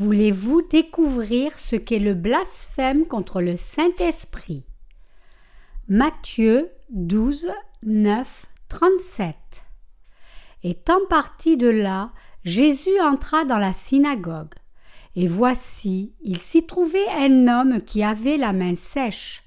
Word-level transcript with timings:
Voulez-vous 0.00 0.62
découvrir 0.62 1.58
ce 1.58 1.76
qu'est 1.76 1.98
le 1.98 2.14
blasphème 2.14 3.04
contre 3.04 3.42
le 3.42 3.58
Saint-Esprit? 3.58 4.64
Matthieu 5.88 6.70
12, 6.88 7.50
9, 7.82 8.46
37 8.70 9.36
Étant 10.62 11.00
parti 11.10 11.58
de 11.58 11.68
là, 11.68 12.12
Jésus 12.44 12.98
entra 13.02 13.44
dans 13.44 13.58
la 13.58 13.74
synagogue. 13.74 14.54
Et 15.16 15.28
voici, 15.28 16.14
il 16.22 16.38
s'y 16.38 16.64
trouvait 16.64 17.10
un 17.18 17.46
homme 17.46 17.82
qui 17.82 18.02
avait 18.02 18.38
la 18.38 18.54
main 18.54 18.76
sèche. 18.76 19.42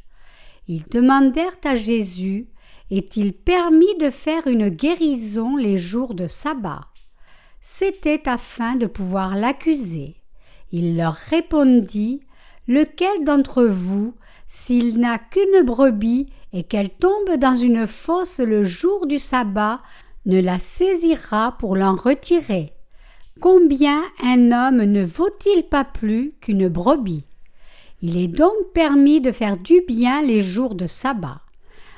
Ils 0.68 0.84
demandèrent 0.84 1.58
à 1.63 1.74
Jésus 1.74 2.48
Est-il 2.91 3.34
permis 3.34 3.98
de 3.99 4.12
faire 4.12 4.46
une 4.46 4.70
guérison 4.70 5.55
les 5.55 5.77
jours 5.77 6.13
de 6.13 6.27
sabbat? 6.27 6.90
C'était 7.60 8.30
afin 8.30 8.76
de 8.76 8.85
pouvoir 8.85 9.34
l'accuser. 9.34 10.18
Il 10.73 10.98
leur 10.98 11.13
répondit 11.13 12.22
Lequel 12.68 13.23
d'entre 13.23 13.63
vous, 13.63 14.16
s'il 14.48 14.99
n'a 14.99 15.20
qu'une 15.20 15.63
brebis 15.63 16.26
et 16.52 16.63
qu'elle 16.63 16.90
tombe 16.90 17.36
dans 17.38 17.55
une 17.55 17.86
fosse 17.86 18.40
le 18.40 18.63
jour 18.63 19.05
du 19.05 19.20
sabbat, 19.20 19.82
ne 20.26 20.41
la 20.41 20.58
saisira 20.58 21.55
pour 21.59 21.76
l'en 21.76 21.96
retirer? 21.96 22.73
Combien 23.40 24.02
un 24.23 24.52
homme 24.52 24.84
ne 24.84 25.04
vaut-il 25.04 25.63
pas 25.63 25.84
plus 25.84 26.34
qu'une 26.41 26.70
brebis? 26.70 27.26
Il 28.01 28.18
est 28.18 28.27
donc 28.27 28.55
permis 28.74 29.21
de 29.21 29.32
faire 29.32 29.57
du 29.57 29.82
bien 29.88 30.24
les 30.24 30.41
jours 30.41 30.74
de 30.74 30.88
sabbat. 30.88 31.41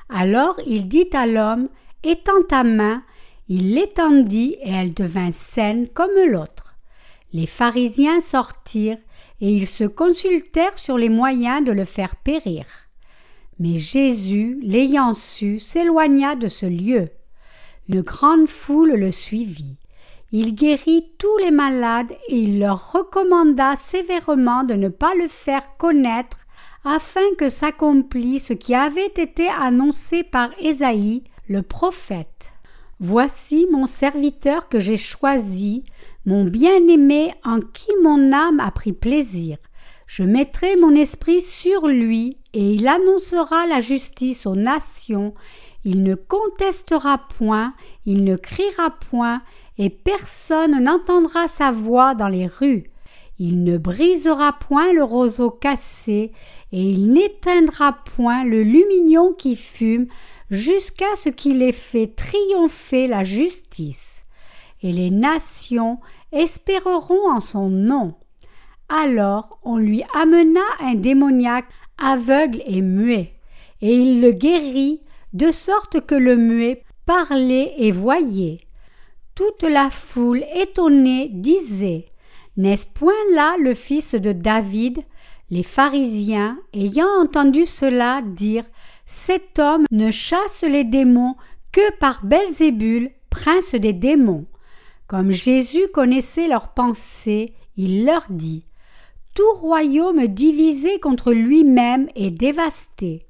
Alors 0.09 0.59
il 0.67 0.89
dit 0.89 1.09
à 1.13 1.27
l'homme 1.27 1.69
Étends 2.03 2.43
ta 2.49 2.65
main, 2.65 3.03
il 3.47 3.73
l'étendit 3.73 4.57
et 4.61 4.71
elle 4.71 4.93
devint 4.93 5.31
saine 5.31 5.87
comme 5.87 6.11
l'autre. 6.27 6.64
Les 7.33 7.47
pharisiens 7.47 8.21
sortirent 8.21 9.01
et 9.41 9.51
ils 9.51 9.67
se 9.67 9.83
consultèrent 9.83 10.77
sur 10.79 10.97
les 10.97 11.09
moyens 11.09 11.63
de 11.63 11.71
le 11.71 11.85
faire 11.85 12.15
périr. 12.15 12.65
Mais 13.59 13.77
Jésus, 13.77 14.59
l'ayant 14.63 15.13
su, 15.13 15.59
s'éloigna 15.59 16.35
de 16.35 16.47
ce 16.47 16.65
lieu. 16.65 17.09
Une 17.87 18.01
grande 18.01 18.47
foule 18.47 18.93
le 18.93 19.11
suivit. 19.11 19.77
Il 20.31 20.55
guérit 20.55 21.11
tous 21.17 21.37
les 21.37 21.51
malades 21.51 22.11
et 22.29 22.37
il 22.37 22.59
leur 22.59 22.91
recommanda 22.91 23.75
sévèrement 23.75 24.63
de 24.63 24.73
ne 24.73 24.89
pas 24.89 25.13
le 25.15 25.27
faire 25.27 25.77
connaître 25.77 26.45
afin 26.83 27.33
que 27.37 27.49
s'accomplisse 27.49 28.47
ce 28.47 28.53
qui 28.53 28.75
avait 28.75 29.13
été 29.17 29.47
annoncé 29.47 30.23
par 30.23 30.49
Ésaïe, 30.59 31.23
le 31.47 31.61
prophète. 31.61 32.54
Voici 32.99 33.67
mon 33.71 33.87
serviteur 33.87 34.69
que 34.69 34.79
j'ai 34.79 34.97
choisi, 34.97 35.83
mon 36.25 36.45
bien-aimé 36.45 37.33
en 37.43 37.59
qui 37.59 37.91
mon 38.01 38.31
âme 38.31 38.61
a 38.61 38.71
pris 38.71 38.93
plaisir. 38.93 39.57
Je 40.07 40.23
mettrai 40.23 40.77
mon 40.77 40.95
esprit 40.95 41.41
sur 41.41 41.87
lui, 41.87 42.37
et 42.53 42.73
il 42.73 42.87
annoncera 42.87 43.67
la 43.67 43.81
justice 43.81 44.45
aux 44.45 44.55
nations. 44.55 45.33
Il 45.83 46.03
ne 46.03 46.15
contestera 46.15 47.17
point, 47.37 47.73
il 48.05 48.23
ne 48.23 48.37
criera 48.37 48.91
point, 48.91 49.41
et 49.77 49.89
personne 49.89 50.81
n'entendra 50.81 51.47
sa 51.49 51.71
voix 51.71 52.15
dans 52.15 52.29
les 52.29 52.47
rues. 52.47 52.91
Il 53.39 53.65
ne 53.65 53.77
brisera 53.77 54.53
point 54.53 54.93
le 54.93 55.03
roseau 55.03 55.49
cassé, 55.49 56.31
et 56.71 56.81
il 56.81 57.11
n'éteindra 57.11 57.91
point 58.15 58.45
le 58.45 58.63
lumignon 58.63 59.33
qui 59.33 59.57
fume, 59.57 60.07
jusqu'à 60.49 61.15
ce 61.15 61.29
qu'il 61.29 61.61
ait 61.61 61.71
fait 61.71 62.07
triompher 62.15 63.07
la 63.07 63.23
justice. 63.23 64.23
Et 64.81 64.91
les 64.91 65.09
nations 65.09 65.99
espéreront 66.31 67.31
en 67.31 67.39
son 67.39 67.69
nom. 67.69 68.15
Alors 68.89 69.59
on 69.63 69.77
lui 69.77 70.03
amena 70.13 70.61
un 70.79 70.95
démoniaque 70.95 71.69
aveugle 71.97 72.61
et 72.67 72.81
muet, 72.81 73.33
et 73.81 73.93
il 73.93 74.21
le 74.21 74.31
guérit, 74.31 75.01
de 75.33 75.51
sorte 75.51 76.05
que 76.05 76.15
le 76.15 76.37
muet 76.37 76.83
parlait 77.05 77.73
et 77.77 77.91
voyait. 77.91 78.61
Toute 79.33 79.63
la 79.63 79.89
foule 79.89 80.45
étonnée 80.55 81.29
disait 81.33 82.05
N'est-ce 82.57 82.87
point 82.87 83.11
là 83.33 83.55
le 83.59 83.73
fils 83.73 84.15
de 84.15 84.31
David? 84.31 84.99
Les 85.49 85.63
pharisiens, 85.63 86.57
ayant 86.73 87.09
entendu 87.21 87.65
cela, 87.65 88.21
dirent 88.23 88.69
Cet 89.05 89.59
homme 89.59 89.85
ne 89.91 90.09
chasse 90.09 90.63
les 90.63 90.83
démons 90.83 91.35
que 91.71 91.93
par 91.97 92.25
Belzébul, 92.25 93.11
prince 93.29 93.75
des 93.75 93.93
démons. 93.93 94.45
Comme 95.07 95.31
Jésus 95.31 95.87
connaissait 95.93 96.47
leurs 96.47 96.73
pensées, 96.73 97.53
il 97.77 98.05
leur 98.05 98.25
dit 98.29 98.65
Tout 99.35 99.53
royaume 99.55 100.25
divisé 100.27 100.99
contre 100.99 101.33
lui-même 101.33 102.07
est 102.15 102.31
dévasté, 102.31 103.27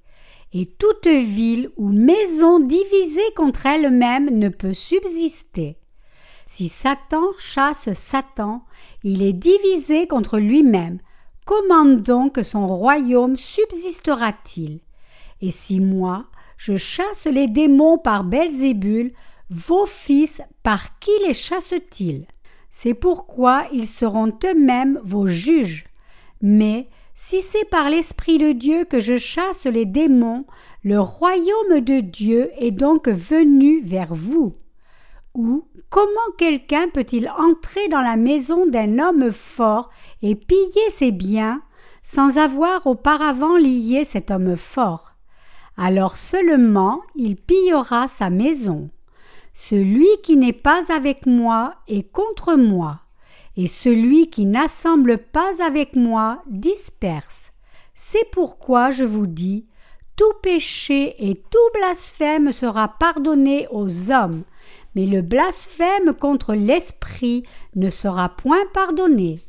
et 0.54 0.66
toute 0.66 1.08
ville 1.08 1.70
ou 1.76 1.90
maison 1.90 2.60
divisée 2.60 3.34
contre 3.36 3.66
elle-même 3.66 4.30
ne 4.30 4.48
peut 4.48 4.74
subsister. 4.74 5.78
Si 6.46 6.70
Satan 6.70 7.26
chasse 7.40 7.92
Satan, 7.94 8.64
il 9.04 9.24
est 9.24 9.34
divisé 9.34 10.08
contre 10.08 10.38
lui-même. 10.38 11.00
Comment 11.46 11.86
donc 11.86 12.40
son 12.44 12.68
royaume 12.68 13.36
subsistera-t-il? 13.36 14.80
Et 15.42 15.52
si 15.52 15.80
moi, 15.80 16.26
je 16.58 16.78
chasse 16.78 17.26
les 17.26 17.48
démons 17.48 17.98
par 17.98 18.24
Belzébul, 18.24 19.12
vos 19.50 19.86
fils, 19.86 20.42
par 20.64 21.00
qui 21.00 21.12
les 21.28 21.34
chassent-ils 21.34 22.26
C'est 22.70 22.94
pourquoi 22.94 23.66
ils 23.72 23.88
seront 23.88 24.34
eux-mêmes 24.44 25.00
vos 25.04 25.28
juges. 25.28 25.86
Mais 26.42 26.88
si 27.14 27.42
c'est 27.42 27.70
par 27.70 27.90
l'Esprit 27.90 28.38
de 28.38 28.52
Dieu 28.52 28.86
que 28.86 29.00
je 29.00 29.18
chasse 29.18 29.66
les 29.66 29.86
démons, 29.86 30.46
le 30.84 31.00
royaume 31.00 31.80
de 31.80 32.02
Dieu 32.02 32.52
est 32.58 32.72
donc 32.72 33.08
venu 33.08 33.82
vers 33.82 34.14
vous. 34.14 34.54
Ou 35.34 35.66
comment 35.90 36.10
quelqu'un 36.38 36.90
peut-il 36.90 37.30
entrer 37.38 37.88
dans 37.90 38.02
la 38.02 38.18
maison 38.18 38.66
d'un 38.66 39.00
homme 39.00 39.32
fort 39.32 39.90
et 40.22 40.36
piller 40.36 40.90
ses 40.92 41.12
biens 41.12 41.62
sans 42.04 42.38
avoir 42.38 42.86
auparavant 42.88 43.58
lié 43.58 44.04
cet 44.06 44.32
homme 44.32 44.56
fort? 44.56 45.15
Alors 45.78 46.18
seulement 46.18 47.02
il 47.16 47.36
pillera 47.36 48.08
sa 48.08 48.30
maison. 48.30 48.90
Celui 49.54 50.08
qui 50.24 50.36
n'est 50.36 50.54
pas 50.54 50.84
avec 50.92 51.26
moi 51.26 51.76
est 51.88 52.12
contre 52.12 52.56
moi, 52.56 53.00
et 53.58 53.68
celui 53.68 54.30
qui 54.30 54.46
n'assemble 54.46 55.18
pas 55.18 55.64
avec 55.64 55.96
moi 55.96 56.44
disperse. 56.48 57.52
C'est 57.94 58.30
pourquoi 58.32 58.92
je 58.92 59.06
vous 59.06 59.28
dis, 59.28 59.66
tout 60.16 60.34
péché 60.42 61.14
et 61.20 61.36
tout 61.36 61.70
blasphème 61.74 62.52
sera 62.52 62.88
pardonné 62.88 63.68
aux 63.72 64.12
hommes, 64.12 64.44
mais 64.96 65.06
le 65.06 65.22
blasphème 65.22 66.14
contre 66.14 66.54
l'Esprit 66.54 67.44
ne 67.76 67.90
sera 67.90 68.30
point 68.30 68.66
pardonné. 68.74 69.42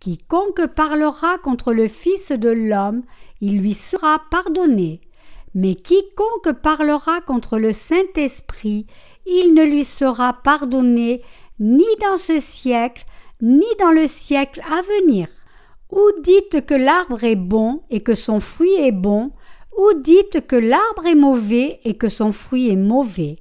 Quiconque 0.00 0.66
parlera 0.66 1.38
contre 1.38 1.72
le 1.72 1.88
Fils 1.88 2.32
de 2.32 2.50
l'homme, 2.50 3.02
il 3.40 3.58
lui 3.60 3.74
sera 3.74 4.20
pardonné. 4.30 5.00
Mais 5.56 5.74
quiconque 5.74 6.52
parlera 6.62 7.20
contre 7.22 7.58
le 7.58 7.72
Saint-Esprit, 7.72 8.86
il 9.26 9.54
ne 9.54 9.64
lui 9.64 9.82
sera 9.82 10.34
pardonné 10.34 11.22
ni 11.58 11.84
dans 12.00 12.16
ce 12.16 12.38
siècle, 12.38 13.04
ni 13.42 13.66
dans 13.80 13.90
le 13.90 14.06
siècle 14.06 14.62
à 14.70 14.82
venir. 15.00 15.26
Ou 15.90 16.02
dites 16.22 16.64
que 16.64 16.74
l'arbre 16.74 17.24
est 17.24 17.34
bon 17.34 17.82
et 17.90 18.04
que 18.04 18.14
son 18.14 18.38
fruit 18.38 18.74
est 18.74 18.92
bon, 18.92 19.32
ou 19.76 19.92
dites 19.94 20.46
que 20.46 20.56
l'arbre 20.56 21.06
est 21.06 21.16
mauvais 21.16 21.80
et 21.84 21.96
que 21.96 22.08
son 22.08 22.30
fruit 22.30 22.70
est 22.70 22.76
mauvais 22.76 23.38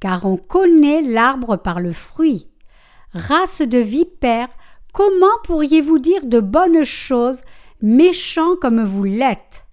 car 0.00 0.24
on 0.24 0.36
connaît 0.36 1.02
l'arbre 1.02 1.56
par 1.56 1.80
le 1.80 1.92
fruit. 1.92 2.48
Race 3.12 3.62
de 3.62 3.78
vipères, 3.78 4.48
comment 4.92 5.26
pourriez-vous 5.44 5.98
dire 5.98 6.26
de 6.26 6.40
bonnes 6.40 6.84
choses, 6.84 7.42
méchants 7.82 8.56
comme 8.60 8.82
vous 8.84 9.04
l'êtes? 9.04 9.65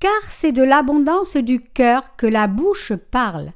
Car 0.00 0.22
c'est 0.28 0.52
de 0.52 0.62
l'abondance 0.62 1.36
du 1.36 1.60
cœur 1.60 2.16
que 2.16 2.26
la 2.26 2.46
bouche 2.46 2.92
parle. 3.10 3.52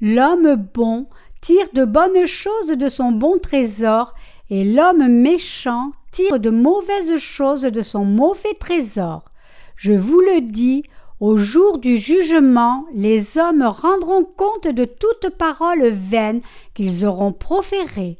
L'homme 0.00 0.54
bon 0.54 1.06
tire 1.42 1.68
de 1.74 1.84
bonnes 1.84 2.26
choses 2.26 2.68
de 2.68 2.88
son 2.88 3.12
bon 3.12 3.38
trésor, 3.38 4.14
et 4.48 4.64
l'homme 4.64 5.08
méchant 5.08 5.92
tire 6.12 6.38
de 6.38 6.50
mauvaises 6.50 7.16
choses 7.16 7.62
de 7.62 7.82
son 7.82 8.04
mauvais 8.04 8.54
trésor. 8.58 9.24
Je 9.76 9.92
vous 9.92 10.20
le 10.20 10.40
dis, 10.40 10.84
au 11.20 11.36
jour 11.36 11.78
du 11.78 11.98
jugement, 11.98 12.86
les 12.94 13.38
hommes 13.38 13.62
rendront 13.62 14.24
compte 14.24 14.68
de 14.68 14.84
toute 14.84 15.30
parole 15.36 15.88
vaine 15.88 16.40
qu'ils 16.74 17.04
auront 17.06 17.32
proférée. 17.32 18.16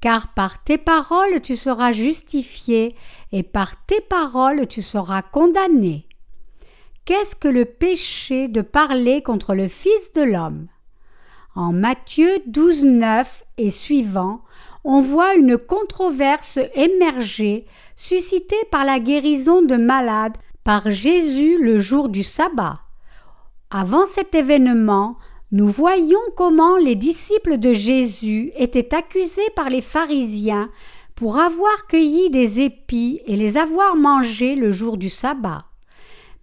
Car 0.00 0.32
par 0.34 0.62
tes 0.62 0.78
paroles 0.78 1.40
tu 1.42 1.56
seras 1.56 1.92
justifié, 1.92 2.94
et 3.32 3.42
par 3.42 3.84
tes 3.86 4.00
paroles 4.00 4.66
tu 4.66 4.80
seras 4.80 5.22
condamné. 5.22 6.06
Qu'est-ce 7.10 7.34
que 7.34 7.48
le 7.48 7.64
péché 7.64 8.46
de 8.46 8.60
parler 8.60 9.20
contre 9.20 9.56
le 9.56 9.66
Fils 9.66 10.12
de 10.14 10.22
l'homme? 10.22 10.68
En 11.56 11.72
Matthieu 11.72 12.30
12, 12.46 12.84
9 12.84 13.42
et 13.58 13.70
suivant, 13.70 14.42
on 14.84 15.00
voit 15.00 15.34
une 15.34 15.58
controverse 15.58 16.60
émerger, 16.76 17.66
suscitée 17.96 18.64
par 18.70 18.84
la 18.84 19.00
guérison 19.00 19.60
de 19.60 19.74
malades 19.74 20.36
par 20.62 20.88
Jésus 20.92 21.60
le 21.60 21.80
jour 21.80 22.10
du 22.10 22.22
sabbat. 22.22 22.78
Avant 23.72 24.06
cet 24.06 24.36
événement, 24.36 25.16
nous 25.50 25.66
voyons 25.66 26.20
comment 26.36 26.76
les 26.76 26.94
disciples 26.94 27.58
de 27.58 27.72
Jésus 27.72 28.52
étaient 28.54 28.94
accusés 28.94 29.50
par 29.56 29.68
les 29.68 29.82
pharisiens 29.82 30.70
pour 31.16 31.40
avoir 31.40 31.88
cueilli 31.88 32.30
des 32.30 32.60
épis 32.60 33.20
et 33.26 33.34
les 33.34 33.56
avoir 33.56 33.96
mangés 33.96 34.54
le 34.54 34.70
jour 34.70 34.96
du 34.96 35.10
sabbat. 35.10 35.64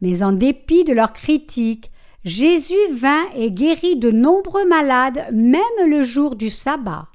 Mais 0.01 0.23
en 0.23 0.31
dépit 0.31 0.83
de 0.83 0.93
leurs 0.93 1.13
critiques, 1.13 1.89
Jésus 2.23 2.73
vint 2.91 3.25
et 3.35 3.51
guérit 3.51 3.95
de 3.95 4.11
nombreux 4.11 4.67
malades 4.67 5.27
même 5.31 5.61
le 5.87 6.03
jour 6.03 6.35
du 6.35 6.49
sabbat. 6.49 7.07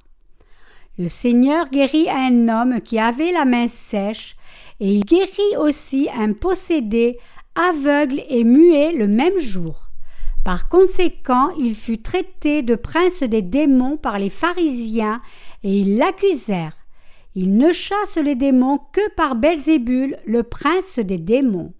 Le 0.99 1.09
Seigneur 1.09 1.69
guérit 1.71 2.09
un 2.09 2.49
homme 2.49 2.81
qui 2.81 2.99
avait 2.99 3.33
la 3.33 3.45
main 3.45 3.67
sèche, 3.67 4.37
et 4.81 4.95
il 4.95 5.05
guérit 5.05 5.57
aussi 5.59 6.09
un 6.15 6.33
possédé, 6.33 7.19
aveugle 7.55 8.23
et 8.29 8.45
muet 8.45 8.93
le 8.93 9.07
même 9.07 9.39
jour. 9.39 9.89
Par 10.45 10.69
conséquent, 10.69 11.51
il 11.59 11.75
fut 11.75 12.03
traité 12.03 12.63
de 12.63 12.75
prince 12.75 13.23
des 13.23 13.43
démons 13.43 13.97
par 13.97 14.19
les 14.19 14.31
pharisiens, 14.31 15.23
et 15.63 15.79
ils 15.79 15.99
l'accusèrent. 15.99 16.77
Il 17.35 17.57
ne 17.57 17.73
chasse 17.73 18.17
les 18.17 18.35
démons 18.35 18.79
que 18.93 19.09
par 19.15 19.37
Belzébul, 19.37 20.17
le 20.27 20.43
prince 20.43 20.99
des 20.99 21.19
démons. 21.19 21.73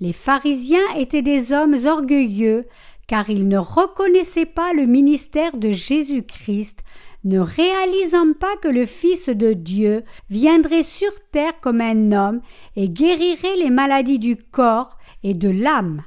Les 0.00 0.12
pharisiens 0.12 0.94
étaient 0.96 1.22
des 1.22 1.52
hommes 1.52 1.76
orgueilleux, 1.86 2.66
car 3.06 3.30
ils 3.30 3.48
ne 3.48 3.58
reconnaissaient 3.58 4.46
pas 4.46 4.72
le 4.72 4.86
ministère 4.86 5.56
de 5.56 5.70
Jésus-Christ, 5.70 6.80
ne 7.24 7.40
réalisant 7.40 8.32
pas 8.38 8.56
que 8.60 8.68
le 8.68 8.84
Fils 8.84 9.28
de 9.28 9.52
Dieu 9.52 10.04
viendrait 10.28 10.82
sur 10.82 11.10
terre 11.32 11.60
comme 11.60 11.80
un 11.80 12.12
homme 12.12 12.40
et 12.76 12.88
guérirait 12.88 13.56
les 13.56 13.70
maladies 13.70 14.18
du 14.18 14.36
corps 14.36 14.96
et 15.22 15.34
de 15.34 15.48
l'âme. 15.48 16.02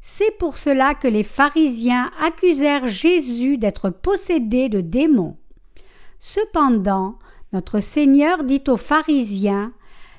C'est 0.00 0.36
pour 0.38 0.58
cela 0.58 0.94
que 0.94 1.08
les 1.08 1.22
pharisiens 1.22 2.10
accusèrent 2.20 2.86
Jésus 2.86 3.56
d'être 3.56 3.88
possédé 3.88 4.68
de 4.68 4.82
démons. 4.82 5.38
Cependant, 6.18 7.18
notre 7.54 7.80
Seigneur 7.80 8.44
dit 8.44 8.62
aux 8.68 8.76
pharisiens 8.76 9.72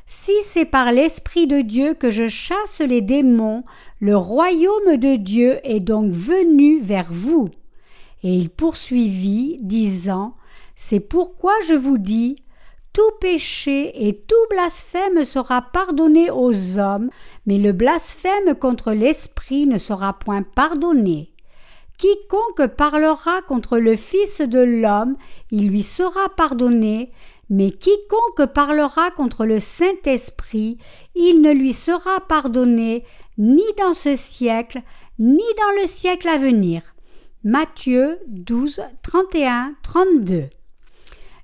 Si 0.06 0.34
c'est 0.44 0.66
par 0.66 0.92
l'Esprit 0.92 1.48
de 1.48 1.62
Dieu 1.62 1.96
que 1.96 2.12
je 2.12 2.28
chasse 2.28 2.80
les 2.80 3.02
démons, 3.02 3.64
le 4.00 4.16
royaume 4.16 4.98
de 4.98 5.16
Dieu 5.16 5.60
est 5.64 5.80
donc 5.80 6.12
venu 6.12 6.80
vers 6.80 7.08
vous. 7.10 7.50
Et 8.22 8.34
il 8.34 8.50
poursuivit, 8.50 9.58
disant 9.62 10.36
C'est 10.76 11.00
pourquoi 11.00 11.54
je 11.68 11.74
vous 11.74 11.98
dis 11.98 12.38
tout 12.94 13.02
péché 13.20 14.08
et 14.08 14.16
tout 14.16 14.36
blasphème 14.50 15.26
sera 15.26 15.62
pardonné 15.62 16.32
aux 16.32 16.80
hommes, 16.80 17.10
mais 17.46 17.58
le 17.58 17.74
blasphème 17.74 18.56
contre 18.56 18.94
l'Esprit 18.94 19.68
ne 19.68 19.78
sera 19.78 20.14
point 20.14 20.44
pardonné. 20.44 21.34
Quiconque 21.98 22.68
parlera 22.76 23.42
contre 23.42 23.80
le 23.80 23.98
Fils 23.98 24.40
de 24.40 24.60
l'homme, 24.60 25.18
il 25.52 25.68
lui 25.68 25.84
sera 25.84 26.30
pardonné, 26.30 27.12
mais 27.50 27.72
quiconque 27.72 28.52
parlera 28.54 29.12
contre 29.12 29.46
le 29.46 29.60
Saint-Esprit, 29.60 30.78
il 31.16 31.42
ne 31.42 31.52
lui 31.52 31.74
sera 31.74 32.20
pardonné 32.28 33.04
ni 33.38 33.64
dans 33.78 33.94
ce 33.94 34.16
siècle, 34.16 34.82
ni 35.20 35.44
dans 35.58 35.82
le 35.82 35.88
siècle 35.88 36.28
à 36.28 36.38
venir. 36.38 36.82
Matthieu 37.44 38.20
12, 38.28 38.82
31, 39.04 39.76
32. 39.84 40.50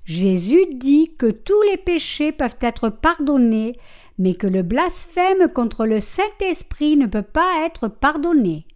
Jésus 0.04 0.66
dit 0.74 1.14
que 1.16 1.30
tous 1.30 1.62
les 1.70 1.76
péchés 1.76 2.32
peuvent 2.32 2.56
être 2.60 2.88
pardonnés, 2.88 3.78
mais 4.18 4.34
que 4.34 4.48
le 4.48 4.62
blasphème 4.62 5.48
contre 5.48 5.86
le 5.86 6.00
Saint-Esprit 6.00 6.96
ne 6.96 7.06
peut 7.06 7.22
pas 7.22 7.64
être 7.64 7.86
pardonné. 7.88 8.66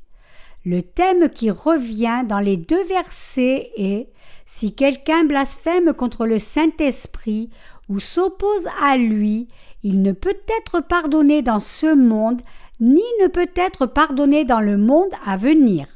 Le 0.66 0.82
thème 0.82 1.28
qui 1.28 1.48
revient 1.48 2.24
dans 2.28 2.40
les 2.40 2.56
deux 2.56 2.82
versets 2.86 3.70
est 3.76 4.08
Si 4.46 4.74
quelqu'un 4.74 5.22
blasphème 5.22 5.94
contre 5.94 6.26
le 6.26 6.40
Saint-Esprit 6.40 7.50
ou 7.88 8.00
s'oppose 8.00 8.66
à 8.82 8.96
lui, 8.96 9.46
il 9.84 10.02
ne 10.02 10.10
peut 10.10 10.36
être 10.58 10.80
pardonné 10.80 11.42
dans 11.42 11.60
ce 11.60 11.94
monde, 11.94 12.42
ni 12.80 13.04
ne 13.22 13.28
peut 13.28 13.48
être 13.54 13.86
pardonné 13.86 14.44
dans 14.44 14.58
le 14.58 14.76
monde 14.76 15.12
à 15.24 15.36
venir. 15.36 15.86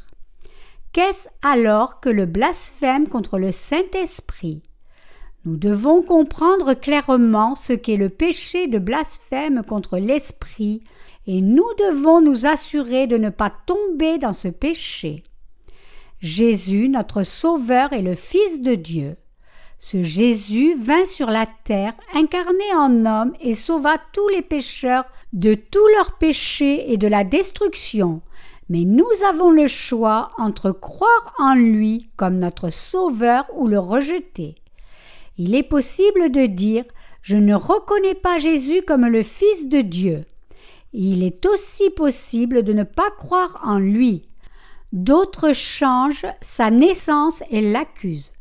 Qu'est-ce 0.93 1.27
alors 1.43 1.99
que 1.99 2.09
le 2.09 2.27
blasphème 2.27 3.09
contre 3.09 3.41
le 3.41 3.51
Saint-Esprit? 3.51 4.63
Nous 5.47 5.57
devons 5.57 6.03
comprendre 6.03 6.75
clairement 6.75 7.57
ce 7.57 7.73
qu'est 7.73 7.97
le 7.97 8.09
péché 8.09 8.69
de 8.69 8.79
blasphème 8.79 9.63
contre 9.67 9.99
l'Esprit, 9.99 10.81
et 11.33 11.43
nous 11.43 11.73
devons 11.79 12.21
nous 12.21 12.45
assurer 12.45 13.07
de 13.07 13.17
ne 13.17 13.31
pas 13.31 13.51
tomber 13.51 14.19
dans 14.19 14.33
ce 14.33 14.49
péché. 14.49 15.23
Jésus, 16.19 16.89
notre 16.89 17.23
Sauveur, 17.23 17.93
est 17.93 18.03
le 18.03 18.17
Fils 18.17 18.61
de 18.63 18.75
Dieu. 18.75 19.15
Ce 19.79 20.03
Jésus 20.03 20.75
vint 20.75 21.05
sur 21.05 21.31
la 21.31 21.47
terre, 21.63 21.93
incarné 22.15 22.75
en 22.75 23.07
homme, 23.07 23.33
et 23.41 23.55
sauva 23.55 23.95
tous 24.13 24.27
les 24.31 24.43
pécheurs 24.43 25.05
de 25.33 25.55
tous 25.55 25.87
leurs 25.95 26.19
péchés 26.19 26.93
et 26.93 26.97
de 26.97 27.07
la 27.07 27.23
destruction. 27.23 28.23
Mais 28.69 28.83
nous 28.83 29.07
avons 29.25 29.53
le 29.53 29.69
choix 29.69 30.33
entre 30.37 30.73
croire 30.73 31.35
en 31.39 31.55
lui 31.55 32.11
comme 32.17 32.39
notre 32.39 32.71
Sauveur 32.71 33.45
ou 33.55 33.69
le 33.69 33.79
rejeter. 33.79 34.57
Il 35.39 35.55
est 35.55 35.63
possible 35.63 36.33
de 36.33 36.47
dire 36.47 36.83
Je 37.23 37.37
ne 37.37 37.55
reconnais 37.55 38.17
pas 38.17 38.41
Jésus 38.41 38.83
comme 38.83 39.07
le 39.07 39.23
Fils 39.23 39.69
de 39.69 39.81
Dieu. 39.81 40.25
Il 40.93 41.23
est 41.23 41.47
aussi 41.47 41.91
possible 41.91 42.63
de 42.63 42.73
ne 42.73 42.83
pas 42.83 43.11
croire 43.17 43.61
en 43.65 43.79
lui. 43.79 44.23
D'autres 44.93 45.53
changent 45.53 46.27
sa 46.41 46.71
naissance 46.71 47.45
et 47.51 47.61
l'accusent. 47.61 48.33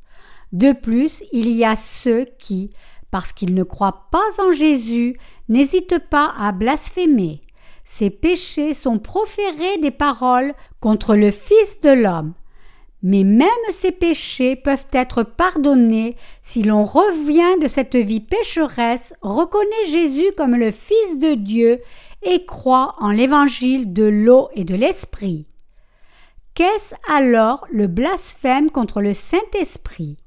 De 0.51 0.71
plus, 0.71 1.23
il 1.31 1.49
y 1.49 1.63
a 1.63 1.75
ceux 1.75 2.25
qui, 2.39 2.71
parce 3.11 3.33
qu'ils 3.33 3.53
ne 3.53 3.63
croient 3.63 4.07
pas 4.11 4.27
en 4.39 4.51
Jésus, 4.51 5.15
n'hésitent 5.47 5.99
pas 6.09 6.33
à 6.37 6.51
blasphémer. 6.51 7.41
Ces 7.83 8.09
péchés 8.09 8.73
sont 8.73 8.97
proférés 8.97 9.77
des 9.81 9.91
paroles 9.91 10.53
contre 10.79 11.15
le 11.15 11.31
Fils 11.31 11.81
de 11.81 11.89
l'homme. 11.89 12.33
Mais 13.01 13.23
même 13.23 13.47
ces 13.71 13.91
péchés 13.91 14.55
peuvent 14.55 14.87
être 14.91 15.23
pardonnés 15.23 16.17
si 16.41 16.63
l'on 16.63 16.83
revient 16.83 17.59
de 17.61 17.67
cette 17.67 17.95
vie 17.95 18.19
pécheresse, 18.19 19.13
reconnaît 19.21 19.85
Jésus 19.87 20.31
comme 20.35 20.55
le 20.55 20.71
Fils 20.71 21.17
de 21.17 21.35
Dieu 21.35 21.79
et 22.23 22.45
croit 22.45 22.93
en 22.99 23.11
l'évangile 23.11 23.93
de 23.93 24.03
l'eau 24.03 24.49
et 24.53 24.63
de 24.63 24.75
l'esprit. 24.75 25.45
Qu'est-ce 26.53 26.95
alors 27.09 27.65
le 27.71 27.87
blasphème 27.87 28.69
contre 28.69 29.01
le 29.01 29.13
Saint-Esprit? 29.13 30.17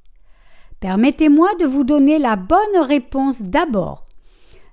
Permettez-moi 0.81 1.49
de 1.61 1.67
vous 1.67 1.85
donner 1.85 2.19
la 2.19 2.37
bonne 2.37 2.79
réponse 2.79 3.43
d'abord. 3.43 4.07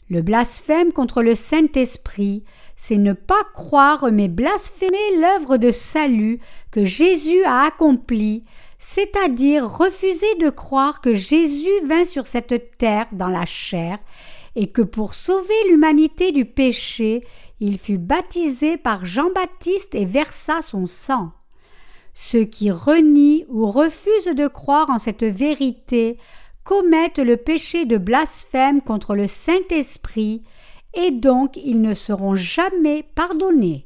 Le 0.09 0.21
blasphème 0.21 0.91
contre 0.91 1.21
le 1.21 1.35
Saint-Esprit, 1.35 2.43
c'est 2.75 2.97
ne 2.97 3.13
pas 3.13 3.43
croire 3.53 4.11
mais 4.11 4.27
blasphémer 4.27 5.17
l'œuvre 5.19 5.57
de 5.57 5.71
salut 5.71 6.39
que 6.71 6.83
Jésus 6.83 7.43
a 7.43 7.65
accomplie, 7.65 8.43
c'est-à-dire 8.79 9.69
refuser 9.69 10.33
de 10.39 10.49
croire 10.49 11.01
que 11.01 11.13
Jésus 11.13 11.85
vint 11.85 12.05
sur 12.05 12.25
cette 12.25 12.77
terre 12.77 13.05
dans 13.11 13.27
la 13.27 13.45
chair 13.45 13.99
et 14.55 14.67
que 14.67 14.81
pour 14.81 15.15
sauver 15.15 15.53
l'humanité 15.69 16.31
du 16.31 16.45
péché, 16.45 17.23
il 17.59 17.77
fut 17.77 17.97
baptisé 17.97 18.77
par 18.77 19.05
Jean-Baptiste 19.05 19.95
et 19.95 20.05
versa 20.05 20.61
son 20.61 20.85
sang. 20.85 21.31
Ceux 22.13 22.43
qui 22.43 22.71
renient 22.71 23.45
ou 23.49 23.67
refusent 23.67 24.35
de 24.35 24.47
croire 24.47 24.89
en 24.89 24.97
cette 24.97 25.23
vérité 25.23 26.17
commettent 26.63 27.19
le 27.19 27.37
péché 27.37 27.85
de 27.85 27.97
blasphème 27.97 28.81
contre 28.81 29.15
le 29.15 29.27
Saint-Esprit, 29.27 30.43
et 30.93 31.11
donc 31.11 31.57
ils 31.57 31.81
ne 31.81 31.93
seront 31.93 32.35
jamais 32.35 33.03
pardonnés. 33.15 33.85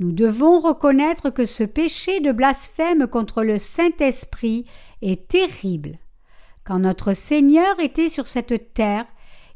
Nous 0.00 0.10
devons 0.10 0.58
reconnaître 0.58 1.30
que 1.30 1.46
ce 1.46 1.62
péché 1.62 2.20
de 2.20 2.32
blasphème 2.32 3.06
contre 3.06 3.44
le 3.44 3.58
Saint-Esprit 3.58 4.64
est 5.02 5.28
terrible. 5.28 5.98
Quand 6.64 6.80
notre 6.80 7.12
Seigneur 7.12 7.78
était 7.78 8.08
sur 8.08 8.26
cette 8.26 8.74
terre, 8.74 9.06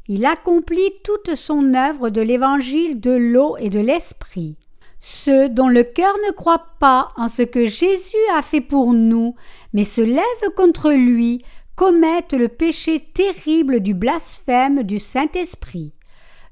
il 0.09 0.25
accomplit 0.25 0.91
toute 1.03 1.35
son 1.35 1.75
œuvre 1.75 2.09
de 2.09 2.19
l'évangile 2.19 2.99
de 2.99 3.11
l'eau 3.11 3.55
et 3.57 3.69
de 3.69 3.79
l'esprit. 3.79 4.57
Ceux 4.99 5.49
dont 5.49 5.69
le 5.69 5.83
cœur 5.83 6.13
ne 6.27 6.33
croit 6.33 6.65
pas 6.79 7.09
en 7.15 7.27
ce 7.27 7.43
que 7.43 7.67
Jésus 7.67 8.17
a 8.35 8.41
fait 8.41 8.59
pour 8.59 8.93
nous, 8.93 9.35
mais 9.71 9.83
se 9.83 10.01
lèvent 10.01 10.53
contre 10.57 10.91
lui, 10.91 11.45
commettent 11.75 12.33
le 12.33 12.47
péché 12.47 12.99
terrible 12.99 13.81
du 13.81 13.93
blasphème 13.93 14.81
du 14.81 14.97
Saint-Esprit. 14.97 15.93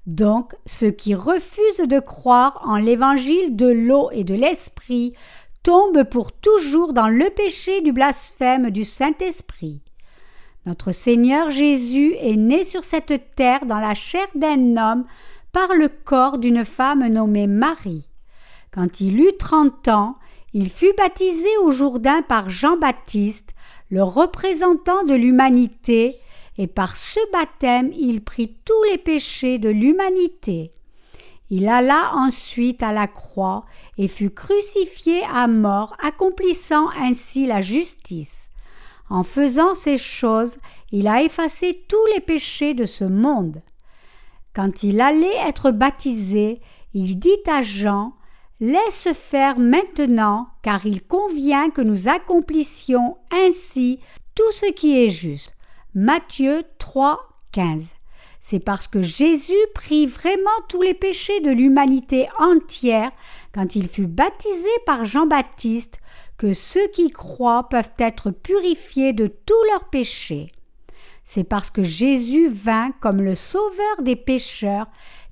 Donc, 0.05 0.53
ceux 0.67 0.91
qui 0.91 1.15
refusent 1.15 1.85
de 1.85 1.99
croire 1.99 2.61
en 2.63 2.77
l'évangile 2.77 3.55
de 3.55 3.67
l'eau 3.67 4.09
et 4.11 4.23
de 4.23 4.35
l'esprit 4.35 5.13
tombent 5.63 6.03
pour 6.03 6.31
toujours 6.31 6.93
dans 6.93 7.09
le 7.09 7.29
péché 7.31 7.81
du 7.81 7.91
blasphème 7.91 8.69
du 8.69 8.85
Saint-Esprit. 8.85 9.81
Notre 10.67 10.91
Seigneur 10.91 11.49
Jésus 11.49 12.13
est 12.19 12.35
né 12.35 12.65
sur 12.65 12.83
cette 12.83 13.33
terre 13.35 13.65
dans 13.65 13.79
la 13.79 13.95
chair 13.95 14.27
d'un 14.35 14.75
homme 14.75 15.05
par 15.53 15.73
le 15.73 15.87
corps 15.87 16.39
d'une 16.39 16.65
femme 16.65 17.07
nommée 17.07 17.47
Marie. 17.47 18.09
Quand 18.73 18.99
il 18.99 19.21
eut 19.21 19.37
trente 19.39 19.87
ans, 19.87 20.17
il 20.51 20.69
fut 20.69 20.91
baptisé 20.97 21.47
au 21.63 21.71
Jourdain 21.71 22.21
par 22.21 22.49
Jean-Baptiste, 22.49 23.51
le 23.89 24.03
représentant 24.03 25.05
de 25.05 25.15
l'humanité, 25.15 26.17
et 26.57 26.67
par 26.67 26.97
ce 26.97 27.19
baptême 27.31 27.93
il 27.97 28.21
prit 28.21 28.57
tous 28.65 28.83
les 28.91 28.97
péchés 28.97 29.59
de 29.59 29.69
l'humanité. 29.69 30.71
Il 31.49 31.69
alla 31.69 32.11
ensuite 32.13 32.83
à 32.83 32.91
la 32.91 33.07
croix 33.07 33.63
et 33.97 34.09
fut 34.09 34.31
crucifié 34.31 35.21
à 35.33 35.47
mort, 35.47 35.95
accomplissant 36.03 36.89
ainsi 36.99 37.45
la 37.45 37.61
justice. 37.61 38.46
En 39.09 39.23
faisant 39.23 39.73
ces 39.73 39.97
choses, 39.97 40.57
il 40.91 41.07
a 41.07 41.23
effacé 41.23 41.85
tous 41.87 42.05
les 42.13 42.21
péchés 42.21 42.73
de 42.73 42.85
ce 42.85 43.05
monde. 43.05 43.61
Quand 44.53 44.83
il 44.83 45.01
allait 45.01 45.37
être 45.47 45.71
baptisé, 45.71 46.61
il 46.93 47.19
dit 47.19 47.39
à 47.47 47.61
Jean 47.61 48.13
Laisse 48.59 49.09
faire 49.13 49.59
maintenant, 49.59 50.47
car 50.63 50.87
il 50.87 51.05
convient 51.05 51.69
que 51.69 51.81
nous 51.81 52.07
accomplissions 52.07 53.17
ainsi 53.31 53.99
tout 54.33 54.51
ce 54.51 54.71
qui 54.71 55.03
est 55.03 55.09
juste. 55.09 55.53
Matthieu 55.93 56.63
3, 56.79 57.19
15. 57.51 57.93
C'est 58.39 58.59
parce 58.59 58.87
que 58.87 59.01
Jésus 59.01 59.53
prit 59.75 60.07
vraiment 60.07 60.49
tous 60.69 60.81
les 60.81 60.95
péchés 60.95 61.39
de 61.41 61.51
l'humanité 61.51 62.27
entière 62.39 63.11
quand 63.53 63.75
il 63.75 63.87
fut 63.87 64.07
baptisé 64.07 64.69
par 64.87 65.05
Jean-Baptiste 65.05 65.99
que 66.37 66.53
ceux 66.53 66.87
qui 66.89 67.09
croient 67.09 67.67
peuvent 67.69 67.91
être 67.97 68.31
purifiés 68.31 69.13
de 69.13 69.27
tous 69.27 69.63
leurs 69.71 69.89
péchés. 69.89 70.51
C'est 71.23 71.43
parce 71.43 71.71
que 71.71 71.83
Jésus 71.83 72.47
vint 72.47 72.91
comme 73.01 73.21
le 73.21 73.35
sauveur 73.35 74.01
des 74.01 74.15
pécheurs 74.15 74.87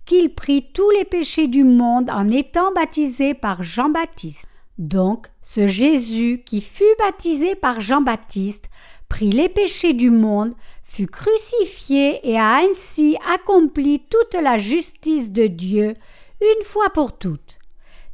qu'il 0.06 0.34
prit 0.34 0.72
tous 0.74 0.90
les 0.92 1.06
péchés 1.06 1.48
du 1.48 1.64
monde 1.64 2.10
en 2.10 2.30
étant 2.30 2.72
baptisé 2.74 3.34
par 3.34 3.64
Jean-Baptiste. 3.64 4.48
Donc, 4.78 5.28
ce 5.42 5.68
Jésus 5.68 6.44
qui 6.46 6.62
fut 6.62 6.84
baptisé 7.00 7.56
par 7.56 7.80
Jean-Baptiste 7.80 8.66
prit 9.08 9.32
les 9.32 9.50
péchés 9.50 9.94
du 9.94 10.10
monde, 10.10 10.54
fut 10.84 11.08
crucifié 11.08 12.20
et 12.30 12.38
a 12.38 12.58
ainsi 12.58 13.18
accompli 13.34 14.02
toute 14.10 14.34
la 14.42 14.58
justice 14.58 15.32
de 15.32 15.48
Dieu 15.48 15.96
une 16.42 16.66
fois 16.66 16.90
pour 16.90 17.18
toutes. 17.18 17.60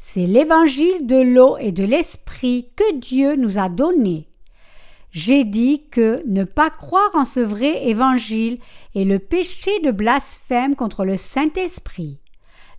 C'est 0.04 0.26
l'évangile 0.26 1.06
de 1.06 1.22
l'eau 1.22 1.58
et 1.60 1.72
de 1.72 1.84
l'esprit 1.84 2.72
que 2.76 2.96
Dieu 2.96 3.36
nous 3.36 3.60
a 3.60 3.70
donné. 3.70 4.28
J'ai 5.12 5.44
dit 5.44 5.84
que 5.92 6.24
ne 6.26 6.44
pas 6.44 6.72
croire 6.72 7.12
en 7.14 7.24
ce 7.24 7.40
vrai 7.40 7.88
évangile 7.88 8.58
est 8.96 9.04
le 9.04 9.20
péché 9.20 9.72
de 9.82 9.92
blasphème 9.92 10.76
contre 10.76 11.06
le 11.06 11.18
Saint-Esprit. 11.18 12.18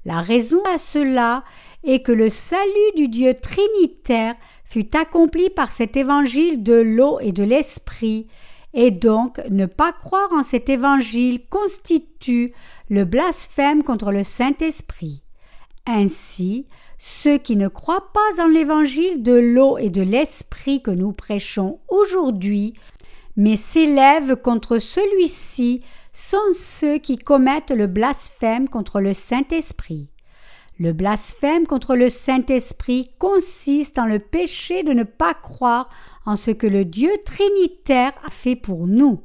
La 0.05 0.21
raison 0.21 0.61
à 0.75 0.79
cela 0.79 1.45
est 1.85 2.03
que 2.03 2.11
le 2.11 2.29
salut 2.29 2.93
du 2.97 3.07
Dieu 3.07 3.35
trinitaire 3.35 4.35
fut 4.65 4.95
accompli 4.97 5.49
par 5.49 5.71
cet 5.71 5.97
évangile 5.97 6.65
de 6.65 6.75
l'eau 6.75 7.21
et 7.21 7.31
de 7.31 7.45
l'esprit, 7.45 8.27
et 8.75 8.91
donc 8.91 9.41
ne 9.49 9.67
pas 9.67 9.93
croire 9.93 10.33
en 10.33 10.43
cet 10.43 10.69
évangile 10.69 11.47
constitue 11.49 12.53
le 12.91 13.05
blasphème 13.05 13.85
contre 13.85 14.11
le 14.11 14.25
Saint-Esprit. 14.25 15.23
Ainsi, 15.87 16.67
ceux 16.99 17.39
qui 17.39 17.57
ne 17.57 17.69
croient 17.69 18.13
pas 18.13 18.43
en 18.43 18.47
l'évangile 18.47 19.23
de 19.23 19.33
l'eau 19.33 19.79
et 19.79 19.91
de 19.91 20.03
l'esprit 20.03 20.81
que 20.81 20.93
nous 20.93 21.13
prêchons 21.13 21.81
aujourd'hui, 21.89 22.75
mais 23.37 23.57
s'élèvent 23.57 24.37
contre 24.37 24.79
celui-ci, 24.79 25.83
sont 26.13 26.53
ceux 26.55 26.99
qui 26.99 27.17
commettent 27.19 27.73
le 27.73 27.87
blasphème 27.87 28.69
contre 28.69 29.01
le 29.01 29.15
Saint-Esprit. 29.15 30.09
Le 30.79 30.93
blasphème 30.93 31.67
contre 31.67 31.97
le 31.97 32.09
Saint-Esprit 32.09 33.11
consiste 33.19 33.99
en 33.99 34.07
le 34.07 34.19
péché 34.19 34.83
de 34.83 34.93
ne 34.93 35.05
pas 35.05 35.35
croire 35.35 35.91
en 36.27 36.37
ce 36.37 36.51
que 36.51 36.67
le 36.67 36.85
Dieu 36.85 37.11
trinitaire 37.25 38.13
a 38.25 38.31
fait 38.31 38.57
pour 38.57 38.87
nous. 38.87 39.23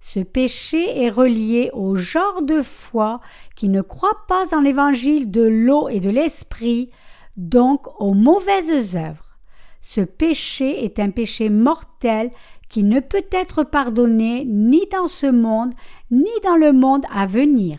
Ce 0.00 0.20
péché 0.20 1.02
est 1.02 1.10
relié 1.10 1.70
au 1.72 1.96
genre 1.96 2.42
de 2.42 2.62
foi 2.62 3.20
qui 3.54 3.68
ne 3.68 3.80
croit 3.80 4.26
pas 4.28 4.54
en 4.56 4.60
l'évangile 4.60 5.30
de 5.30 5.42
l'eau 5.42 5.88
et 5.88 6.00
de 6.00 6.10
l'esprit, 6.10 6.90
donc 7.36 7.86
aux 8.00 8.14
mauvaises 8.14 8.96
œuvres. 8.96 9.38
Ce 9.80 10.00
péché 10.00 10.84
est 10.84 10.98
un 10.98 11.10
péché 11.10 11.48
mortel 11.48 12.30
qui 12.68 12.82
ne 12.82 13.00
peut 13.00 13.26
être 13.30 13.62
pardonné 13.62 14.44
ni 14.44 14.86
dans 14.90 15.06
ce 15.06 15.26
monde, 15.26 15.72
ni 16.10 16.30
dans 16.42 16.56
le 16.56 16.72
monde 16.72 17.04
à 17.14 17.26
venir. 17.26 17.78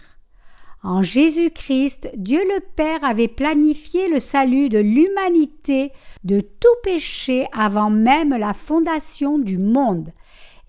En 0.83 1.03
Jésus-Christ, 1.03 2.09
Dieu 2.15 2.39
le 2.39 2.61
Père 2.75 3.03
avait 3.03 3.27
planifié 3.27 4.07
le 4.07 4.19
salut 4.19 4.69
de 4.69 4.77
l'humanité 4.77 5.91
de 6.23 6.39
tout 6.39 6.75
péché 6.83 7.47
avant 7.51 7.89
même 7.89 8.29
la 8.29 8.53
fondation 8.53 9.37
du 9.37 9.57
monde, 9.57 10.13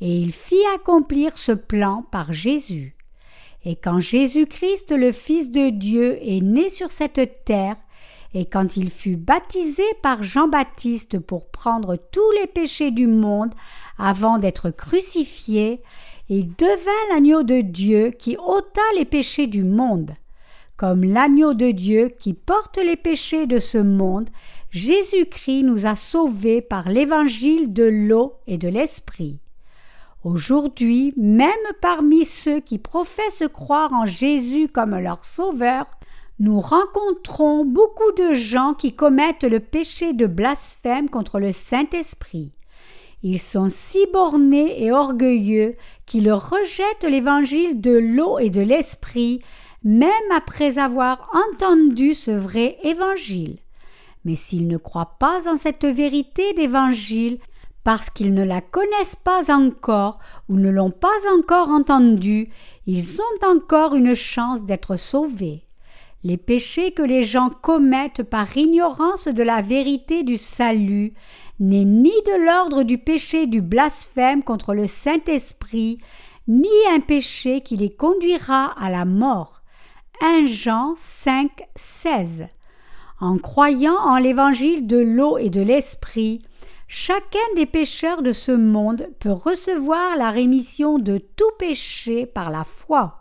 et 0.01 0.17
il 0.17 0.33
fit 0.33 0.65
accomplir 0.75 1.39
ce 1.39 1.53
plan 1.53 2.05
par 2.11 2.33
Jésus. 2.33 2.97
Et 3.65 3.77
quand 3.77 3.99
Jésus-Christ, 3.99 4.93
le 4.93 5.13
Fils 5.13 5.51
de 5.51 5.71
Dieu, 5.71 6.19
est 6.23 6.41
né 6.41 6.71
sur 6.71 6.91
cette 6.91 7.45
terre, 7.45 7.77
et 8.35 8.45
quand 8.45 8.77
il 8.77 8.91
fut 8.91 9.17
baptisé 9.17 9.83
par 10.03 10.23
Jean-Baptiste 10.23 11.19
pour 11.19 11.51
prendre 11.51 11.97
tous 11.97 12.31
les 12.41 12.47
péchés 12.47 12.91
du 12.91 13.07
monde 13.07 13.53
avant 13.97 14.39
d'être 14.39 14.71
crucifié, 14.71 15.83
il 16.29 16.55
devint 16.57 17.09
l'agneau 17.11 17.43
de 17.43 17.63
Dieu 17.63 18.11
qui 18.11 18.37
ôta 18.37 18.83
les 18.97 19.07
péchés 19.07 19.47
du 19.47 19.65
monde. 19.65 20.13
Comme 20.77 21.03
l'agneau 21.03 21.55
de 21.55 21.71
Dieu 21.71 22.11
qui 22.21 22.35
porte 22.35 22.79
les 22.79 22.97
péchés 22.97 23.47
de 23.47 23.59
ce 23.59 23.79
monde, 23.79 24.29
Jésus-Christ 24.71 25.63
nous 25.63 25.87
a 25.87 25.97
sauvés 25.97 26.61
par 26.61 26.89
l'évangile 26.89 27.73
de 27.73 27.85
l'eau 27.85 28.35
et 28.47 28.59
de 28.59 28.69
l'esprit. 28.69 29.41
Aujourd'hui, 30.31 31.15
même 31.17 31.53
parmi 31.81 32.27
ceux 32.27 32.61
qui 32.61 32.77
professent 32.77 33.49
croire 33.51 33.95
en 33.95 34.05
Jésus 34.05 34.69
comme 34.69 34.95
leur 34.99 35.25
sauveur, 35.25 35.87
nous 36.39 36.61
rencontrons 36.61 37.65
beaucoup 37.65 38.13
de 38.13 38.35
gens 38.35 38.75
qui 38.75 38.95
commettent 38.95 39.45
le 39.45 39.59
péché 39.59 40.13
de 40.13 40.27
blasphème 40.27 41.09
contre 41.09 41.41
le 41.41 41.51
Saint-Esprit. 41.51 42.53
Ils 43.23 43.39
sont 43.39 43.71
si 43.71 44.07
bornés 44.13 44.85
et 44.85 44.93
orgueilleux 44.93 45.77
qu'ils 46.05 46.31
rejettent 46.31 47.09
l'évangile 47.09 47.81
de 47.81 47.97
l'eau 47.97 48.39
et 48.39 48.51
de 48.51 48.61
l'esprit, 48.61 49.41
même 49.83 50.11
après 50.37 50.77
avoir 50.77 51.31
entendu 51.53 52.13
ce 52.13 52.33
vrai 52.33 52.77
évangile. 52.83 53.61
Mais 54.27 54.35
s'ils 54.35 54.69
ne 54.69 54.77
croient 54.77 55.17
pas 55.19 55.51
en 55.51 55.57
cette 55.57 55.87
vérité 55.87 56.53
d'évangile, 56.53 57.39
parce 57.85 58.11
qu'ils 58.11 58.35
ne 58.35 58.45
la 58.45 58.61
connaissent 58.61 59.17
pas 59.17 59.55
encore 59.55 60.19
ou 60.49 60.57
ne 60.57 60.71
l'ont 60.71 60.91
pas 60.91 61.09
encore 61.37 61.69
entendue, 61.69 62.51
ils 62.87 63.21
ont 63.21 63.47
encore 63.51 63.95
une 63.95 64.15
chance 64.15 64.65
d'être 64.65 64.97
sauvés. 64.97 65.65
Les 66.25 66.37
péchés 66.37 66.91
que 66.91 67.03
les 67.03 67.23
gens 67.23 67.49
commettent 67.49 68.25
par 68.25 68.57
ignorance 68.57 69.29
de 69.29 69.43
la 69.43 69.63
vérité 69.63 70.25
du 70.25 70.37
salut 70.37 71.15
n'est 71.61 71.85
ni 71.85 72.11
de 72.11 72.45
l'ordre 72.45 72.83
du 72.83 72.99
péché 72.99 73.47
du 73.47 73.63
blasphème 73.63 74.43
contre 74.43 74.75
le 74.75 74.89
Saint-Esprit, 74.89 75.99
ni 76.49 76.69
un 76.93 77.01
péché 77.01 77.61
qui 77.61 77.77
les 77.77 77.95
conduira 77.95 78.73
à 78.81 78.91
la 78.91 79.05
mort. 79.05 79.63
1 80.21 80.47
Jean 80.47 80.95
5, 80.97 81.51
16. 81.77 82.47
En 83.21 83.39
croyant 83.39 83.99
en 83.99 84.19
l'évangile 84.19 84.87
de 84.87 84.99
l'eau 84.99 85.39
et 85.39 85.51
de 85.51 85.61
l'esprit, 85.61 86.41
chacun 86.89 87.39
des 87.55 87.67
pécheurs 87.67 88.23
de 88.23 88.33
ce 88.33 88.51
monde 88.51 89.09
peut 89.21 89.31
recevoir 89.31 90.17
la 90.17 90.31
rémission 90.31 90.99
de 90.99 91.19
tout 91.19 91.53
péché 91.59 92.27
par 92.27 92.51
la 92.51 92.65
foi. 92.65 93.21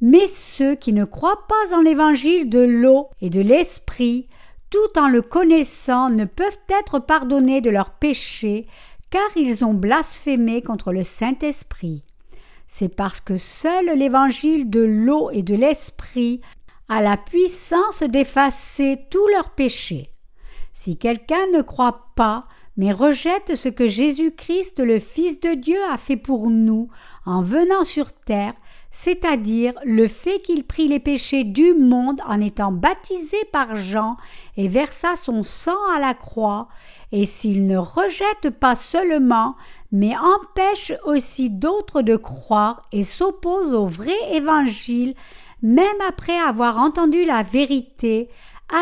Mais 0.00 0.26
ceux 0.26 0.74
qui 0.74 0.92
ne 0.92 1.04
croient 1.04 1.46
pas 1.48 1.74
en 1.74 1.80
l'évangile 1.80 2.50
de 2.50 2.58
l'eau 2.58 3.08
et 3.22 3.30
de 3.30 3.40
l'esprit, 3.40 4.28
tout 4.68 4.98
en 4.98 5.08
le 5.08 5.22
connaissant, 5.22 6.10
ne 6.10 6.24
peuvent 6.24 6.58
être 6.68 6.98
pardonnés 6.98 7.60
de 7.60 7.70
leurs 7.70 7.92
péchés, 7.92 8.66
car 9.08 9.28
ils 9.36 9.64
ont 9.64 9.72
blasphémé 9.72 10.60
contre 10.60 10.92
le 10.92 11.04
Saint-Esprit. 11.04 12.02
C'est 12.66 12.94
parce 12.94 13.20
que 13.20 13.36
seul 13.36 13.96
l'évangile 13.96 14.68
de 14.68 14.80
l'eau 14.80 15.30
et 15.30 15.42
de 15.42 15.54
l'esprit 15.54 16.40
a 16.88 17.00
la 17.00 17.16
puissance 17.16 18.02
d'effacer 18.02 18.98
tous 19.08 19.26
leurs 19.28 19.50
péchés. 19.50 20.10
Si 20.72 20.98
quelqu'un 20.98 21.46
ne 21.54 21.62
croit 21.62 22.10
pas, 22.16 22.46
mais 22.76 22.92
rejette 22.92 23.54
ce 23.54 23.68
que 23.68 23.88
Jésus-Christ, 23.88 24.80
le 24.80 24.98
Fils 24.98 25.40
de 25.40 25.54
Dieu, 25.54 25.78
a 25.90 25.98
fait 25.98 26.16
pour 26.16 26.50
nous 26.50 26.88
en 27.24 27.42
venant 27.42 27.84
sur 27.84 28.12
terre, 28.12 28.54
c'est-à-dire 28.90 29.74
le 29.84 30.08
fait 30.08 30.40
qu'il 30.40 30.64
prit 30.64 30.88
les 30.88 31.00
péchés 31.00 31.44
du 31.44 31.74
monde 31.74 32.20
en 32.26 32.40
étant 32.40 32.72
baptisé 32.72 33.38
par 33.52 33.76
Jean 33.76 34.16
et 34.56 34.68
versa 34.68 35.16
son 35.16 35.42
sang 35.42 35.78
à 35.94 36.00
la 36.00 36.14
croix, 36.14 36.68
et 37.12 37.26
s'il 37.26 37.66
ne 37.66 37.76
rejette 37.76 38.50
pas 38.58 38.74
seulement, 38.74 39.56
mais 39.92 40.14
empêche 40.16 40.92
aussi 41.04 41.50
d'autres 41.50 42.02
de 42.02 42.16
croire 42.16 42.82
et 42.92 43.04
s'oppose 43.04 43.74
au 43.74 43.86
vrai 43.86 44.16
évangile 44.32 45.14
même 45.62 46.00
après 46.06 46.38
avoir 46.38 46.78
entendu 46.78 47.24
la 47.24 47.42
vérité, 47.42 48.28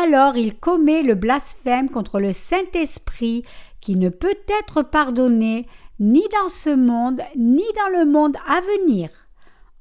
alors 0.05 0.35
il 0.35 0.57
commet 0.57 1.03
le 1.03 1.15
blasphème 1.15 1.89
contre 1.89 2.19
le 2.19 2.33
Saint-Esprit 2.33 3.43
qui 3.85 3.95
ne 3.97 4.09
peut 4.09 4.39
être 4.59 4.81
pardonné 4.81 5.67
ni 5.99 6.23
dans 6.33 6.49
ce 6.49 6.71
monde 6.71 7.21
ni 7.35 7.63
dans 7.75 7.99
le 7.99 8.11
monde 8.11 8.35
à 8.47 8.59
venir. 8.59 9.09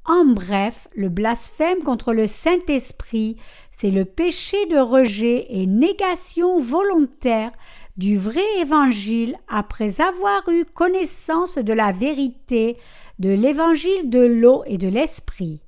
En 0.05 0.27
bref, 0.27 0.89
le 0.95 1.09
blasphème 1.09 1.83
contre 1.83 2.13
le 2.13 2.27
Saint-Esprit, 2.27 3.39
c'est 3.71 3.91
le 3.91 4.05
péché 4.05 4.67
de 4.67 4.77
rejet 4.77 5.47
et 5.49 5.67
négation 5.67 6.61
volontaire 6.61 7.53
du 7.97 8.19
vrai 8.19 8.45
évangile 8.61 9.39
après 9.49 10.03
avoir 10.03 10.47
eu 10.51 10.67
connaissance 10.67 11.57
de 11.57 11.73
la 11.73 11.91
vérité 11.91 12.77
de 13.19 13.31
l'évangile 13.31 14.11
de 14.11 14.21
l'eau 14.21 14.65
et 14.67 14.77
de 14.77 14.89
l'esprit. 14.89 15.61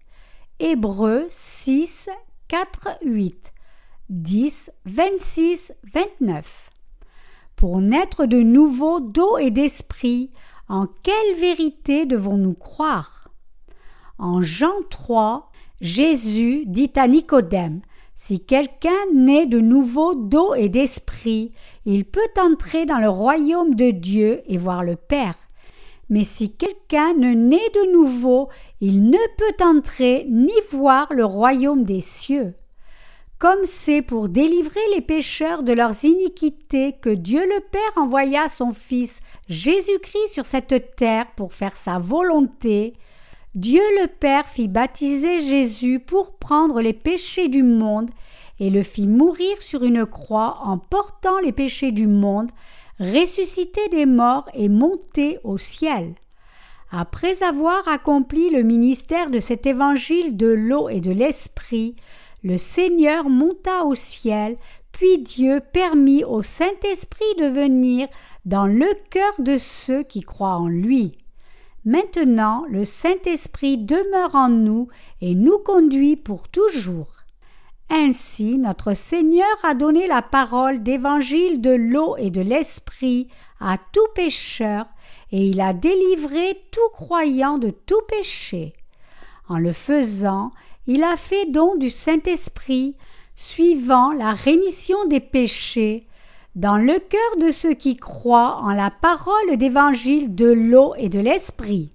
Hébreux 0.60 1.24
6, 1.30 2.10
4, 2.48 2.98
8, 3.02 3.54
10, 4.10 4.72
26, 4.84 5.72
29. 5.94 6.65
Pour 7.56 7.80
naître 7.80 8.26
de 8.26 8.36
nouveau 8.36 9.00
d'eau 9.00 9.38
et 9.38 9.50
d'esprit, 9.50 10.30
en 10.68 10.86
quelle 11.02 11.40
vérité 11.40 12.04
devons-nous 12.04 12.52
croire? 12.52 13.30
En 14.18 14.42
Jean 14.42 14.82
3, 14.90 15.50
Jésus 15.80 16.64
dit 16.66 16.92
à 16.96 17.08
Nicodème 17.08 17.80
Si 18.14 18.44
quelqu'un 18.44 18.90
naît 19.14 19.46
de 19.46 19.58
nouveau 19.58 20.14
d'eau 20.14 20.54
et 20.54 20.68
d'esprit, 20.68 21.52
il 21.86 22.04
peut 22.04 22.20
entrer 22.38 22.84
dans 22.84 22.98
le 22.98 23.08
royaume 23.08 23.74
de 23.74 23.90
Dieu 23.90 24.42
et 24.44 24.58
voir 24.58 24.84
le 24.84 24.96
Père. 24.96 25.36
Mais 26.10 26.24
si 26.24 26.54
quelqu'un 26.54 27.14
ne 27.14 27.32
naît 27.32 27.70
de 27.74 27.90
nouveau, 27.90 28.50
il 28.82 29.08
ne 29.08 29.36
peut 29.38 29.64
entrer 29.64 30.26
ni 30.28 30.52
voir 30.72 31.10
le 31.10 31.24
royaume 31.24 31.84
des 31.84 32.02
cieux 32.02 32.52
comme 33.38 33.64
c'est 33.64 34.02
pour 34.02 34.28
délivrer 34.28 34.80
les 34.94 35.02
pécheurs 35.02 35.62
de 35.62 35.72
leurs 35.72 36.04
iniquités 36.04 36.94
que 36.94 37.10
Dieu 37.10 37.40
le 37.40 37.60
Père 37.70 37.92
envoya 37.96 38.48
son 38.48 38.72
Fils 38.72 39.20
Jésus-Christ 39.48 40.28
sur 40.28 40.46
cette 40.46 40.96
terre 40.96 41.26
pour 41.36 41.52
faire 41.52 41.76
sa 41.76 41.98
volonté, 41.98 42.94
Dieu 43.54 43.82
le 44.00 44.06
Père 44.06 44.48
fit 44.48 44.68
baptiser 44.68 45.40
Jésus 45.40 46.00
pour 46.00 46.36
prendre 46.36 46.80
les 46.80 46.92
péchés 46.94 47.48
du 47.48 47.62
monde 47.62 48.10
et 48.58 48.70
le 48.70 48.82
fit 48.82 49.06
mourir 49.06 49.60
sur 49.60 49.82
une 49.84 50.06
croix 50.06 50.58
en 50.62 50.78
portant 50.78 51.38
les 51.40 51.52
péchés 51.52 51.92
du 51.92 52.06
monde, 52.06 52.50
ressusciter 52.98 53.88
des 53.90 54.06
morts 54.06 54.48
et 54.54 54.70
monter 54.70 55.38
au 55.44 55.58
ciel. 55.58 56.14
Après 56.90 57.42
avoir 57.42 57.86
accompli 57.88 58.48
le 58.48 58.62
ministère 58.62 59.30
de 59.30 59.40
cet 59.40 59.66
évangile 59.66 60.36
de 60.36 60.46
l'eau 60.46 60.88
et 60.88 61.00
de 61.00 61.10
l'esprit, 61.10 61.96
le 62.46 62.58
Seigneur 62.58 63.28
monta 63.28 63.84
au 63.86 63.96
ciel, 63.96 64.56
puis 64.92 65.18
Dieu 65.18 65.60
permit 65.72 66.22
au 66.22 66.44
Saint-Esprit 66.44 67.34
de 67.40 67.46
venir 67.46 68.06
dans 68.44 68.66
le 68.66 68.86
cœur 69.10 69.32
de 69.40 69.58
ceux 69.58 70.04
qui 70.04 70.20
croient 70.20 70.54
en 70.54 70.68
lui. 70.68 71.18
Maintenant 71.84 72.64
le 72.68 72.84
Saint-Esprit 72.84 73.78
demeure 73.78 74.36
en 74.36 74.48
nous 74.48 74.86
et 75.20 75.34
nous 75.34 75.58
conduit 75.58 76.14
pour 76.14 76.48
toujours. 76.48 77.08
Ainsi 77.90 78.58
notre 78.58 78.94
Seigneur 78.94 79.56
a 79.64 79.74
donné 79.74 80.06
la 80.06 80.22
parole 80.22 80.84
d'évangile 80.84 81.60
de 81.60 81.72
l'eau 81.72 82.16
et 82.16 82.30
de 82.30 82.42
l'Esprit 82.42 83.26
à 83.58 83.76
tout 83.90 84.06
pécheur, 84.14 84.86
et 85.32 85.48
il 85.48 85.60
a 85.60 85.72
délivré 85.72 86.60
tout 86.70 86.90
croyant 86.92 87.58
de 87.58 87.70
tout 87.70 88.02
péché. 88.06 88.72
En 89.48 89.58
le 89.58 89.72
faisant, 89.72 90.52
il 90.86 91.02
a 91.02 91.16
fait 91.16 91.46
don 91.50 91.76
du 91.76 91.90
Saint-Esprit, 91.90 92.96
suivant 93.34 94.12
la 94.12 94.32
rémission 94.32 95.04
des 95.06 95.20
péchés, 95.20 96.06
dans 96.54 96.78
le 96.78 96.98
cœur 96.98 97.36
de 97.38 97.50
ceux 97.50 97.74
qui 97.74 97.96
croient 97.96 98.60
en 98.62 98.72
la 98.72 98.90
parole 98.90 99.56
d'évangile 99.56 100.34
de 100.34 100.46
l'eau 100.46 100.94
et 100.96 101.08
de 101.08 101.20
l'Esprit. 101.20 101.92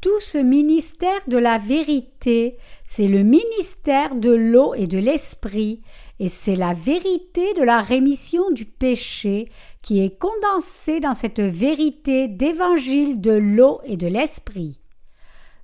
Tout 0.00 0.20
ce 0.20 0.38
ministère 0.38 1.20
de 1.26 1.36
la 1.36 1.58
vérité, 1.58 2.56
c'est 2.86 3.08
le 3.08 3.22
ministère 3.22 4.14
de 4.14 4.32
l'eau 4.32 4.74
et 4.74 4.86
de 4.86 4.98
l'Esprit, 4.98 5.82
et 6.20 6.28
c'est 6.28 6.56
la 6.56 6.72
vérité 6.72 7.52
de 7.54 7.62
la 7.62 7.80
rémission 7.80 8.50
du 8.50 8.64
péché 8.64 9.48
qui 9.82 10.04
est 10.04 10.18
condensée 10.18 11.00
dans 11.00 11.14
cette 11.14 11.40
vérité 11.40 12.28
d'évangile 12.28 13.20
de 13.20 13.32
l'eau 13.32 13.80
et 13.84 13.96
de 13.96 14.06
l'Esprit. 14.06 14.79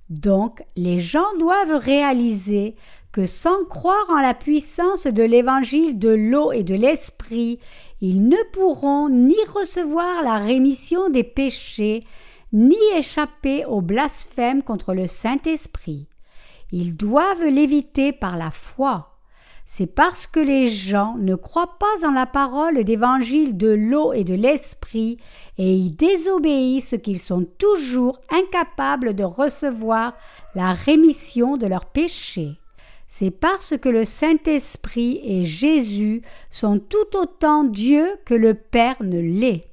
Donc 0.09 0.63
les 0.75 0.99
gens 0.99 1.35
doivent 1.37 1.77
réaliser 1.77 2.75
que 3.11 3.25
sans 3.25 3.65
croire 3.65 4.09
en 4.09 4.21
la 4.21 4.33
puissance 4.33 5.07
de 5.07 5.23
l'évangile 5.23 5.99
de 5.99 6.09
l'eau 6.09 6.51
et 6.51 6.63
de 6.63 6.75
l'esprit, 6.75 7.59
ils 7.99 8.27
ne 8.27 8.37
pourront 8.51 9.09
ni 9.09 9.35
recevoir 9.53 10.23
la 10.23 10.37
rémission 10.37 11.09
des 11.09 11.23
péchés, 11.23 12.03
ni 12.53 12.77
échapper 12.95 13.65
au 13.65 13.81
blasphème 13.81 14.63
contre 14.63 14.93
le 14.93 15.07
Saint-Esprit. 15.07 16.07
Ils 16.71 16.95
doivent 16.95 17.45
l'éviter 17.45 18.13
par 18.13 18.37
la 18.37 18.51
foi 18.51 19.16
c'est 19.69 19.85
parce 19.85 20.27
que 20.27 20.39
les 20.39 20.67
gens 20.67 21.17
ne 21.19 21.35
croient 21.35 21.77
pas 21.77 22.07
en 22.07 22.11
la 22.11 22.25
parole 22.25 22.85
d'évangile 22.85 23.57
de 23.57 23.67
l'eau 23.67 24.13
et 24.13 24.23
de 24.23 24.33
l'esprit 24.33 25.17
et 25.57 25.73
y 25.73 25.89
désobéissent 25.91 26.95
qu'ils 27.03 27.19
sont 27.19 27.45
toujours 27.57 28.17
incapables 28.29 29.13
de 29.13 29.25
recevoir 29.25 30.13
la 30.55 30.71
rémission 30.71 31.57
de 31.57 31.67
leurs 31.67 31.87
péchés. 31.87 32.57
C'est 33.09 33.29
parce 33.29 33.77
que 33.77 33.89
le 33.89 34.05
Saint-Esprit 34.05 35.19
et 35.21 35.43
Jésus 35.43 36.21
sont 36.49 36.79
tout 36.79 37.17
autant 37.17 37.65
Dieu 37.65 38.07
que 38.23 38.33
le 38.33 38.53
Père 38.53 38.95
ne 39.01 39.19
l'est. 39.19 39.66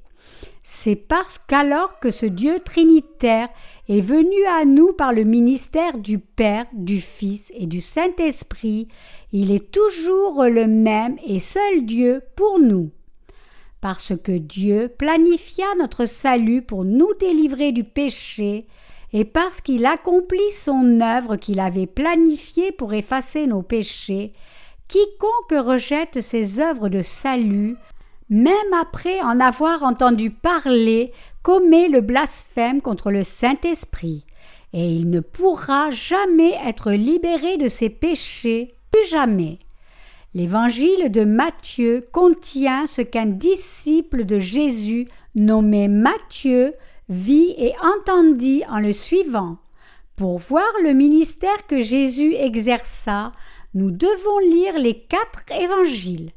C'est 0.67 0.95
parce 0.95 1.37
qu'alors 1.37 1.99
que 1.99 2.09
ce 2.09 2.25
Dieu 2.25 2.59
trinitaire 2.59 3.49
est 3.87 4.01
venu 4.01 4.43
à 4.49 4.65
nous 4.65 4.93
par 4.93 5.13
le 5.13 5.23
ministère 5.23 5.99
du 5.99 6.17
Père, 6.17 6.65
du 6.73 6.99
Fils 7.01 7.51
et 7.53 7.67
du 7.67 7.79
Saint-Esprit, 7.79 8.87
il 9.31 9.51
est 9.51 9.69
toujours 9.69 10.43
le 10.45 10.65
même 10.65 11.17
et 11.23 11.39
seul 11.39 11.85
Dieu 11.85 12.23
pour 12.35 12.57
nous. 12.57 12.89
Parce 13.79 14.13
que 14.17 14.31
Dieu 14.31 14.91
planifia 14.97 15.67
notre 15.77 16.07
salut 16.07 16.63
pour 16.63 16.83
nous 16.83 17.13
délivrer 17.19 17.71
du 17.71 17.83
péché, 17.83 18.65
et 19.13 19.23
parce 19.23 19.61
qu'il 19.61 19.85
accomplit 19.85 20.51
son 20.51 20.99
œuvre 20.99 21.35
qu'il 21.35 21.59
avait 21.59 21.85
planifiée 21.85 22.71
pour 22.71 22.95
effacer 22.95 23.45
nos 23.45 23.61
péchés, 23.61 24.33
quiconque 24.87 25.63
rejette 25.63 26.21
ses 26.21 26.59
œuvres 26.59 26.89
de 26.89 27.03
salut 27.03 27.77
même 28.29 28.73
après 28.79 29.21
en 29.21 29.39
avoir 29.39 29.83
entendu 29.83 30.31
parler, 30.31 31.11
commet 31.43 31.87
le 31.87 32.01
blasphème 32.01 32.81
contre 32.81 33.11
le 33.11 33.23
Saint-Esprit, 33.23 34.25
et 34.73 34.87
il 34.87 35.09
ne 35.09 35.19
pourra 35.19 35.91
jamais 35.91 36.53
être 36.65 36.91
libéré 36.91 37.57
de 37.57 37.69
ses 37.69 37.89
péchés, 37.89 38.75
plus 38.91 39.07
jamais. 39.07 39.59
L'évangile 40.33 41.11
de 41.11 41.23
Matthieu 41.23 42.05
contient 42.11 42.87
ce 42.87 43.01
qu'un 43.01 43.25
disciple 43.25 44.25
de 44.25 44.37
Jésus 44.37 45.07
nommé 45.33 45.87
Matthieu 45.87 46.73
vit 47.07 47.53
et 47.57 47.73
entendit 47.81 48.63
en 48.67 48.79
le 48.79 48.91
suivant. 48.91 49.57
Pour 50.17 50.39
voir 50.39 50.67
le 50.83 50.93
ministère 50.93 51.67
que 51.67 51.81
Jésus 51.81 52.33
exerça, 52.33 53.31
nous 53.73 53.91
devons 53.91 54.39
lire 54.39 54.77
les 54.77 54.99
quatre 54.99 55.43
évangiles. 55.57 56.31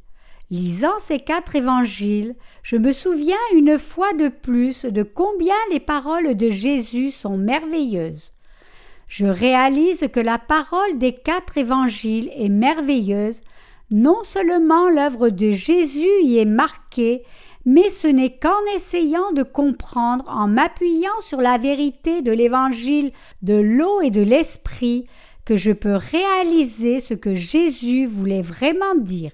Lisant 0.50 0.98
ces 0.98 1.18
quatre 1.18 1.56
évangiles, 1.56 2.34
je 2.62 2.76
me 2.76 2.92
souviens 2.92 3.36
une 3.54 3.78
fois 3.78 4.14
de 4.14 4.28
plus 4.28 4.86
de 4.86 5.02
combien 5.02 5.54
les 5.70 5.80
paroles 5.80 6.34
de 6.34 6.48
Jésus 6.48 7.10
sont 7.10 7.36
merveilleuses. 7.36 8.30
Je 9.08 9.26
réalise 9.26 10.08
que 10.10 10.20
la 10.20 10.38
parole 10.38 10.96
des 10.96 11.12
quatre 11.12 11.58
évangiles 11.58 12.30
est 12.34 12.48
merveilleuse, 12.48 13.42
non 13.90 14.22
seulement 14.22 14.88
l'œuvre 14.88 15.28
de 15.28 15.50
Jésus 15.50 16.22
y 16.22 16.38
est 16.38 16.46
marquée, 16.46 17.24
mais 17.66 17.90
ce 17.90 18.06
n'est 18.06 18.38
qu'en 18.38 18.64
essayant 18.74 19.32
de 19.32 19.42
comprendre, 19.42 20.24
en 20.28 20.48
m'appuyant 20.48 21.20
sur 21.20 21.42
la 21.42 21.58
vérité 21.58 22.22
de 22.22 22.32
l'évangile 22.32 23.12
de 23.42 23.54
l'eau 23.54 24.00
et 24.00 24.10
de 24.10 24.22
l'esprit, 24.22 25.06
que 25.44 25.56
je 25.56 25.72
peux 25.72 25.96
réaliser 25.96 27.00
ce 27.00 27.12
que 27.12 27.34
Jésus 27.34 28.06
voulait 28.06 28.42
vraiment 28.42 28.94
dire. 28.94 29.32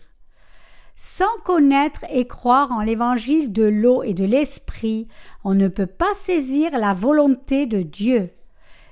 Sans 0.97 1.25
connaître 1.45 2.05
et 2.09 2.27
croire 2.27 2.71
en 2.71 2.81
l'évangile 2.81 3.53
de 3.53 3.65
l'eau 3.65 4.05
et 4.05 4.15
de 4.15 4.25
l'esprit, 4.25 5.09
on 5.43 5.55
ne 5.55 5.67
peut 5.67 5.87
pas 5.87 6.15
saisir 6.15 6.79
la 6.79 6.95
volonté 6.95 7.67
de 7.67 7.83
Dieu. 7.83 8.31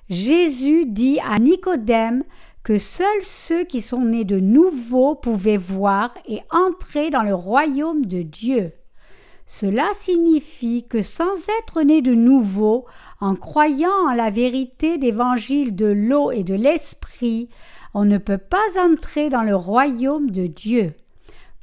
Jésus 0.09 0.85
dit 0.87 1.21
à 1.21 1.39
Nicodème 1.39 2.25
que 2.65 2.79
seuls 2.79 3.23
ceux 3.23 3.65
qui 3.65 3.81
sont 3.81 4.03
nés 4.03 4.25
de 4.25 4.41
nouveau 4.41 5.15
pouvaient 5.15 5.57
voir 5.57 6.13
et 6.29 6.41
entrer 6.51 7.11
dans 7.11 7.23
le 7.23 7.35
royaume 7.35 8.05
de 8.05 8.23
Dieu. 8.23 8.73
Cela 9.47 9.89
signifie 9.95 10.87
que 10.89 11.03
sans 11.03 11.49
être 11.61 11.83
né 11.83 12.03
de 12.03 12.15
nouveau, 12.15 12.87
en 13.21 13.37
croyant 13.37 14.09
en 14.09 14.15
la 14.15 14.31
vérité 14.31 14.99
d'évangile 14.99 15.77
de 15.77 15.87
l'eau 15.87 16.33
et 16.33 16.43
de 16.43 16.55
l'esprit, 16.55 17.49
on 17.95 18.05
ne 18.05 18.19
peut 18.19 18.39
pas 18.39 18.81
entrer 18.81 19.29
dans 19.29 19.43
le 19.43 19.55
royaume 19.55 20.31
de 20.31 20.47
Dieu. 20.47 20.95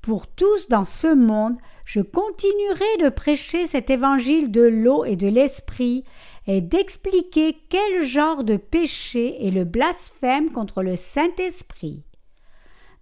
Pour 0.01 0.27
tous 0.27 0.69
dans 0.69 0.85
ce 0.85 1.13
monde, 1.13 1.57
je 1.85 1.99
continuerai 1.99 2.97
de 3.01 3.09
prêcher 3.09 3.67
cet 3.67 3.89
évangile 3.89 4.51
de 4.51 4.61
l'eau 4.61 5.03
et 5.03 5.15
de 5.15 5.27
l'esprit 5.27 6.03
et 6.47 6.61
d'expliquer 6.61 7.57
quel 7.69 8.03
genre 8.03 8.43
de 8.43 8.55
péché 8.55 9.45
est 9.45 9.51
le 9.51 9.65
blasphème 9.65 10.51
contre 10.51 10.83
le 10.83 10.95
Saint-Esprit. 10.95 12.03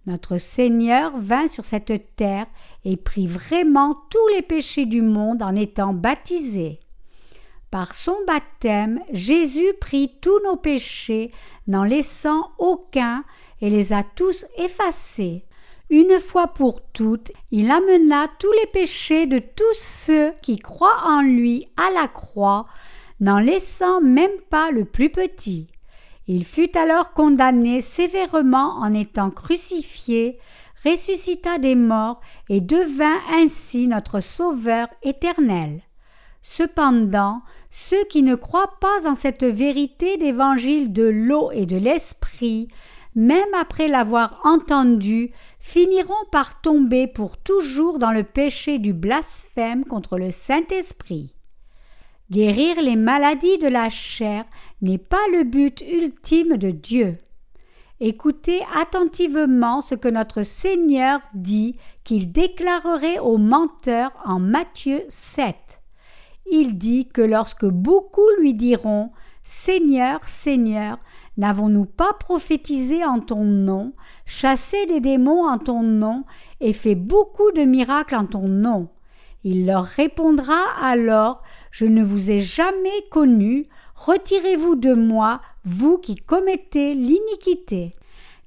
Notre 0.06 0.38
Seigneur 0.38 1.16
vint 1.18 1.48
sur 1.48 1.64
cette 1.64 2.16
terre 2.16 2.46
et 2.84 2.96
prit 2.96 3.26
vraiment 3.26 3.96
tous 4.10 4.28
les 4.34 4.42
péchés 4.42 4.86
du 4.86 5.02
monde 5.02 5.42
en 5.42 5.54
étant 5.54 5.92
baptisé. 5.92 6.80
Par 7.70 7.94
son 7.94 8.16
baptême, 8.26 9.00
Jésus 9.12 9.74
prit 9.80 10.14
tous 10.22 10.40
nos 10.44 10.56
péchés, 10.56 11.30
n'en 11.66 11.84
laissant 11.84 12.50
aucun, 12.58 13.24
et 13.60 13.68
les 13.68 13.92
a 13.92 14.02
tous 14.02 14.46
effacés. 14.56 15.44
Une 15.90 16.20
fois 16.20 16.48
pour 16.48 16.82
toutes, 16.92 17.32
il 17.50 17.70
amena 17.70 18.26
tous 18.38 18.52
les 18.52 18.66
péchés 18.66 19.26
de 19.26 19.38
tous 19.38 19.74
ceux 19.74 20.32
qui 20.42 20.58
croient 20.58 21.02
en 21.04 21.22
lui 21.22 21.66
à 21.78 21.90
la 21.90 22.08
croix, 22.08 22.66
n'en 23.20 23.38
laissant 23.38 24.02
même 24.02 24.38
pas 24.50 24.70
le 24.70 24.84
plus 24.84 25.08
petit. 25.08 25.68
Il 26.26 26.44
fut 26.44 26.76
alors 26.76 27.14
condamné 27.14 27.80
sévèrement 27.80 28.76
en 28.80 28.92
étant 28.92 29.30
crucifié, 29.30 30.38
ressuscita 30.84 31.58
des 31.58 31.74
morts 31.74 32.20
et 32.50 32.60
devint 32.60 33.18
ainsi 33.32 33.86
notre 33.86 34.20
Sauveur 34.20 34.88
éternel. 35.02 35.80
Cependant, 36.42 37.40
ceux 37.70 38.04
qui 38.04 38.22
ne 38.22 38.34
croient 38.34 38.78
pas 38.78 39.08
en 39.08 39.14
cette 39.14 39.44
vérité 39.44 40.18
d'évangile 40.18 40.92
de 40.92 41.04
l'eau 41.04 41.50
et 41.52 41.64
de 41.64 41.76
l'esprit, 41.76 42.68
même 43.14 43.54
après 43.58 43.88
l'avoir 43.88 44.40
entendu, 44.44 45.32
finiront 45.68 46.24
par 46.32 46.62
tomber 46.62 47.06
pour 47.06 47.36
toujours 47.36 47.98
dans 47.98 48.12
le 48.12 48.24
péché 48.24 48.78
du 48.78 48.94
blasphème 48.94 49.84
contre 49.84 50.16
le 50.16 50.30
Saint-Esprit. 50.30 51.34
Guérir 52.30 52.80
les 52.80 52.96
maladies 52.96 53.58
de 53.58 53.68
la 53.68 53.90
chair 53.90 54.44
n'est 54.80 54.96
pas 54.96 55.26
le 55.30 55.44
but 55.44 55.82
ultime 55.82 56.56
de 56.56 56.70
Dieu. 56.70 57.18
Écoutez 58.00 58.62
attentivement 58.74 59.82
ce 59.82 59.94
que 59.94 60.08
notre 60.08 60.42
Seigneur 60.42 61.20
dit 61.34 61.74
qu'il 62.02 62.32
déclarerait 62.32 63.18
aux 63.18 63.36
menteurs 63.36 64.12
en 64.24 64.40
Matthieu 64.40 65.02
7. 65.10 65.54
Il 66.50 66.78
dit 66.78 67.08
que 67.08 67.20
lorsque 67.20 67.66
beaucoup 67.66 68.30
lui 68.40 68.54
diront 68.54 69.10
Seigneur, 69.50 70.24
Seigneur, 70.24 70.98
n'avons-nous 71.38 71.86
pas 71.86 72.12
prophétisé 72.20 73.02
en 73.02 73.18
ton 73.18 73.44
nom, 73.44 73.94
chassé 74.26 74.84
des 74.84 75.00
démons 75.00 75.48
en 75.48 75.56
ton 75.56 75.82
nom 75.82 76.24
et 76.60 76.74
fait 76.74 76.94
beaucoup 76.94 77.50
de 77.52 77.62
miracles 77.62 78.16
en 78.16 78.26
ton 78.26 78.46
nom? 78.46 78.90
Il 79.44 79.64
leur 79.64 79.84
répondra 79.84 80.58
alors 80.82 81.42
je 81.70 81.86
ne 81.86 82.04
vous 82.04 82.30
ai 82.30 82.40
jamais 82.40 82.90
connu, 83.10 83.70
retirez-vous 83.94 84.76
de 84.76 84.92
moi, 84.92 85.40
vous 85.64 85.96
qui 85.96 86.16
commettez 86.16 86.92
l'iniquité. 86.92 87.94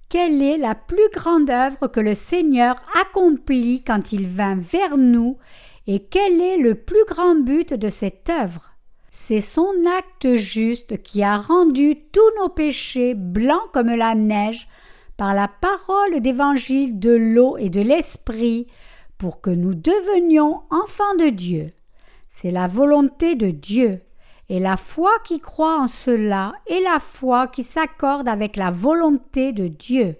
Quelle 0.07 0.43
est 0.43 0.57
la 0.59 0.75
plus 0.75 1.09
grande 1.15 1.49
œuvre 1.49 1.87
que 1.87 1.99
le 1.99 2.13
Seigneur 2.13 2.75
accomplit 3.01 3.83
quand 3.83 4.11
il 4.11 4.27
vint 4.27 4.55
vers 4.55 4.97
nous, 4.97 5.39
et 5.87 6.03
quel 6.03 6.39
est 6.39 6.57
le 6.57 6.75
plus 6.75 7.05
grand 7.07 7.33
but 7.33 7.73
de 7.73 7.89
cette 7.89 8.29
œuvre? 8.29 8.70
C'est 9.13 9.41
son 9.41 9.73
acte 9.97 10.37
juste 10.37 11.03
qui 11.03 11.21
a 11.21 11.37
rendu 11.37 11.97
tous 12.13 12.41
nos 12.41 12.47
péchés 12.47 13.13
blancs 13.13 13.69
comme 13.73 13.93
la 13.93 14.15
neige 14.15 14.69
par 15.17 15.33
la 15.33 15.49
parole 15.49 16.21
d'évangile 16.21 16.97
de 16.97 17.11
l'eau 17.11 17.57
et 17.57 17.69
de 17.69 17.81
l'esprit 17.81 18.67
pour 19.17 19.41
que 19.41 19.49
nous 19.49 19.75
devenions 19.75 20.61
enfants 20.69 21.15
de 21.19 21.29
Dieu. 21.29 21.73
C'est 22.29 22.51
la 22.51 22.69
volonté 22.69 23.35
de 23.35 23.51
Dieu, 23.51 24.01
et 24.47 24.59
la 24.59 24.77
foi 24.77 25.11
qui 25.25 25.41
croit 25.41 25.81
en 25.81 25.87
cela 25.87 26.53
est 26.65 26.79
la 26.79 26.99
foi 26.99 27.47
qui 27.47 27.63
s'accorde 27.63 28.29
avec 28.29 28.55
la 28.55 28.71
volonté 28.71 29.51
de 29.51 29.67
Dieu. 29.67 30.15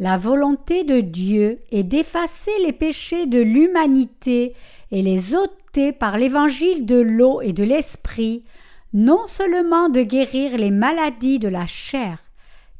La 0.00 0.16
volonté 0.16 0.84
de 0.84 1.00
Dieu 1.00 1.56
est 1.72 1.82
d'effacer 1.82 2.52
les 2.62 2.72
péchés 2.72 3.26
de 3.26 3.40
l'humanité 3.40 4.54
et 4.92 5.02
les 5.02 5.34
ôter 5.34 5.90
par 5.90 6.18
l'évangile 6.18 6.86
de 6.86 7.00
l'eau 7.00 7.40
et 7.40 7.52
de 7.52 7.64
l'esprit, 7.64 8.44
non 8.92 9.26
seulement 9.26 9.88
de 9.88 10.02
guérir 10.02 10.56
les 10.56 10.70
maladies 10.70 11.40
de 11.40 11.48
la 11.48 11.66
chair. 11.66 12.22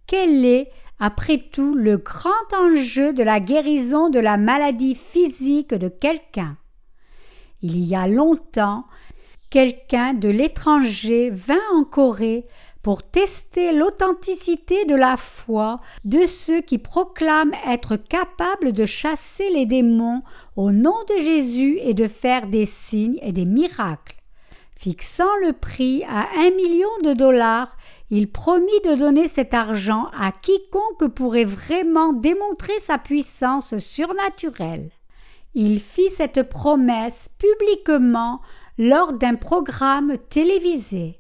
Quel 0.07 0.45
est, 0.45 0.71
après 1.01 1.39
tout, 1.39 1.75
le 1.75 1.97
grand 1.97 2.31
enjeu 2.55 3.13
de 3.13 3.25
la 3.25 3.41
guérison 3.41 4.11
de 4.11 4.21
la 4.21 4.37
maladie 4.37 4.95
physique 4.95 5.75
de 5.75 5.89
quelqu'un? 5.89 6.57
Il 7.63 7.85
y 7.85 7.97
a 7.97 8.07
longtemps, 8.07 8.85
quelqu'un 9.51 10.15
de 10.15 10.29
l'étranger 10.29 11.31
vint 11.31 11.57
en 11.75 11.83
Corée 11.83 12.47
pour 12.83 13.03
tester 13.03 13.73
l'authenticité 13.73 14.85
de 14.85 14.95
la 14.95 15.17
foi 15.17 15.81
de 16.05 16.27
ceux 16.27 16.61
qui 16.61 16.79
proclament 16.79 17.55
être 17.67 17.97
capables 17.97 18.73
de 18.73 18.87
chasser 18.87 19.51
les 19.51 19.67
démons 19.67 20.23
au 20.57 20.71
nom 20.71 20.97
de 21.09 21.21
Jésus 21.21 21.79
et 21.83 21.95
de 21.95 22.09
faire 22.09 22.47
des 22.47 22.67
signes 22.67 23.19
et 23.23 23.33
des 23.33 23.45
miracles. 23.45 24.17
Fixant 24.77 25.35
le 25.45 25.53
prix 25.53 26.05
à 26.05 26.29
un 26.39 26.51
million 26.53 26.89
de 27.03 27.13
dollars, 27.13 27.77
il 28.11 28.31
promit 28.31 28.81
de 28.85 28.95
donner 28.95 29.27
cet 29.27 29.53
argent 29.53 30.07
à 30.17 30.31
quiconque 30.31 31.13
pourrait 31.15 31.45
vraiment 31.45 32.13
démontrer 32.13 32.79
sa 32.79 32.97
puissance 32.97 33.77
surnaturelle. 33.79 34.91
Il 35.55 35.81
fit 35.81 36.11
cette 36.11 36.49
promesse 36.49 37.29
publiquement 37.39 38.41
lors 38.79 39.13
d'un 39.13 39.35
programme 39.35 40.17
télévisé. 40.31 41.19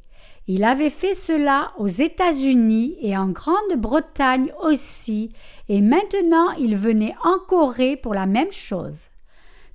Il 0.50 0.64
avait 0.64 0.88
fait 0.88 1.14
cela 1.14 1.72
aux 1.76 1.88
États-Unis 1.88 2.96
et 3.02 3.14
en 3.18 3.28
Grande-Bretagne 3.28 4.50
aussi, 4.62 5.28
et 5.68 5.82
maintenant 5.82 6.52
il 6.58 6.74
venait 6.74 7.14
en 7.22 7.38
Corée 7.38 7.96
pour 7.96 8.14
la 8.14 8.24
même 8.24 8.50
chose. 8.50 8.96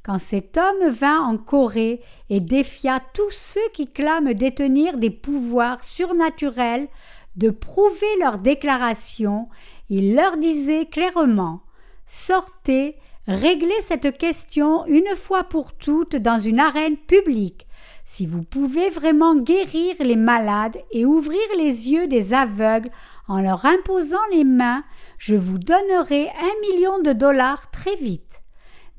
Quand 0.01 0.17
cet 0.17 0.57
homme 0.57 0.89
vint 0.89 1.21
en 1.21 1.37
Corée 1.37 2.01
et 2.31 2.39
défia 2.39 2.99
tous 3.13 3.29
ceux 3.29 3.69
qui 3.71 3.87
clament 3.87 4.33
détenir 4.33 4.97
des 4.97 5.11
pouvoirs 5.11 5.83
surnaturels 5.83 6.87
de 7.35 7.51
prouver 7.51 8.07
leurs 8.19 8.39
déclarations, 8.39 9.49
il 9.91 10.15
leur 10.15 10.37
disait 10.37 10.87
clairement 10.87 11.61
Sortez, 12.07 12.97
Réglez 13.27 13.79
cette 13.81 14.17
question 14.17 14.85
une 14.85 15.15
fois 15.15 15.45
pour 15.45 15.73
toutes 15.73 16.17
dans 16.17 16.39
une 16.39 16.59
arène 16.59 16.97
publique. 16.97 17.67
Si 18.15 18.27
vous 18.27 18.43
pouvez 18.43 18.91
vraiment 18.91 19.35
guérir 19.35 19.95
les 19.99 20.15
malades 20.15 20.77
et 20.91 21.03
ouvrir 21.03 21.41
les 21.57 21.89
yeux 21.89 22.05
des 22.05 22.35
aveugles 22.35 22.91
en 23.27 23.41
leur 23.41 23.65
imposant 23.65 24.23
les 24.31 24.43
mains, 24.43 24.83
je 25.17 25.33
vous 25.33 25.57
donnerai 25.57 26.29
un 26.29 26.61
million 26.61 27.01
de 27.01 27.11
dollars 27.11 27.71
très 27.71 27.95
vite. 27.95 28.43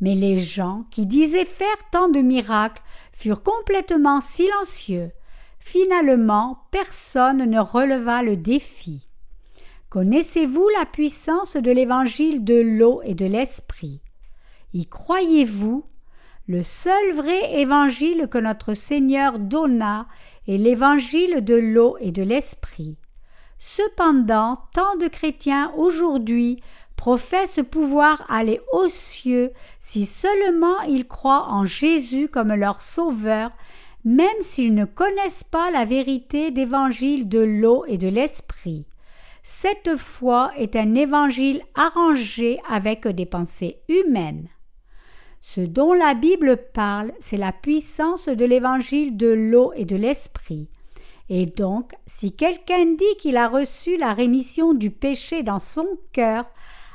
Mais 0.00 0.16
les 0.16 0.37
gens 0.37 0.85
qui 0.90 1.07
disaient 1.07 1.44
faire 1.44 1.79
tant 1.92 2.09
de 2.09 2.18
miracles 2.18 2.83
furent 3.12 3.44
complètement 3.44 4.20
silencieux. 4.20 5.12
Finalement, 5.61 6.66
personne 6.72 7.48
ne 7.48 7.61
releva 7.61 8.24
le 8.24 8.37
défi. 8.37 9.07
Connaissez-vous 9.90 10.68
la 10.77 10.87
puissance 10.87 11.57
de 11.57 11.70
l'évangile 11.70 12.42
de 12.42 12.61
l'eau 12.61 13.00
et 13.05 13.14
de 13.14 13.27
l'esprit? 13.27 14.00
Y 14.72 14.87
croyez-vous? 14.87 15.85
Le 16.46 16.62
seul 16.62 17.14
vrai 17.14 17.59
évangile 17.59 18.28
que 18.30 18.37
notre 18.37 18.74
Seigneur 18.74 19.38
donna 19.38 20.07
est 20.46 20.59
l'évangile 20.59 21.42
de 21.42 21.54
l'eau 21.54 21.96
et 22.00 22.11
de 22.11 22.22
l'esprit. 22.22 22.98
Cependant, 23.57 24.54
tant 24.74 24.96
de 24.96 25.09
chrétiens 25.09 25.72
aujourd'hui 25.78 26.62
professent 26.96 27.61
pouvoir 27.70 28.26
aller 28.28 28.61
aux 28.74 28.90
cieux 28.90 29.52
si 29.80 30.04
seulement 30.04 30.80
ils 30.83 31.09
croient 31.09 31.46
en 31.48 31.64
Jésus 31.64 32.28
comme 32.28 32.54
leur 32.54 32.83
Sauveur, 32.83 33.50
même 34.04 34.40
s'ils 34.40 34.74
ne 34.74 34.85
connaissent 34.85 35.44
pas 35.44 35.70
la 35.70 35.87
vérité 35.87 36.50
d'évangile 36.50 37.26
de 37.26 37.40
l'eau 37.40 37.87
et 37.88 37.96
de 37.96 38.09
l'esprit. 38.09 38.85
Cette 39.42 39.96
foi 39.96 40.50
est 40.59 40.76
un 40.76 40.94
évangile 40.94 41.62
arrangé 41.74 42.61
avec 42.68 43.09
des 43.09 43.26
pensées 43.26 43.78
humaines. 43.88 44.48
Ce 45.46 45.61
dont 45.61 45.92
la 45.92 46.14
Bible 46.14 46.57
parle, 46.72 47.12
c'est 47.20 47.37
la 47.37 47.52
puissance 47.52 48.30
de 48.30 48.46
l'évangile 48.46 49.14
de 49.18 49.28
l'eau 49.28 49.74
et 49.76 49.85
de 49.85 49.94
l'esprit. 49.94 50.70
Et 51.28 51.44
donc, 51.44 51.92
si 52.07 52.33
quelqu'un 52.33 52.87
dit 52.87 53.16
qu'il 53.20 53.37
a 53.37 53.46
reçu 53.46 53.98
la 53.98 54.14
rémission 54.14 54.72
du 54.72 54.90
péché 54.90 55.42
dans 55.42 55.59
son 55.59 55.87
cœur, 56.12 56.46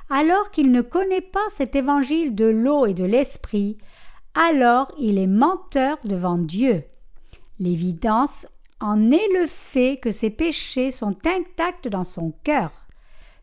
alors 0.10 0.50
qu'il 0.50 0.72
ne 0.72 0.82
connaît 0.82 1.22
pas 1.22 1.48
cet 1.50 1.76
évangile 1.76 2.34
de 2.34 2.46
l'eau 2.46 2.88
et 2.88 2.96
de 2.96 3.06
l'esprit, 3.06 3.78
alors 4.34 4.92
il 4.98 5.20
est 5.20 5.28
menteur 5.28 6.00
devant 6.04 6.40
Dieu. 6.40 6.84
L'évidence 7.60 8.48
en 8.82 9.12
est 9.12 9.30
le 9.40 9.46
fait 9.46 10.00
que 10.02 10.12
ses 10.12 10.32
péchés 10.32 10.92
sont 10.92 11.16
intacts 11.24 11.88
dans 11.88 12.04
son 12.04 12.34
cœur. 12.44 12.72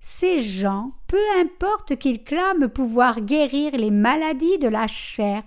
Ces 0.01 0.39
gens, 0.39 0.93
peu 1.07 1.19
importe 1.39 1.97
qu'ils 1.97 2.23
clament 2.23 2.69
pouvoir 2.69 3.21
guérir 3.21 3.73
les 3.77 3.91
maladies 3.91 4.59
de 4.59 4.69
la 4.69 4.87
chair 4.87 5.43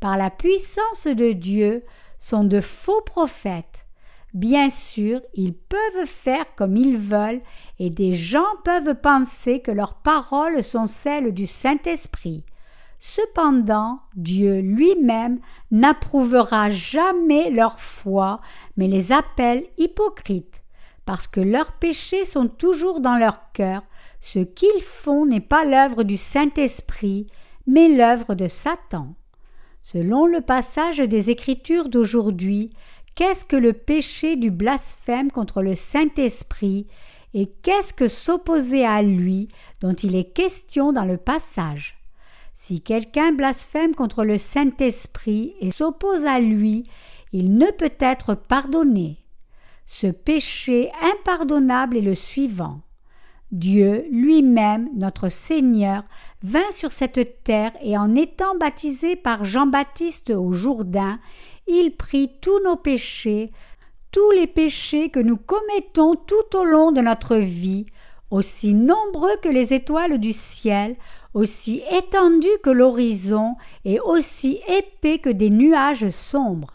par 0.00 0.16
la 0.16 0.30
puissance 0.30 1.06
de 1.06 1.32
Dieu, 1.32 1.84
sont 2.18 2.44
de 2.44 2.60
faux 2.60 3.00
prophètes. 3.02 3.86
Bien 4.34 4.68
sûr, 4.68 5.20
ils 5.34 5.54
peuvent 5.54 6.06
faire 6.06 6.54
comme 6.56 6.76
ils 6.76 6.96
veulent, 6.96 7.42
et 7.78 7.90
des 7.90 8.12
gens 8.12 8.42
peuvent 8.64 8.96
penser 8.96 9.60
que 9.60 9.70
leurs 9.70 9.94
paroles 9.94 10.62
sont 10.62 10.86
celles 10.86 11.32
du 11.32 11.46
Saint-Esprit. 11.46 12.44
Cependant, 12.98 14.00
Dieu 14.16 14.60
lui-même 14.60 15.38
n'approuvera 15.70 16.70
jamais 16.70 17.50
leur 17.50 17.78
foi, 17.78 18.40
mais 18.76 18.88
les 18.88 19.12
appelle 19.12 19.66
hypocrites, 19.78 20.62
parce 21.04 21.26
que 21.26 21.40
leurs 21.40 21.72
péchés 21.72 22.24
sont 22.24 22.48
toujours 22.48 23.00
dans 23.00 23.16
leur 23.16 23.52
cœur. 23.52 23.82
Ce 24.26 24.38
qu'ils 24.38 24.80
font 24.80 25.26
n'est 25.26 25.38
pas 25.38 25.66
l'œuvre 25.66 26.02
du 26.02 26.16
Saint-Esprit, 26.16 27.26
mais 27.66 27.88
l'œuvre 27.88 28.34
de 28.34 28.48
Satan. 28.48 29.14
Selon 29.82 30.24
le 30.24 30.40
passage 30.40 30.96
des 30.96 31.28
Écritures 31.28 31.90
d'aujourd'hui, 31.90 32.70
qu'est-ce 33.16 33.44
que 33.44 33.54
le 33.54 33.74
péché 33.74 34.36
du 34.36 34.50
blasphème 34.50 35.30
contre 35.30 35.60
le 35.60 35.74
Saint-Esprit 35.74 36.86
et 37.34 37.52
qu'est-ce 37.62 37.92
que 37.92 38.08
s'opposer 38.08 38.86
à 38.86 39.02
lui 39.02 39.48
dont 39.82 39.92
il 39.92 40.16
est 40.16 40.32
question 40.32 40.94
dans 40.94 41.04
le 41.04 41.18
passage? 41.18 41.98
Si 42.54 42.80
quelqu'un 42.80 43.32
blasphème 43.32 43.94
contre 43.94 44.24
le 44.24 44.38
Saint-Esprit 44.38 45.54
et 45.60 45.70
s'oppose 45.70 46.24
à 46.24 46.40
lui, 46.40 46.84
il 47.32 47.58
ne 47.58 47.70
peut 47.72 47.92
être 48.00 48.34
pardonné. 48.34 49.18
Ce 49.84 50.06
péché 50.06 50.90
impardonnable 51.02 51.98
est 51.98 52.00
le 52.00 52.14
suivant. 52.14 52.80
Dieu 53.54 54.04
lui-même, 54.10 54.88
notre 54.96 55.28
Seigneur, 55.28 56.02
vint 56.42 56.72
sur 56.72 56.90
cette 56.90 57.44
terre 57.44 57.70
et 57.80 57.96
en 57.96 58.16
étant 58.16 58.56
baptisé 58.56 59.14
par 59.14 59.44
Jean-Baptiste 59.44 60.30
au 60.30 60.50
Jourdain, 60.50 61.20
il 61.68 61.96
prit 61.96 62.32
tous 62.40 62.60
nos 62.64 62.74
péchés, 62.74 63.52
tous 64.10 64.28
les 64.32 64.48
péchés 64.48 65.08
que 65.08 65.20
nous 65.20 65.36
commettons 65.36 66.16
tout 66.16 66.58
au 66.58 66.64
long 66.64 66.90
de 66.90 67.00
notre 67.00 67.36
vie, 67.36 67.86
aussi 68.32 68.74
nombreux 68.74 69.36
que 69.40 69.48
les 69.48 69.72
étoiles 69.72 70.18
du 70.18 70.32
ciel, 70.32 70.96
aussi 71.32 71.80
étendus 71.92 72.48
que 72.64 72.70
l'horizon 72.70 73.54
et 73.84 74.00
aussi 74.00 74.58
épais 74.66 75.18
que 75.18 75.30
des 75.30 75.50
nuages 75.50 76.10
sombres. 76.10 76.74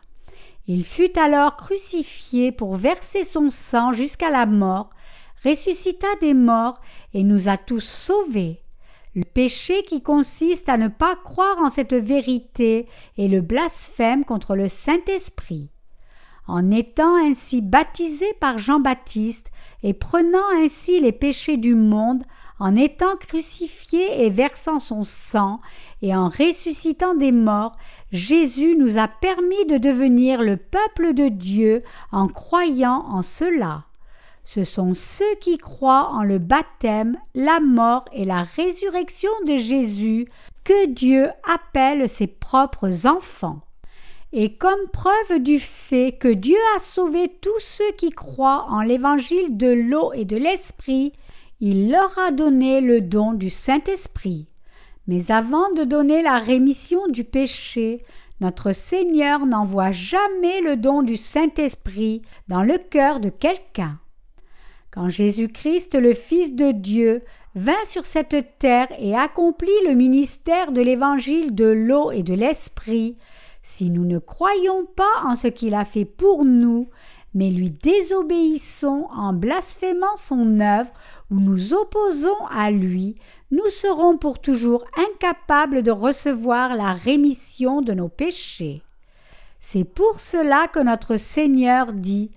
Il 0.65 0.85
fut 0.85 1.19
alors 1.19 1.57
crucifié 1.57 2.53
pour 2.53 2.77
verser 2.77 3.25
son 3.25 3.49
sang 3.49 3.91
jusqu'à 3.91 4.29
la 4.29 4.45
mort, 4.45 4.91
ressuscita 5.43 6.07
des 6.21 6.33
morts 6.33 6.79
et 7.13 7.23
nous 7.23 7.49
a 7.49 7.57
tous 7.57 7.83
sauvés. 7.83 8.61
Le 9.15 9.23
péché 9.23 9.83
qui 9.83 10.01
consiste 10.01 10.69
à 10.69 10.77
ne 10.77 10.87
pas 10.87 11.15
croire 11.15 11.57
en 11.59 11.69
cette 11.69 11.95
vérité 11.95 12.87
est 13.17 13.27
le 13.27 13.41
blasphème 13.41 14.23
contre 14.23 14.55
le 14.55 14.67
Saint-Esprit. 14.67 15.71
En 16.47 16.71
étant 16.71 17.15
ainsi 17.15 17.61
baptisé 17.61 18.25
par 18.39 18.59
Jean-Baptiste 18.59 19.51
et 19.83 19.93
prenant 19.93 20.47
ainsi 20.55 20.99
les 20.99 21.11
péchés 21.11 21.57
du 21.57 21.75
monde, 21.75 22.23
en 22.59 22.75
étant 22.75 23.15
crucifié 23.15 24.25
et 24.25 24.29
versant 24.29 24.79
son 24.79 25.03
sang, 25.03 25.61
et 26.01 26.15
en 26.15 26.27
ressuscitant 26.27 27.15
des 27.15 27.31
morts, 27.31 27.77
Jésus 28.11 28.75
nous 28.77 28.97
a 28.97 29.07
permis 29.07 29.65
de 29.67 29.77
devenir 29.77 30.41
le 30.41 30.57
peuple 30.57 31.13
de 31.13 31.29
Dieu 31.29 31.83
en 32.11 32.27
croyant 32.27 33.05
en 33.09 33.21
cela 33.21 33.85
ce 34.49 34.63
sont 34.63 34.93
ceux 34.93 35.35
qui 35.39 35.59
croient 35.59 36.09
en 36.11 36.23
le 36.23 36.39
baptême, 36.39 37.15
la 37.35 37.59
mort 37.59 38.05
et 38.11 38.25
la 38.25 38.41
résurrection 38.41 39.29
de 39.45 39.55
Jésus 39.57 40.27
que 40.63 40.87
Dieu 40.87 41.29
appelle 41.47 42.09
ses 42.09 42.25
propres 42.25 43.05
enfants. 43.05 43.59
Et 44.33 44.55
comme 44.55 44.89
preuve 44.91 45.37
du 45.37 45.59
fait 45.59 46.17
que 46.19 46.33
Dieu 46.33 46.57
a 46.75 46.79
sauvé 46.79 47.31
tous 47.41 47.59
ceux 47.59 47.91
qui 47.95 48.09
croient 48.09 48.65
en 48.71 48.81
l'évangile 48.81 49.55
de 49.55 49.67
l'eau 49.67 50.13
et 50.13 50.25
de 50.25 50.37
l'esprit, 50.37 51.13
il 51.59 51.91
leur 51.91 52.17
a 52.17 52.31
donné 52.31 52.81
le 52.81 53.01
don 53.01 53.33
du 53.33 53.51
Saint-Esprit. 53.51 54.47
Mais 55.05 55.29
avant 55.29 55.71
de 55.73 55.83
donner 55.83 56.23
la 56.23 56.39
rémission 56.39 57.07
du 57.09 57.23
péché, 57.23 58.01
notre 58.41 58.71
Seigneur 58.71 59.45
n'envoie 59.45 59.91
jamais 59.91 60.59
le 60.61 60.75
don 60.75 61.03
du 61.03 61.17
Saint-Esprit 61.17 62.23
dans 62.47 62.63
le 62.63 62.79
cœur 62.79 63.19
de 63.19 63.29
quelqu'un. 63.29 63.99
Quand 64.91 65.09
Jésus-Christ, 65.09 65.93
le 65.95 66.13
Fils 66.13 66.55
de 66.55 66.71
Dieu, 66.71 67.21
vint 67.55 67.85
sur 67.85 68.05
cette 68.05 68.57
terre 68.57 68.87
et 68.97 69.15
accomplit 69.15 69.69
le 69.87 69.93
ministère 69.93 70.71
de 70.71 70.81
l'évangile 70.81 71.53
de 71.53 71.65
l'eau 71.65 72.11
et 72.11 72.23
de 72.23 72.33
l'esprit, 72.33 73.17
si 73.61 73.91
nous 73.91 74.05
ne 74.05 74.17
croyons 74.17 74.85
pas 74.85 75.23
en 75.25 75.35
ce 75.35 75.47
qu'il 75.47 75.75
a 75.75 75.85
fait 75.85 76.05
pour 76.05 76.43
nous, 76.43 76.89
mais 77.35 77.51
lui 77.51 77.69
désobéissons 77.69 79.07
en 79.15 79.33
blasphémant 79.33 80.15
son 80.15 80.59
œuvre 80.59 80.91
ou 81.29 81.39
nous 81.39 81.73
opposons 81.75 82.47
à 82.49 82.71
lui, 82.71 83.15
nous 83.51 83.69
serons 83.69 84.17
pour 84.17 84.39
toujours 84.39 84.85
incapables 84.97 85.83
de 85.83 85.91
recevoir 85.91 86.75
la 86.75 86.93
rémission 86.93 87.83
de 87.83 87.93
nos 87.93 88.09
péchés. 88.09 88.81
C'est 89.59 89.83
pour 89.83 90.19
cela 90.19 90.67
que 90.67 90.79
notre 90.79 91.17
Seigneur 91.17 91.93
dit 91.93 92.31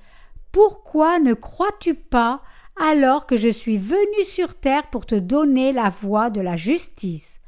pourquoi 0.52 1.18
ne 1.18 1.32
crois-tu 1.32 1.94
pas 1.94 2.42
alors 2.76 3.26
que 3.26 3.36
je 3.36 3.48
suis 3.48 3.78
venu 3.78 4.24
sur 4.24 4.54
terre 4.54 4.88
pour 4.88 5.06
te 5.06 5.14
donner 5.14 5.72
la 5.72 5.88
voie 5.88 6.30
de 6.30 6.40
la 6.40 6.56
justice? 6.56 7.40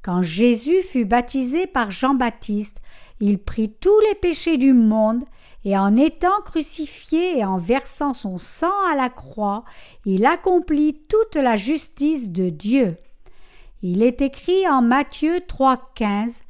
Quand 0.00 0.22
Jésus 0.22 0.82
fut 0.82 1.04
baptisé 1.04 1.66
par 1.66 1.90
Jean-Baptiste, 1.90 2.78
il 3.20 3.38
prit 3.38 3.72
tous 3.80 3.98
les 4.08 4.14
péchés 4.14 4.56
du 4.56 4.72
monde, 4.72 5.24
et 5.64 5.78
en 5.78 5.96
étant 5.96 6.40
crucifié 6.44 7.38
et 7.38 7.44
en 7.44 7.58
versant 7.58 8.14
son 8.14 8.38
sang 8.38 8.72
à 8.90 8.96
la 8.96 9.08
croix, 9.08 9.64
il 10.04 10.26
accomplit 10.26 11.00
toute 11.08 11.36
la 11.36 11.56
justice 11.56 12.30
de 12.30 12.48
Dieu. 12.48 12.96
Il 13.80 14.02
est 14.02 14.22
écrit 14.22 14.68
en 14.68 14.82
Matthieu 14.82 15.38
3,15 15.38 16.40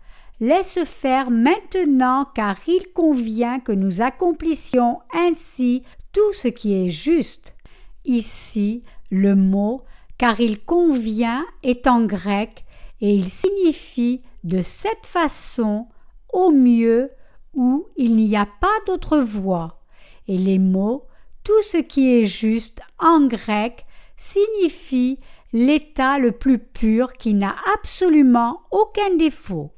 Laisse 0.43 0.83
faire 0.85 1.31
maintenant, 1.31 2.27
car 2.35 2.57
il 2.67 2.93
convient 2.93 3.61
que 3.61 3.71
nous 3.71 4.01
accomplissions 4.03 4.99
ainsi 5.15 5.85
tout 6.13 6.33
ce 6.33 6.49
qui 6.49 6.75
est 6.75 6.89
juste. 6.89 7.57
Ici, 8.05 8.83
le 9.11 9.35
mot 9.35 9.83
car 10.19 10.41
il 10.41 10.65
convient 10.65 11.45
est 11.63 11.87
en 11.87 12.05
grec 12.05 12.65
et 13.01 13.15
il 13.15 13.29
signifie 13.29 14.23
de 14.45 14.63
cette 14.63 15.07
façon, 15.07 15.89
au 16.33 16.51
mieux, 16.51 17.11
où 17.55 17.89
il 17.97 18.17
n'y 18.17 18.37
a 18.37 18.47
pas 18.47 18.69
d'autre 18.87 19.19
voie. 19.19 19.83
Et 20.29 20.39
les 20.39 20.59
mots 20.59 21.07
tout 21.45 21.63
ce 21.63 21.79
qui 21.79 22.21
est 22.21 22.27
juste 22.27 22.81
en 22.99 23.27
grec 23.27 23.85
signifie 24.17 25.19
l'état 25.53 26.19
le 26.19 26.33
plus 26.33 26.59
pur 26.59 27.15
qui 27.15 27.35
n'a 27.35 27.57
absolument 27.75 28.61
aucun 28.71 29.17
défaut. 29.17 29.73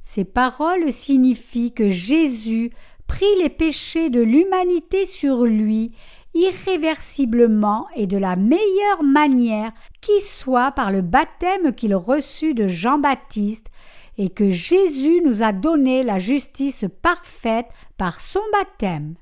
Ces 0.00 0.24
paroles 0.24 0.92
signifient 0.92 1.72
que 1.72 1.88
Jésus 1.88 2.72
prit 3.06 3.26
les 3.40 3.50
péchés 3.50 4.10
de 4.10 4.20
l'humanité 4.20 5.06
sur 5.06 5.44
lui 5.44 5.92
irréversiblement 6.34 7.86
et 7.94 8.06
de 8.06 8.16
la 8.16 8.36
meilleure 8.36 9.02
manière 9.02 9.72
qui 10.00 10.20
soit 10.20 10.72
par 10.72 10.90
le 10.90 11.00
baptême 11.00 11.72
qu'il 11.72 11.94
reçut 11.94 12.54
de 12.54 12.66
Jean-Baptiste, 12.66 13.68
et 14.16 14.28
que 14.28 14.50
Jésus 14.50 15.22
nous 15.24 15.42
a 15.42 15.52
donné 15.52 16.04
la 16.04 16.18
justice 16.18 16.84
parfaite 17.02 17.66
par 17.96 18.20
son 18.20 18.42
baptême. 18.52 19.14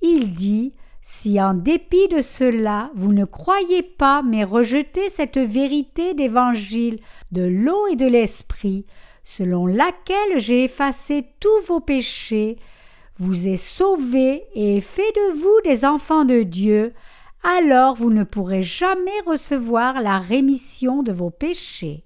Il 0.00 0.34
dit 0.34 0.72
Si 1.00 1.40
en 1.40 1.54
dépit 1.54 2.06
de 2.08 2.20
cela 2.20 2.90
vous 2.94 3.12
ne 3.12 3.24
croyez 3.24 3.82
pas 3.82 4.22
mais 4.22 4.44
rejetez 4.44 5.08
cette 5.08 5.38
vérité 5.38 6.14
d'évangile 6.14 7.00
de 7.32 7.42
l'eau 7.42 7.88
et 7.88 7.96
de 7.96 8.06
l'esprit, 8.06 8.86
selon 9.24 9.66
laquelle 9.66 10.38
j'ai 10.38 10.64
effacé 10.64 11.26
tous 11.40 11.66
vos 11.66 11.80
péchés, 11.80 12.58
vous 13.22 13.46
est 13.46 13.56
sauvé 13.56 14.44
et 14.54 14.80
fait 14.80 15.00
de 15.00 15.38
vous 15.38 15.60
des 15.62 15.84
enfants 15.84 16.24
de 16.24 16.42
Dieu, 16.42 16.92
alors 17.44 17.94
vous 17.94 18.10
ne 18.10 18.24
pourrez 18.24 18.64
jamais 18.64 19.20
recevoir 19.24 20.02
la 20.02 20.18
rémission 20.18 21.04
de 21.04 21.12
vos 21.12 21.30
péchés. 21.30 22.04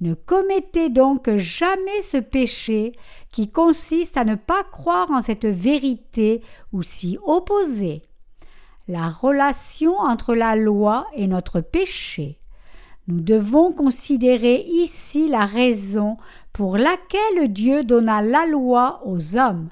Ne 0.00 0.14
commettez 0.14 0.90
donc 0.90 1.28
jamais 1.36 2.02
ce 2.02 2.18
péché 2.18 2.92
qui 3.32 3.50
consiste 3.50 4.16
à 4.16 4.24
ne 4.24 4.36
pas 4.36 4.62
croire 4.62 5.10
en 5.10 5.22
cette 5.22 5.46
vérité 5.46 6.40
ou 6.72 6.82
s'y 6.82 7.18
opposer. 7.24 8.02
La 8.86 9.08
relation 9.08 9.98
entre 9.98 10.36
la 10.36 10.54
loi 10.54 11.06
et 11.14 11.26
notre 11.26 11.62
péché. 11.62 12.38
Nous 13.08 13.20
devons 13.20 13.72
considérer 13.72 14.64
ici 14.68 15.28
la 15.28 15.46
raison 15.46 16.16
pour 16.52 16.76
laquelle 16.76 17.48
Dieu 17.52 17.82
donna 17.82 18.22
la 18.22 18.46
loi 18.46 19.02
aux 19.04 19.36
hommes. 19.36 19.70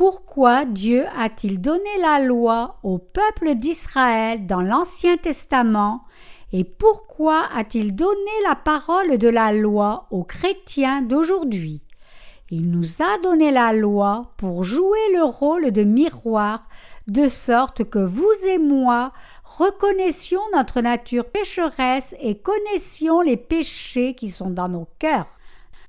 Pourquoi 0.00 0.64
Dieu 0.64 1.04
a-t-il 1.14 1.60
donné 1.60 1.90
la 2.00 2.20
loi 2.20 2.78
au 2.82 2.96
peuple 2.96 3.54
d'Israël 3.54 4.46
dans 4.46 4.62
l'Ancien 4.62 5.18
Testament 5.18 6.06
et 6.54 6.64
pourquoi 6.64 7.42
a-t-il 7.54 7.94
donné 7.94 8.30
la 8.48 8.54
parole 8.54 9.18
de 9.18 9.28
la 9.28 9.52
loi 9.52 10.06
aux 10.10 10.24
chrétiens 10.24 11.02
d'aujourd'hui? 11.02 11.82
Il 12.48 12.70
nous 12.70 13.02
a 13.02 13.18
donné 13.22 13.50
la 13.50 13.74
loi 13.74 14.32
pour 14.38 14.64
jouer 14.64 15.12
le 15.12 15.22
rôle 15.22 15.70
de 15.70 15.82
miroir, 15.82 16.66
de 17.06 17.28
sorte 17.28 17.84
que 17.84 17.98
vous 17.98 18.32
et 18.48 18.56
moi 18.56 19.12
reconnaissions 19.44 20.40
notre 20.54 20.80
nature 20.80 21.26
pécheresse 21.26 22.14
et 22.22 22.38
connaissions 22.38 23.20
les 23.20 23.36
péchés 23.36 24.14
qui 24.14 24.30
sont 24.30 24.48
dans 24.48 24.68
nos 24.68 24.88
cœurs. 24.98 25.39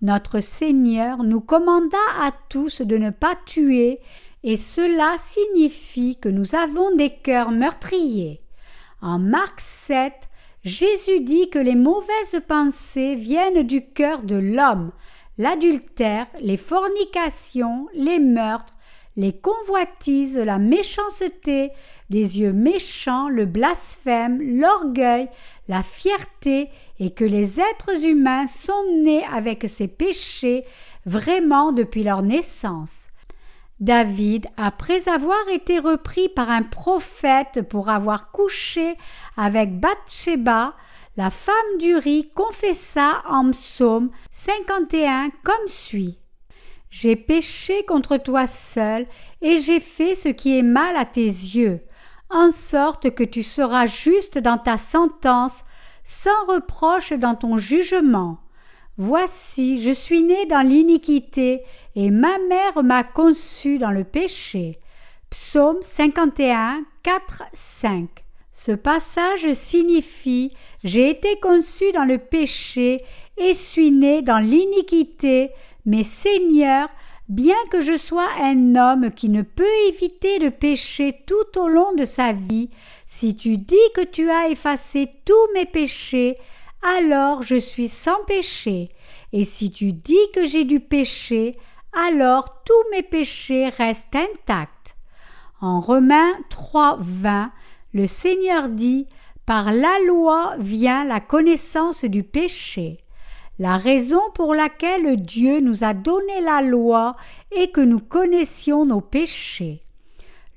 Notre 0.02 0.40
Seigneur 0.40 1.24
nous 1.24 1.42
commanda 1.42 1.98
à 2.20 2.32
tous 2.50 2.82
de 2.82 2.98
ne 2.98 3.12
pas 3.12 3.36
tuer, 3.46 4.00
et 4.44 4.58
cela 4.58 5.16
signifie 5.20 6.16
que 6.16 6.30
nous 6.30 6.56
avons 6.56 6.96
des 6.96 7.12
cœurs 7.12 7.52
meurtriers. 7.52 8.42
En 9.02 9.20
Marc 9.20 9.60
7, 9.60 10.14
Jésus 10.64 11.22
dit 11.22 11.50
que 11.52 11.60
les 11.60 11.76
mauvaises 11.76 12.42
pensées 12.48 13.16
viennent 13.16 13.62
du 13.62 13.86
cœur 13.86 14.24
de 14.24 14.36
l'homme, 14.36 14.92
l'adultère, 15.38 16.26
les 16.40 16.58
fornications, 16.58 17.88
les 17.94 18.20
meurtres, 18.20 18.76
les 19.18 19.34
convoitises, 19.34 20.38
la 20.38 20.58
méchanceté, 20.58 21.72
les 22.10 22.40
yeux 22.40 22.54
méchants, 22.54 23.28
le 23.28 23.46
blasphème, 23.46 24.42
l'orgueil, 24.42 25.30
la 25.68 25.84
fierté, 25.84 26.70
et 27.02 27.10
que 27.10 27.26
les 27.26 27.60
êtres 27.60 28.06
humains 28.06 28.46
sont 28.46 28.86
nés 29.02 29.26
avec 29.34 29.68
ces 29.68 29.88
péchés 29.88 30.64
vraiment 31.08 31.72
depuis 31.72 32.04
leur 32.04 32.22
naissance. 32.22 33.08
David, 33.80 34.46
après 34.56 35.10
avoir 35.10 35.50
été 35.52 35.80
repris 35.80 36.30
par 36.30 36.52
un 36.52 36.62
prophète 36.62 37.64
pour 37.68 37.90
avoir 37.90 38.30
couché 38.30 38.96
avec 39.36 39.80
Bathsheba, 39.80 40.70
la 41.18 41.32
femme 41.32 41.78
d'Uri 41.80 42.30
confessa 42.36 43.24
en 43.28 43.50
psaume 43.50 44.12
51 44.30 45.32
comme 45.44 45.68
suit. 45.68 46.20
J'ai 46.92 47.16
péché 47.16 47.84
contre 47.86 48.18
toi 48.18 48.46
seul, 48.46 49.08
et 49.42 49.58
j'ai 49.58 49.80
fait 49.80 50.14
ce 50.14 50.30
qui 50.30 50.60
est 50.60 50.64
mal 50.64 50.96
à 50.96 51.06
tes 51.06 51.24
yeux, 51.24 51.82
en 52.30 52.52
sorte 52.52 53.16
que 53.16 53.24
tu 53.24 53.42
seras 53.42 53.88
juste 53.88 54.38
dans 54.38 54.60
ta 54.60 54.78
sentence, 54.78 55.64
sans 56.04 56.46
reproche 56.48 57.14
dans 57.14 57.36
ton 57.36 57.58
jugement. 57.58 58.38
Voici, 58.98 59.82
je 59.82 59.92
suis 59.92 60.22
né 60.22 60.46
dans 60.46 60.66
l'iniquité, 60.66 61.64
et 61.96 62.12
ma 62.12 62.38
mère 62.50 62.84
m'a 62.84 63.04
conçu 63.04 63.78
dans 63.80 63.92
le 63.92 64.04
péché. 64.04 64.80
Psaume 65.30 65.78
51, 65.82 66.84
4, 67.04 67.44
5. 67.54 68.10
Ce 68.52 68.74
passage 68.74 69.54
signifie 69.54 70.54
J'ai 70.84 71.10
été 71.10 71.40
conçu 71.42 71.92
dans 71.94 72.04
le 72.04 72.18
péché 72.18 73.04
et 73.38 73.54
suis 73.54 73.92
né 73.92 74.22
dans 74.22 74.40
l'iniquité, 74.40 75.52
mais 75.86 76.04
Seigneur, 76.04 76.90
bien 77.32 77.56
que 77.70 77.80
je 77.80 77.96
sois 77.96 78.28
un 78.42 78.76
homme 78.76 79.10
qui 79.10 79.30
ne 79.30 79.42
peut 79.42 79.64
éviter 79.88 80.38
de 80.38 80.50
pécher 80.50 81.24
tout 81.26 81.58
au 81.58 81.70
long 81.70 81.94
de 81.94 82.04
sa 82.04 82.34
vie, 82.34 82.70
si 83.06 83.38
tu 83.38 83.56
dis 83.56 83.76
que 83.96 84.04
tu 84.04 84.30
as 84.30 84.50
effacé 84.50 85.10
tous 85.24 85.54
mes 85.54 85.66
péchés, 85.66 86.38
alors 86.82 87.42
je 87.42 87.56
suis 87.56 87.88
sans 87.88 88.22
péché, 88.28 88.90
et 89.32 89.46
si 89.46 89.72
tu 89.72 89.94
dis 89.94 90.32
que 90.36 90.46
j'ai 90.46 90.66
du 90.66 90.82
péché, 90.82 91.58
alors 91.94 92.64
tous 92.66 92.92
mes 92.92 93.04
péchés 93.04 93.70
restent 93.70 94.16
intacts. 94.16 94.98
En 95.62 95.80
Romains 95.80 96.34
3, 96.50 96.98
20, 97.00 97.52
le 97.94 98.08
Seigneur 98.08 98.68
dit 98.68 99.08
Par 99.46 99.72
la 99.72 100.00
loi 100.06 100.56
vient 100.60 101.06
la 101.06 101.22
connaissance 101.22 102.04
du 102.04 102.24
péché. 102.24 103.01
La 103.62 103.78
raison 103.78 104.22
pour 104.34 104.56
laquelle 104.56 105.18
Dieu 105.18 105.60
nous 105.60 105.84
a 105.84 105.94
donné 105.94 106.42
la 106.42 106.64
loi 106.64 107.16
est 107.56 107.72
que 107.72 107.80
nous 107.80 108.00
connaissions 108.00 108.86
nos 108.88 109.02
péchés. 109.02 109.82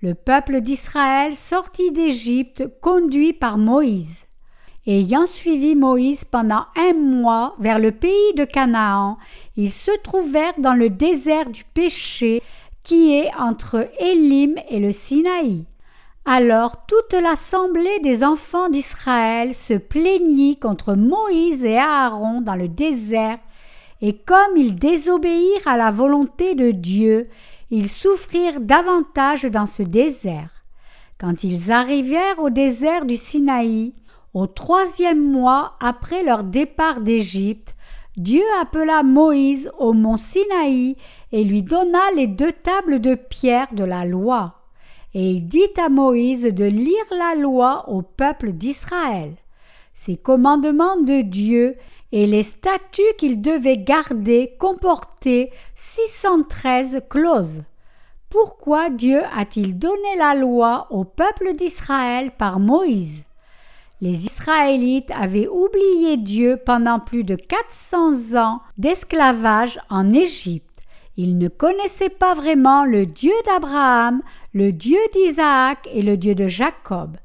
Le 0.00 0.14
peuple 0.14 0.62
d'Israël 0.62 1.36
sortit 1.36 1.92
d'Égypte 1.92 2.64
conduit 2.80 3.34
par 3.34 3.58
Moïse. 3.58 4.24
Ayant 4.86 5.26
suivi 5.26 5.76
Moïse 5.76 6.24
pendant 6.24 6.64
un 6.76 6.94
mois 6.94 7.54
vers 7.58 7.78
le 7.78 7.92
pays 7.92 8.32
de 8.38 8.46
Canaan, 8.46 9.18
ils 9.58 9.70
se 9.70 9.90
trouvèrent 10.02 10.58
dans 10.58 10.72
le 10.72 10.88
désert 10.88 11.50
du 11.50 11.64
péché 11.74 12.42
qui 12.84 13.12
est 13.12 13.30
entre 13.38 13.86
Élim 14.00 14.54
et 14.70 14.80
le 14.80 14.92
Sinaï. 14.92 15.66
Alors 16.26 16.86
toute 16.86 17.12
l'assemblée 17.12 18.00
des 18.02 18.24
enfants 18.24 18.70
d'Israël 18.70 19.54
se 19.54 19.74
plaignit 19.74 20.58
contre 20.58 20.94
Moïse 20.94 21.66
et 21.66 21.76
Aaron 21.76 22.40
dans 22.40 22.54
le 22.54 22.66
désert, 22.66 23.38
et 24.00 24.16
comme 24.16 24.56
ils 24.56 24.74
désobéirent 24.74 25.66
à 25.68 25.76
la 25.76 25.90
volonté 25.90 26.54
de 26.54 26.70
Dieu, 26.70 27.28
ils 27.70 27.90
souffrirent 27.90 28.60
davantage 28.60 29.42
dans 29.44 29.66
ce 29.66 29.82
désert. 29.82 30.48
Quand 31.20 31.44
ils 31.44 31.70
arrivèrent 31.70 32.38
au 32.38 32.48
désert 32.48 33.04
du 33.04 33.18
Sinaï, 33.18 33.92
au 34.32 34.46
troisième 34.46 35.22
mois 35.22 35.74
après 35.78 36.22
leur 36.22 36.42
départ 36.42 37.02
d'Égypte, 37.02 37.74
Dieu 38.16 38.42
appela 38.62 39.02
Moïse 39.02 39.70
au 39.78 39.92
mont 39.92 40.16
Sinaï 40.16 40.96
et 41.32 41.44
lui 41.44 41.62
donna 41.62 42.10
les 42.16 42.28
deux 42.28 42.52
tables 42.52 43.00
de 43.00 43.14
pierre 43.14 43.74
de 43.74 43.84
la 43.84 44.06
loi 44.06 44.63
et 45.14 45.40
dit 45.40 45.70
à 45.78 45.88
Moïse 45.88 46.44
de 46.44 46.64
lire 46.64 47.06
la 47.10 47.34
loi 47.40 47.88
au 47.88 48.02
peuple 48.02 48.52
d'Israël, 48.52 49.34
ces 49.94 50.16
commandements 50.16 51.00
de 51.00 51.22
Dieu 51.22 51.76
et 52.10 52.26
les 52.26 52.42
statuts 52.42 53.02
qu'il 53.16 53.40
devait 53.40 53.78
garder 53.78 54.54
comportaient 54.58 55.50
613 55.76 57.02
clauses. 57.08 57.62
Pourquoi 58.28 58.90
Dieu 58.90 59.20
a-t-il 59.36 59.78
donné 59.78 60.16
la 60.18 60.34
loi 60.34 60.88
au 60.90 61.04
peuple 61.04 61.54
d'Israël 61.54 62.32
par 62.32 62.58
Moïse? 62.58 63.24
Les 64.00 64.26
Israélites 64.26 65.12
avaient 65.12 65.46
oublié 65.46 66.16
Dieu 66.16 66.58
pendant 66.66 66.98
plus 66.98 67.22
de 67.22 67.36
400 67.36 68.36
ans 68.36 68.60
d'esclavage 68.76 69.78
en 69.88 70.10
Égypte. 70.10 70.63
Ils 71.16 71.38
ne 71.38 71.48
connaissaient 71.48 72.08
pas 72.08 72.34
vraiment 72.34 72.84
le 72.84 73.06
Dieu 73.06 73.34
d'Abraham, 73.46 74.20
le 74.52 74.72
Dieu 74.72 74.98
d'Isaac 75.12 75.88
et 75.92 76.02
le 76.02 76.16
Dieu 76.16 76.34
de 76.34 76.46
Jacob. 76.46 77.16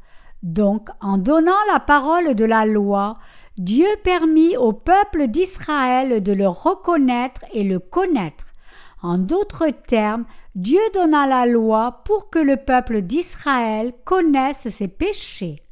Donc, 0.43 0.89
en 1.01 1.17
donnant 1.17 1.51
la 1.73 1.79
parole 1.79 2.35
de 2.35 2.45
la 2.45 2.65
loi, 2.65 3.17
Dieu 3.57 3.87
permit 4.03 4.55
au 4.55 4.71
peuple 4.71 5.27
d'Israël 5.27 6.23
de 6.23 6.31
le 6.31 6.47
reconnaître 6.47 7.43
et 7.53 7.63
le 7.63 7.79
connaître. 7.79 8.53
En 9.01 9.17
d'autres 9.17 9.69
termes, 9.87 10.25
Dieu 10.55 10.79
donna 10.93 11.25
la 11.25 11.45
loi 11.45 12.01
pour 12.05 12.29
que 12.29 12.39
le 12.39 12.57
peuple 12.57 13.01
d'Israël 13.01 13.93
connaisse 14.05 14.69
ses 14.69 14.87
péchés. 14.87 15.63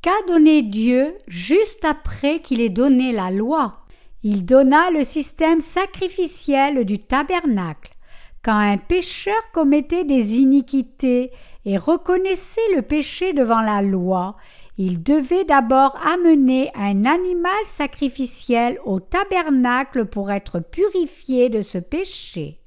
Qu'a 0.00 0.10
donné 0.26 0.62
Dieu 0.62 1.16
juste 1.28 1.84
après 1.84 2.40
qu'il 2.40 2.60
ait 2.60 2.68
donné 2.68 3.12
la 3.12 3.30
loi? 3.30 3.81
Il 4.22 4.44
donna 4.44 4.90
le 4.90 5.04
système 5.04 5.60
sacrificiel 5.60 6.84
du 6.84 6.98
tabernacle. 6.98 7.92
Quand 8.44 8.58
un 8.58 8.76
pécheur 8.76 9.40
commettait 9.52 10.04
des 10.04 10.36
iniquités 10.36 11.30
et 11.64 11.76
reconnaissait 11.76 12.60
le 12.74 12.82
péché 12.82 13.32
devant 13.32 13.60
la 13.60 13.82
loi, 13.82 14.36
il 14.78 15.02
devait 15.02 15.44
d'abord 15.44 15.96
amener 16.04 16.70
un 16.74 17.04
animal 17.04 17.52
sacrificiel 17.66 18.80
au 18.84 19.00
tabernacle 19.00 20.06
pour 20.06 20.30
être 20.32 20.60
purifié 20.60 21.50
de 21.50 21.62
ce 21.62 21.78
péché. 21.78 22.58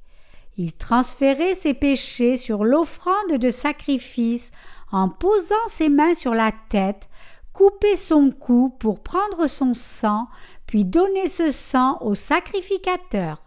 Il 0.57 0.71
transférait 0.71 1.55
ses 1.55 1.73
péchés 1.73 2.37
sur 2.37 2.63
l'offrande 2.63 3.33
de 3.37 3.51
sacrifice 3.51 4.51
en 4.91 5.09
posant 5.09 5.55
ses 5.67 5.89
mains 5.89 6.13
sur 6.13 6.33
la 6.33 6.53
tête, 6.69 7.09
coupait 7.51 7.97
son 7.97 8.31
cou 8.31 8.73
pour 8.79 9.01
prendre 9.01 9.47
son 9.47 9.73
sang, 9.73 10.27
puis 10.67 10.85
donner 10.85 11.27
ce 11.27 11.51
sang 11.51 11.97
aux 12.01 12.15
sacrificateurs. 12.15 13.41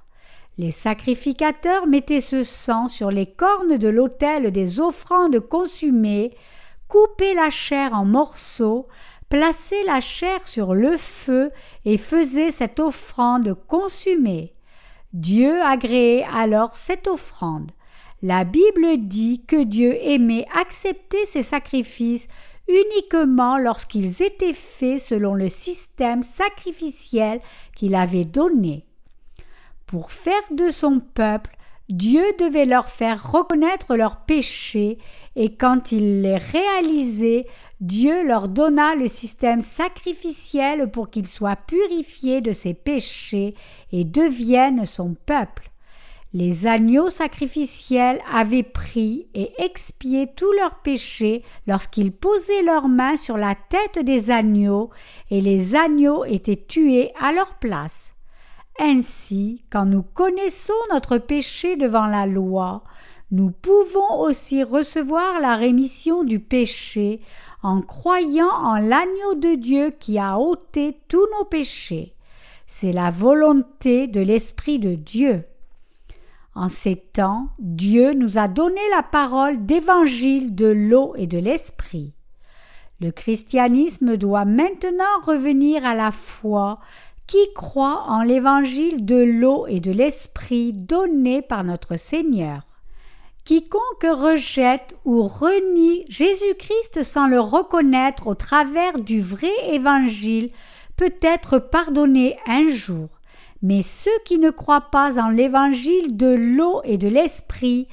Les 0.59 0.73
sacrificateurs 0.73 1.87
mettaient 1.87 2.21
ce 2.21 2.43
sang 2.43 2.89
sur 2.89 3.11
les 3.11 3.27
cornes 3.27 3.79
de 3.79 3.89
l'autel 3.89 4.51
des 4.51 4.81
offrandes 4.81 5.39
consumées, 5.39 6.35
coupaient 6.89 7.35
la 7.35 7.51
chair 7.51 7.95
en 7.95 8.05
morceaux, 8.05 8.89
plaçaient 9.29 9.85
la 9.85 10.01
chair 10.01 10.47
sur 10.49 10.75
le 10.75 10.97
feu 10.97 11.51
et 11.85 11.99
faisaient 11.99 12.51
cette 12.51 12.81
offrande 12.81 13.55
consumée. 13.69 14.55
Dieu 15.13 15.63
agréait 15.63 16.27
alors 16.35 16.75
cette 16.75 17.07
offrande. 17.07 17.71
La 18.21 18.43
Bible 18.43 18.97
dit 18.97 19.45
que 19.47 19.63
Dieu 19.63 19.97
aimait 20.03 20.47
accepter 20.59 21.25
ces 21.25 21.45
sacrifices 21.45 22.27
uniquement 22.69 23.59
lorsqu'ils 23.59 24.23
étaient 24.23 24.53
faits 24.53 25.01
selon 25.01 25.35
le 25.35 25.49
système 25.49 26.23
sacrificiel 26.23 27.41
qu'il 27.75 27.95
avait 27.95 28.25
donné. 28.25 28.85
Pour 29.87 30.13
faire 30.13 30.35
de 30.51 30.71
son 30.71 31.01
peuple, 31.01 31.57
Dieu 31.89 32.23
devait 32.39 32.67
leur 32.67 32.91
faire 32.91 33.33
reconnaître 33.33 33.97
leurs 33.97 34.19
péchés, 34.19 34.99
et 35.37 35.55
quand 35.55 35.91
il 35.91 36.21
les 36.21 36.37
réalisait, 36.37 37.47
Dieu 37.81 38.27
leur 38.27 38.49
donna 38.49 38.95
le 38.95 39.09
système 39.09 39.63
sacrificiel 39.63 40.91
pour 40.91 41.09
qu'ils 41.09 41.27
soient 41.27 41.57
purifiés 41.57 42.43
de 42.43 42.53
ses 42.53 42.75
péchés 42.75 43.55
et 43.91 44.05
deviennent 44.05 44.85
son 44.85 45.15
peuple. 45.15 45.71
Les 46.35 46.67
agneaux 46.67 47.09
sacrificiels 47.09 48.21
avaient 48.31 48.63
pris 48.63 49.29
et 49.33 49.51
expié 49.63 50.29
tous 50.37 50.53
leurs 50.53 50.81
péchés 50.81 51.43
lorsqu'ils 51.67 52.13
posaient 52.13 52.63
leurs 52.63 52.89
mains 52.89 53.17
sur 53.17 53.39
la 53.39 53.55
tête 53.55 54.05
des 54.05 54.31
agneaux, 54.31 54.91
et 55.31 55.41
les 55.41 55.75
agneaux 55.75 56.27
étaient 56.27 56.63
tués 56.69 57.13
à 57.19 57.33
leur 57.33 57.55
place. 57.55 58.13
Ainsi, 58.79 59.65
quand 59.71 59.87
nous 59.87 60.03
connaissons 60.03 60.75
notre 60.93 61.17
péché 61.17 61.77
devant 61.77 62.07
la 62.07 62.27
loi, 62.27 62.85
nous 63.31 63.51
pouvons 63.51 64.21
aussi 64.21 64.63
recevoir 64.63 65.41
la 65.41 65.57
rémission 65.57 66.25
du 66.25 66.41
péché 66.41 67.21
en 67.63 67.81
croyant 67.81 68.53
en 68.53 68.77
l'agneau 68.77 69.35
de 69.35 69.55
Dieu 69.55 69.95
qui 69.99 70.19
a 70.19 70.39
ôté 70.39 71.01
tous 71.09 71.27
nos 71.39 71.45
péchés. 71.47 72.15
C'est 72.67 72.93
la 72.93 73.11
volonté 73.11 74.07
de 74.07 74.21
l'Esprit 74.21 74.79
de 74.79 74.95
Dieu. 74.95 75.43
En 76.59 76.69
ces 76.69 76.97
temps, 76.97 77.51
Dieu 77.61 78.15
nous 78.15 78.37
a 78.37 78.49
donné 78.49 78.81
la 78.91 79.05
parole 79.05 79.65
d'évangile 79.65 80.57
de 80.57 80.67
l'eau 80.67 81.15
et 81.17 81.29
de 81.29 81.39
l'esprit. 81.39 82.15
Le 83.01 83.13
christianisme 83.13 84.17
doit 84.17 84.45
maintenant 84.45 85.05
revenir 85.25 85.87
à 85.87 85.95
la 85.95 86.11
foi 86.11 86.81
qui 87.29 87.39
croit 87.55 88.07
en 88.09 88.23
l'évangile 88.23 89.05
de 89.05 89.23
l'eau 89.23 89.69
et 89.69 89.79
de 89.79 89.93
l'esprit 89.93 90.73
donné 90.73 91.43
par 91.43 91.63
notre 91.63 91.95
Seigneur. 91.95 92.63
Quiconque 93.45 94.03
rejette 94.03 94.97
ou 95.05 95.23
renie 95.23 96.07
Jésus-Christ 96.09 97.05
sans 97.05 97.29
le 97.29 97.39
reconnaître 97.39 98.27
au 98.27 98.35
travers 98.35 98.99
du 98.99 99.21
vrai 99.21 99.53
évangile 99.69 100.51
peut 100.97 101.15
être 101.23 101.61
pardonné 101.61 102.37
un 102.49 102.69
jour. 102.69 103.18
Mais 103.63 103.83
ceux 103.83 104.19
qui 104.25 104.39
ne 104.39 104.51
croient 104.51 104.91
pas 104.91 105.19
en 105.19 105.29
l'évangile 105.29 106.17
de 106.17 106.29
l'eau 106.29 106.81
et 106.85 106.97
de 106.97 107.09
l'esprit, 107.09 107.89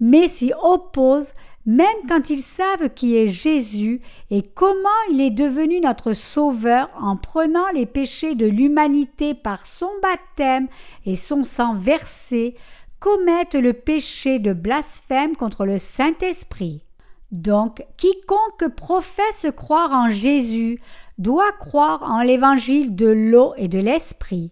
mais 0.00 0.28
s'y 0.28 0.52
opposent, 0.62 1.32
même 1.66 1.86
quand 2.08 2.30
ils 2.30 2.42
savent 2.42 2.88
qui 2.94 3.16
est 3.16 3.28
Jésus 3.28 4.00
et 4.30 4.42
comment 4.42 4.88
il 5.10 5.20
est 5.20 5.30
devenu 5.30 5.80
notre 5.80 6.14
Sauveur 6.14 6.88
en 6.98 7.16
prenant 7.16 7.68
les 7.74 7.84
péchés 7.84 8.34
de 8.34 8.46
l'humanité 8.46 9.34
par 9.34 9.66
son 9.66 9.90
baptême 10.02 10.68
et 11.04 11.16
son 11.16 11.44
sang 11.44 11.74
versé, 11.74 12.56
commettent 12.98 13.54
le 13.54 13.74
péché 13.74 14.38
de 14.38 14.52
blasphème 14.52 15.36
contre 15.36 15.66
le 15.66 15.78
Saint-Esprit. 15.78 16.82
Donc, 17.30 17.84
quiconque 17.96 18.74
professe 18.74 19.46
croire 19.56 19.92
en 19.92 20.08
Jésus 20.08 20.80
doit 21.18 21.52
croire 21.52 22.02
en 22.02 22.22
l'évangile 22.22 22.96
de 22.96 23.06
l'eau 23.06 23.52
et 23.56 23.68
de 23.68 23.78
l'esprit. 23.78 24.50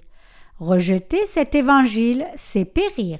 Rejeter 0.61 1.25
cet 1.27 1.55
évangile, 1.55 2.27
c'est 2.35 2.65
périr. 2.65 3.19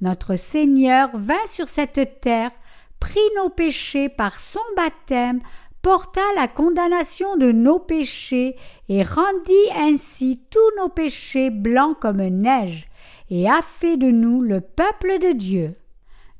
Notre 0.00 0.36
Seigneur 0.36 1.10
vint 1.14 1.46
sur 1.46 1.68
cette 1.68 2.20
terre, 2.20 2.50
prit 2.98 3.18
nos 3.36 3.50
péchés 3.50 4.08
par 4.08 4.40
son 4.40 4.60
baptême, 4.76 5.40
porta 5.80 6.20
la 6.36 6.48
condamnation 6.48 7.36
de 7.36 7.52
nos 7.52 7.78
péchés 7.78 8.56
et 8.88 9.02
rendit 9.02 9.70
ainsi 9.76 10.40
tous 10.50 10.82
nos 10.82 10.88
péchés 10.88 11.50
blancs 11.50 11.98
comme 12.00 12.22
neige, 12.22 12.88
et 13.30 13.48
a 13.48 13.60
fait 13.62 13.96
de 13.96 14.10
nous 14.10 14.42
le 14.42 14.60
peuple 14.60 15.18
de 15.18 15.32
Dieu. 15.32 15.76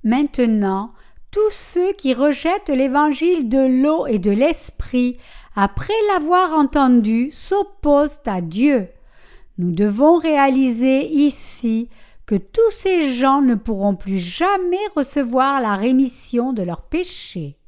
Maintenant, 0.03 0.93
tous 1.31 1.51
ceux 1.51 1.93
qui 1.93 2.15
rejettent 2.15 2.71
l'évangile 2.71 3.49
de 3.49 3.83
l'eau 3.83 4.07
et 4.07 4.19
de 4.19 4.33
l'esprit, 4.33 5.19
après 5.55 5.95
l'avoir 6.13 6.55
entendu, 6.55 7.31
s'opposent 7.31 8.21
à 8.27 8.41
Dieu. 8.41 8.89
Nous 9.61 9.73
devons 9.73 10.17
réaliser 10.17 11.07
ici 11.07 11.91
que 12.25 12.35
tous 12.35 12.71
ces 12.71 13.03
gens 13.15 13.43
ne 13.43 13.55
pourront 13.55 13.95
plus 13.95 14.19
jamais 14.19 14.79
recevoir 14.97 15.61
la 15.61 15.77
rémission 15.77 16.55
de 16.55 16.63
leurs 16.63 16.81
péchés. 16.81 17.59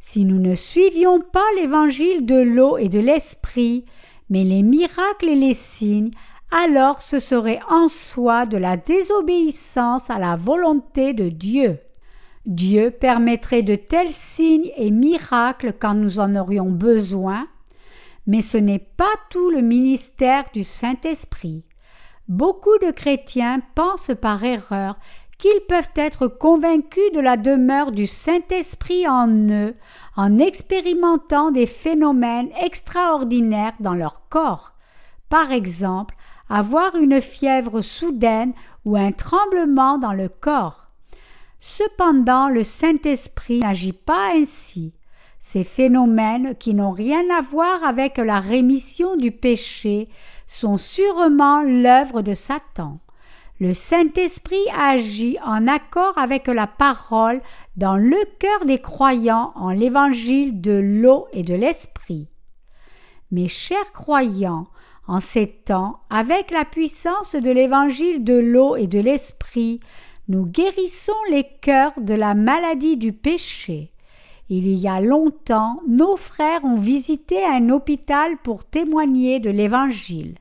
Si 0.00 0.24
nous 0.24 0.40
ne 0.40 0.56
suivions 0.56 1.20
pas 1.20 1.46
l'évangile 1.54 2.26
de 2.26 2.34
l'eau 2.34 2.78
et 2.78 2.88
de 2.88 2.98
l'esprit, 2.98 3.84
mais 4.28 4.42
les 4.42 4.64
miracles 4.64 5.28
et 5.28 5.36
les 5.36 5.54
signes, 5.54 6.10
alors 6.50 7.00
ce 7.00 7.20
serait 7.20 7.60
en 7.70 7.86
soi 7.86 8.44
de 8.44 8.56
la 8.56 8.76
désobéissance 8.76 10.10
à 10.10 10.18
la 10.18 10.34
volonté 10.34 11.12
de 11.12 11.28
Dieu. 11.28 11.78
Dieu 12.44 12.90
permettrait 12.90 13.62
de 13.62 13.76
tels 13.76 14.12
signes 14.12 14.72
et 14.76 14.90
miracles 14.90 15.74
quand 15.78 15.94
nous 15.94 16.18
en 16.18 16.34
aurions 16.34 16.72
besoin, 16.72 17.46
mais 18.26 18.40
ce 18.40 18.56
n'est 18.56 18.78
pas 18.78 19.12
tout 19.30 19.50
le 19.50 19.60
ministère 19.60 20.44
du 20.52 20.64
Saint-Esprit. 20.64 21.64
Beaucoup 22.28 22.78
de 22.78 22.90
chrétiens 22.90 23.60
pensent 23.74 24.12
par 24.20 24.42
erreur 24.44 24.98
qu'ils 25.38 25.60
peuvent 25.68 25.90
être 25.96 26.26
convaincus 26.26 27.12
de 27.12 27.20
la 27.20 27.36
demeure 27.36 27.92
du 27.92 28.06
Saint-Esprit 28.06 29.06
en 29.06 29.28
eux 29.28 29.74
en 30.16 30.38
expérimentant 30.38 31.50
des 31.50 31.66
phénomènes 31.66 32.50
extraordinaires 32.62 33.74
dans 33.80 33.94
leur 33.94 34.28
corps. 34.28 34.72
Par 35.28 35.52
exemple, 35.52 36.14
avoir 36.48 36.96
une 36.96 37.20
fièvre 37.20 37.80
soudaine 37.80 38.52
ou 38.84 38.96
un 38.96 39.12
tremblement 39.12 39.98
dans 39.98 40.12
le 40.12 40.28
corps. 40.28 40.82
Cependant, 41.58 42.48
le 42.48 42.62
Saint-Esprit 42.62 43.60
n'agit 43.60 43.92
pas 43.92 44.34
ainsi. 44.34 44.92
Ces 45.46 45.62
phénomènes 45.62 46.56
qui 46.56 46.72
n'ont 46.72 46.90
rien 46.90 47.22
à 47.30 47.42
voir 47.42 47.84
avec 47.84 48.16
la 48.16 48.40
rémission 48.40 49.14
du 49.14 49.30
péché 49.30 50.08
sont 50.46 50.78
sûrement 50.78 51.60
l'œuvre 51.60 52.22
de 52.22 52.32
Satan. 52.32 52.98
Le 53.60 53.74
Saint-Esprit 53.74 54.64
agit 54.74 55.36
en 55.44 55.68
accord 55.68 56.16
avec 56.16 56.46
la 56.46 56.66
parole 56.66 57.42
dans 57.76 57.96
le 57.96 58.16
cœur 58.38 58.64
des 58.64 58.80
croyants 58.80 59.52
en 59.54 59.68
l'évangile 59.68 60.62
de 60.62 60.72
l'eau 60.72 61.26
et 61.34 61.42
de 61.42 61.54
l'esprit. 61.54 62.26
Mes 63.30 63.46
chers 63.46 63.92
croyants, 63.92 64.66
en 65.06 65.20
ces 65.20 65.46
temps, 65.46 66.00
avec 66.08 66.52
la 66.52 66.64
puissance 66.64 67.36
de 67.36 67.50
l'évangile 67.50 68.24
de 68.24 68.38
l'eau 68.38 68.76
et 68.76 68.86
de 68.86 68.98
l'esprit, 68.98 69.80
nous 70.26 70.46
guérissons 70.46 71.12
les 71.28 71.44
cœurs 71.60 71.92
de 72.00 72.14
la 72.14 72.34
maladie 72.34 72.96
du 72.96 73.12
péché. 73.12 73.90
Il 74.50 74.68
y 74.68 74.88
a 74.88 75.00
longtemps, 75.00 75.80
nos 75.88 76.16
frères 76.16 76.64
ont 76.64 76.76
visité 76.76 77.44
un 77.44 77.70
hôpital 77.70 78.36
pour 78.42 78.64
témoigner 78.64 79.40
de 79.40 79.50
l'Évangile. 79.50 80.36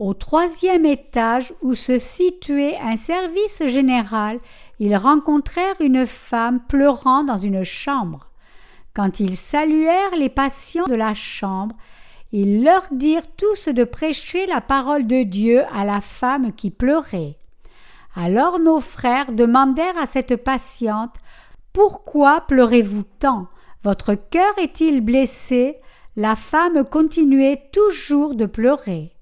Au 0.00 0.12
troisième 0.12 0.84
étage 0.84 1.54
où 1.62 1.76
se 1.76 1.98
situait 1.98 2.76
un 2.82 2.96
service 2.96 3.64
général, 3.66 4.40
ils 4.80 4.96
rencontrèrent 4.96 5.80
une 5.80 6.04
femme 6.04 6.60
pleurant 6.66 7.22
dans 7.22 7.36
une 7.36 7.62
chambre. 7.62 8.28
Quand 8.92 9.20
ils 9.20 9.36
saluèrent 9.36 10.16
les 10.18 10.28
patients 10.28 10.86
de 10.86 10.96
la 10.96 11.14
chambre, 11.14 11.76
ils 12.32 12.64
leur 12.64 12.88
dirent 12.90 13.30
tous 13.36 13.68
de 13.68 13.84
prêcher 13.84 14.46
la 14.46 14.60
parole 14.60 15.06
de 15.06 15.22
Dieu 15.22 15.62
à 15.72 15.84
la 15.84 16.00
femme 16.00 16.52
qui 16.52 16.70
pleurait. 16.70 17.36
Alors 18.16 18.58
nos 18.58 18.80
frères 18.80 19.32
demandèrent 19.32 19.98
à 19.98 20.06
cette 20.06 20.36
patiente 20.36 21.14
pourquoi 21.74 22.40
pleurez-vous 22.42 23.02
tant? 23.18 23.48
Votre 23.82 24.14
cœur 24.14 24.56
est-il 24.58 25.02
blessé? 25.02 25.76
La 26.16 26.36
femme 26.36 26.84
continuait 26.84 27.68
toujours 27.72 28.36
de 28.36 28.46
pleurer. 28.46 29.12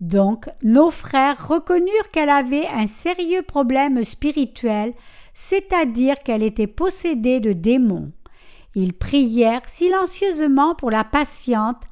Donc 0.00 0.48
nos 0.62 0.92
frères 0.92 1.48
reconnurent 1.48 2.10
qu'elle 2.12 2.30
avait 2.30 2.68
un 2.68 2.86
sérieux 2.86 3.42
problème 3.42 4.04
spirituel, 4.04 4.94
c'est-à-dire 5.34 6.20
qu'elle 6.20 6.44
était 6.44 6.68
possédée 6.68 7.40
de 7.40 7.52
démons. 7.52 8.12
Ils 8.76 8.94
prièrent 8.94 9.68
silencieusement 9.68 10.76
pour 10.76 10.92
la 10.92 11.02
patiente. 11.02 11.82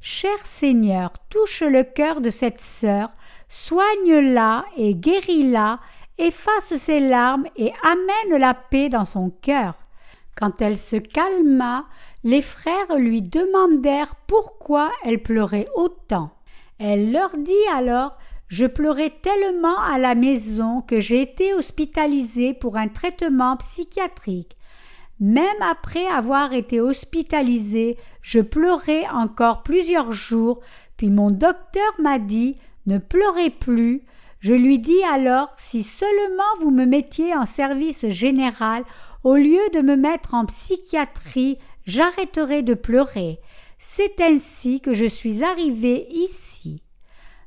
Cher 0.00 0.38
Seigneur, 0.44 1.12
touche 1.28 1.60
le 1.60 1.84
cœur 1.84 2.22
de 2.22 2.30
cette 2.30 2.60
sœur, 2.60 3.10
soigne-la 3.48 4.64
et 4.78 4.94
guéris-la 4.94 5.78
efface 6.22 6.74
ses 6.76 7.00
larmes 7.00 7.46
et 7.56 7.72
amène 7.82 8.40
la 8.40 8.54
paix 8.54 8.88
dans 8.88 9.04
son 9.04 9.30
cœur. 9.30 9.74
Quand 10.36 10.62
elle 10.62 10.78
se 10.78 10.96
calma, 10.96 11.84
les 12.24 12.42
frères 12.42 12.96
lui 12.96 13.22
demandèrent 13.22 14.14
pourquoi 14.26 14.90
elle 15.04 15.22
pleurait 15.22 15.68
autant. 15.74 16.30
Elle 16.78 17.12
leur 17.12 17.36
dit 17.36 17.52
alors 17.74 18.16
Je 18.48 18.66
pleurais 18.66 19.12
tellement 19.22 19.78
à 19.80 19.98
la 19.98 20.14
maison 20.14 20.80
que 20.80 21.00
j'ai 21.00 21.22
été 21.22 21.54
hospitalisée 21.54 22.54
pour 22.54 22.76
un 22.76 22.88
traitement 22.88 23.56
psychiatrique. 23.56 24.56
Même 25.20 25.46
après 25.60 26.06
avoir 26.06 26.52
été 26.52 26.80
hospitalisée, 26.80 27.96
je 28.22 28.40
pleurais 28.40 29.06
encore 29.12 29.62
plusieurs 29.62 30.12
jours, 30.12 30.60
puis 30.96 31.10
mon 31.10 31.30
docteur 31.30 31.92
m'a 32.00 32.18
dit 32.18 32.56
Ne 32.86 32.98
pleurez 32.98 33.50
plus, 33.50 34.02
Je 34.42 34.54
lui 34.54 34.80
dis 34.80 35.04
alors 35.08 35.52
si 35.56 35.84
seulement 35.84 36.42
vous 36.60 36.72
me 36.72 36.84
mettiez 36.84 37.32
en 37.32 37.46
service 37.46 38.08
général 38.08 38.82
au 39.22 39.36
lieu 39.36 39.60
de 39.72 39.80
me 39.80 39.94
mettre 39.94 40.34
en 40.34 40.46
psychiatrie, 40.46 41.58
j'arrêterai 41.86 42.62
de 42.62 42.74
pleurer. 42.74 43.38
C'est 43.78 44.20
ainsi 44.20 44.80
que 44.80 44.94
je 44.94 45.06
suis 45.06 45.44
arrivé 45.44 46.08
ici. 46.10 46.82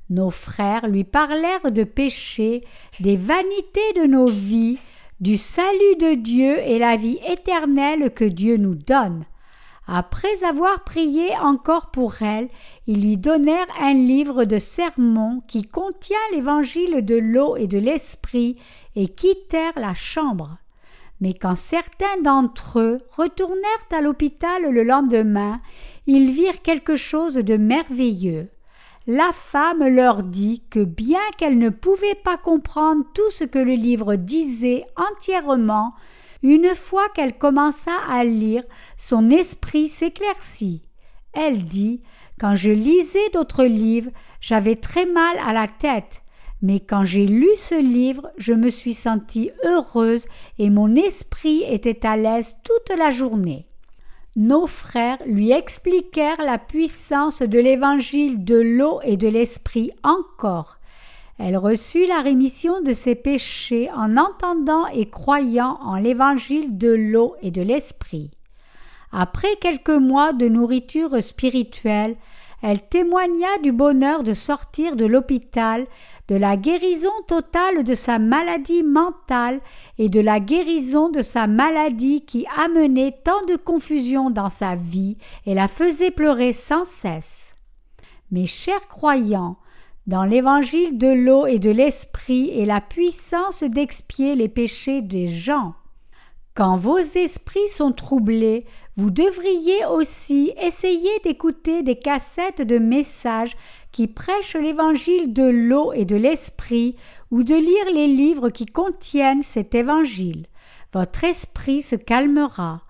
Nos 0.09 0.31
frères 0.31 0.87
lui 0.87 1.03
parlèrent 1.03 1.69
de 1.69 1.83
péché, 1.83 2.63
des 3.01 3.17
vanités 3.17 3.93
de 3.97 4.05
nos 4.05 4.27
vies, 4.27 4.77
du 5.19 5.35
salut 5.35 5.97
de 5.99 6.13
Dieu 6.13 6.59
et 6.59 6.79
la 6.79 6.95
vie 6.95 7.19
éternelle 7.27 8.13
que 8.13 8.23
Dieu 8.23 8.55
nous 8.55 8.75
donne. 8.75 9.25
Après 9.87 10.43
avoir 10.43 10.83
prié 10.83 11.37
encore 11.37 11.91
pour 11.91 12.21
elle, 12.21 12.49
ils 12.87 13.01
lui 13.01 13.17
donnèrent 13.17 13.67
un 13.79 13.93
livre 13.93 14.45
de 14.45 14.57
sermons 14.57 15.41
qui 15.47 15.63
contient 15.63 16.17
l'évangile 16.33 17.05
de 17.05 17.15
l'eau 17.15 17.55
et 17.55 17.67
de 17.67 17.77
l'esprit 17.77 18.57
et 18.95 19.07
quittèrent 19.07 19.77
la 19.77 19.93
chambre. 19.93 20.57
Mais 21.21 21.33
quand 21.33 21.55
certains 21.55 22.21
d'entre 22.23 22.79
eux 22.79 22.99
retournèrent 23.15 23.61
à 23.91 24.01
l'hôpital 24.01 24.63
le 24.63 24.83
lendemain, 24.83 25.61
ils 26.07 26.31
virent 26.31 26.61
quelque 26.61 26.95
chose 26.95 27.35
de 27.35 27.55
merveilleux. 27.55 28.49
La 29.07 29.31
femme 29.31 29.87
leur 29.87 30.23
dit 30.23 30.63
que 30.71 30.83
bien 30.83 31.19
qu'elle 31.37 31.59
ne 31.59 31.69
pouvait 31.69 32.15
pas 32.23 32.37
comprendre 32.37 33.05
tout 33.13 33.29
ce 33.29 33.43
que 33.43 33.59
le 33.59 33.73
livre 33.73 34.15
disait 34.15 34.83
entièrement, 34.97 35.93
une 36.45 36.75
fois 36.75 37.09
qu'elle 37.09 37.37
commença 37.37 37.91
à 38.07 38.23
lire, 38.23 38.61
son 38.97 39.31
esprit 39.31 39.87
s'éclaircit. 39.87 40.83
Elle 41.33 41.65
dit 41.65 42.01
Quand 42.39 42.53
je 42.53 42.69
lisais 42.69 43.29
d'autres 43.33 43.65
livres, 43.65 44.11
j'avais 44.41 44.75
très 44.75 45.07
mal 45.07 45.37
à 45.43 45.53
la 45.53 45.67
tête, 45.67 46.21
mais 46.61 46.79
quand 46.79 47.03
j'ai 47.03 47.25
lu 47.25 47.49
ce 47.55 47.81
livre, 47.81 48.29
je 48.37 48.53
me 48.53 48.69
suis 48.69 48.93
sentie 48.93 49.49
heureuse 49.65 50.27
et 50.59 50.69
mon 50.69 50.95
esprit 50.95 51.63
était 51.67 52.05
à 52.05 52.15
l'aise 52.15 52.55
toute 52.63 52.95
la 52.95 53.09
journée. 53.09 53.65
Nos 54.35 54.67
frères 54.67 55.17
lui 55.25 55.51
expliquèrent 55.51 56.43
la 56.43 56.59
puissance 56.59 57.41
de 57.41 57.57
l'évangile 57.57 58.43
de 58.43 58.57
l'eau 58.57 58.99
et 59.03 59.17
de 59.17 59.27
l'esprit 59.27 59.91
encore. 60.03 60.77
Elle 61.37 61.57
reçut 61.57 62.05
la 62.05 62.21
rémission 62.21 62.81
de 62.81 62.93
ses 62.93 63.15
péchés 63.15 63.89
en 63.93 64.15
entendant 64.15 64.87
et 64.87 65.09
croyant 65.09 65.77
en 65.81 65.95
l'évangile 65.95 66.77
de 66.77 66.89
l'eau 66.89 67.35
et 67.41 67.51
de 67.51 67.61
l'esprit. 67.61 68.31
Après 69.11 69.55
quelques 69.59 69.89
mois 69.89 70.33
de 70.33 70.47
nourriture 70.47 71.21
spirituelle, 71.21 72.15
elle 72.61 72.81
témoigna 72.81 73.47
du 73.61 73.71
bonheur 73.71 74.23
de 74.23 74.33
sortir 74.33 74.95
de 74.95 75.05
l'hôpital, 75.05 75.85
de 76.27 76.35
la 76.35 76.57
guérison 76.57 77.11
totale 77.27 77.83
de 77.83 77.93
sa 77.93 78.17
maladie 78.17 78.81
mentale 78.81 79.59
et 79.97 80.09
de 80.09 80.19
la 80.19 80.39
guérison 80.39 81.09
de 81.09 81.21
sa 81.21 81.47
maladie 81.47 82.25
qui 82.25 82.47
amenait 82.57 83.19
tant 83.23 83.45
de 83.45 83.55
confusion 83.55 84.29
dans 84.29 84.49
sa 84.49 84.75
vie 84.75 85.17
et 85.45 85.53
la 85.53 85.67
faisait 85.67 86.11
pleurer 86.11 86.53
sans 86.53 86.85
cesse. 86.85 87.53
Mes 88.31 88.47
chers 88.47 88.87
croyants, 88.87 89.57
dans 90.07 90.23
l'évangile 90.23 90.97
de 90.97 91.07
l'eau 91.07 91.47
et 91.47 91.59
de 91.59 91.71
l'esprit 91.71 92.49
et 92.49 92.65
la 92.65 92.81
puissance 92.81 93.63
d'expier 93.63 94.35
les 94.35 94.49
péchés 94.49 95.01
des 95.01 95.27
gens. 95.27 95.73
Quand 96.53 96.77
vos 96.77 96.97
esprits 96.97 97.67
sont 97.67 97.91
troublés, 97.91 98.65
vous 98.95 99.11
devriez 99.11 99.85
aussi 99.91 100.53
essayer 100.61 101.09
d'écouter 101.25 101.83
des 101.83 101.97
cassettes 101.97 102.61
de 102.61 102.77
messages 102.77 103.57
qui 103.91 104.07
prêchent 104.07 104.55
l'évangile 104.55 105.33
de 105.33 105.43
l'eau 105.43 105.91
et 105.91 106.05
de 106.05 106.15
l'esprit 106.15 106.95
ou 107.29 107.43
de 107.43 107.55
lire 107.55 107.93
les 107.93 108.07
livres 108.07 108.49
qui 108.51 108.65
contiennent 108.65 109.43
cet 109.43 109.75
évangile. 109.75 110.45
Votre 110.93 111.25
esprit 111.25 111.81
se 111.81 111.97
calmera 111.97 112.84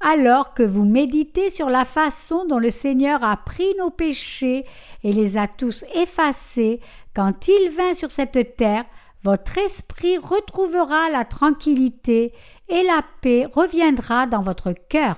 alors 0.00 0.54
que 0.54 0.62
vous 0.62 0.84
méditez 0.84 1.50
sur 1.50 1.68
la 1.68 1.84
façon 1.84 2.46
dont 2.46 2.58
le 2.58 2.70
Seigneur 2.70 3.22
a 3.22 3.36
pris 3.36 3.74
nos 3.78 3.90
péchés 3.90 4.64
et 5.04 5.12
les 5.12 5.36
a 5.36 5.46
tous 5.46 5.84
effacés, 5.94 6.80
quand 7.14 7.48
il 7.48 7.70
vint 7.70 7.94
sur 7.94 8.10
cette 8.10 8.56
terre, 8.56 8.84
votre 9.22 9.58
esprit 9.58 10.16
retrouvera 10.16 11.10
la 11.10 11.24
tranquillité 11.24 12.32
et 12.68 12.82
la 12.82 13.02
paix 13.20 13.46
reviendra 13.52 14.26
dans 14.26 14.40
votre 14.40 14.72
cœur. 14.72 15.16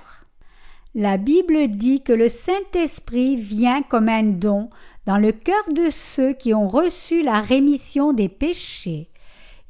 La 0.95 1.17
Bible 1.17 1.69
dit 1.69 2.03
que 2.03 2.13
le 2.13 2.27
Saint-Esprit 2.27 3.37
vient 3.37 3.81
comme 3.81 4.09
un 4.09 4.23
don 4.23 4.69
dans 5.05 5.17
le 5.17 5.31
cœur 5.31 5.63
de 5.71 5.89
ceux 5.89 6.33
qui 6.33 6.53
ont 6.53 6.67
reçu 6.67 7.23
la 7.23 7.41
rémission 7.41 8.13
des 8.13 8.29
péchés. 8.29 9.09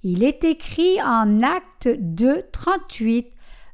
Il 0.02 0.24
est 0.24 0.44
écrit 0.44 1.02
en 1.02 1.42
Acte 1.42 1.88
2, 1.98 2.44
38 2.52 3.33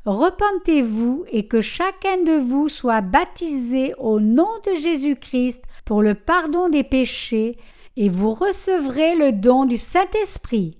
Repentez-vous 0.09 1.25
et 1.29 1.47
que 1.47 1.61
chacun 1.61 2.17
de 2.23 2.31
vous 2.31 2.67
soit 2.67 3.01
baptisé 3.01 3.93
au 3.99 4.19
nom 4.19 4.49
de 4.65 4.73
Jésus-Christ 4.73 5.61
pour 5.85 6.01
le 6.01 6.15
pardon 6.15 6.67
des 6.67 6.83
péchés, 6.83 7.57
et 7.95 8.09
vous 8.09 8.31
recevrez 8.31 9.13
le 9.13 9.31
don 9.33 9.65
du 9.65 9.77
Saint-Esprit. 9.77 10.79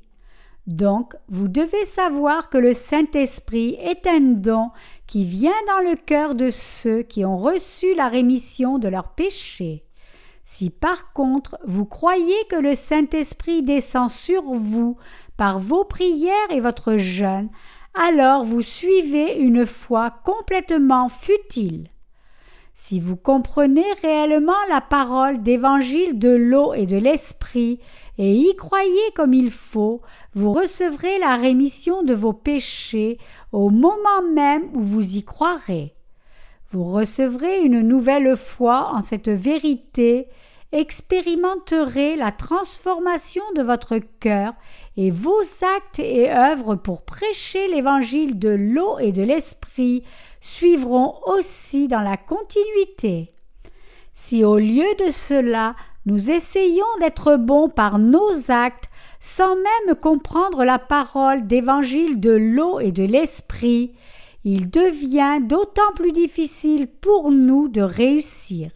Donc, 0.65 1.13
vous 1.27 1.47
devez 1.47 1.85
savoir 1.85 2.49
que 2.49 2.57
le 2.57 2.73
Saint-Esprit 2.73 3.77
est 3.79 4.07
un 4.07 4.19
don 4.19 4.71
qui 5.05 5.25
vient 5.25 5.51
dans 5.67 5.87
le 5.87 5.95
cœur 5.95 6.33
de 6.33 6.49
ceux 6.49 7.03
qui 7.03 7.23
ont 7.23 7.37
reçu 7.37 7.93
la 7.93 8.07
rémission 8.07 8.79
de 8.79 8.87
leurs 8.87 9.09
péchés. 9.09 9.83
Si 10.43 10.71
par 10.71 11.13
contre 11.13 11.59
vous 11.67 11.85
croyez 11.85 12.33
que 12.49 12.55
le 12.55 12.73
Saint-Esprit 12.73 13.61
descend 13.61 14.09
sur 14.09 14.41
vous 14.41 14.97
par 15.37 15.59
vos 15.59 15.85
prières 15.85 16.33
et 16.49 16.59
votre 16.59 16.97
jeûne, 16.97 17.49
alors 17.93 18.43
vous 18.43 18.61
suivez 18.61 19.37
une 19.37 19.65
foi 19.65 20.11
complètement 20.23 21.09
futile. 21.09 21.87
Si 22.73 23.01
vous 23.01 23.17
comprenez 23.17 23.83
réellement 24.01 24.53
la 24.69 24.79
parole 24.79 25.43
d'évangile 25.43 26.17
de 26.17 26.29
l'eau 26.29 26.73
et 26.73 26.85
de 26.85 26.95
l'esprit 26.95 27.79
et 28.17 28.33
y 28.33 28.55
croyez 28.55 29.11
comme 29.15 29.33
il 29.33 29.51
faut, 29.51 30.01
vous 30.33 30.53
recevrez 30.53 31.19
la 31.19 31.35
rémission 31.35 32.03
de 32.03 32.13
vos 32.13 32.31
péchés 32.31 33.17
au 33.51 33.69
moment 33.69 34.21
même 34.33 34.63
où 34.73 34.79
vous 34.81 35.17
y 35.17 35.23
croirez. 35.23 35.93
Vous 36.71 36.85
recevrez 36.85 37.63
une 37.63 37.81
nouvelle 37.81 38.37
foi 38.37 38.91
en 38.93 39.01
cette 39.01 39.29
vérité 39.29 40.27
expérimenterez 40.71 42.15
la 42.15 42.31
transformation 42.31 43.43
de 43.55 43.61
votre 43.63 43.97
cœur 44.19 44.53
et 44.97 45.09
vos 45.09 45.41
actes 45.77 45.99
et 45.99 46.31
œuvres 46.31 46.75
pour 46.75 47.05
prêcher 47.05 47.67
l'évangile 47.67 48.37
de 48.37 48.49
l'eau 48.49 48.99
et 48.99 49.11
de 49.11 49.23
l'esprit 49.23 50.03
suivront 50.41 51.15
aussi 51.25 51.87
dans 51.87 52.01
la 52.01 52.17
continuité. 52.17 53.29
Si 54.13 54.43
au 54.43 54.57
lieu 54.57 54.87
de 55.05 55.11
cela 55.11 55.75
nous 56.05 56.29
essayons 56.29 56.85
d'être 56.99 57.35
bons 57.35 57.69
par 57.69 57.99
nos 57.99 58.31
actes 58.49 58.89
sans 59.19 59.55
même 59.55 59.95
comprendre 59.95 60.63
la 60.63 60.79
parole 60.79 61.45
d'évangile 61.47 62.19
de 62.19 62.31
l'eau 62.31 62.79
et 62.79 62.91
de 62.91 63.03
l'esprit, 63.03 63.93
il 64.43 64.69
devient 64.69 65.39
d'autant 65.41 65.91
plus 65.95 66.11
difficile 66.11 66.87
pour 66.87 67.31
nous 67.31 67.67
de 67.67 67.81
réussir. 67.81 68.69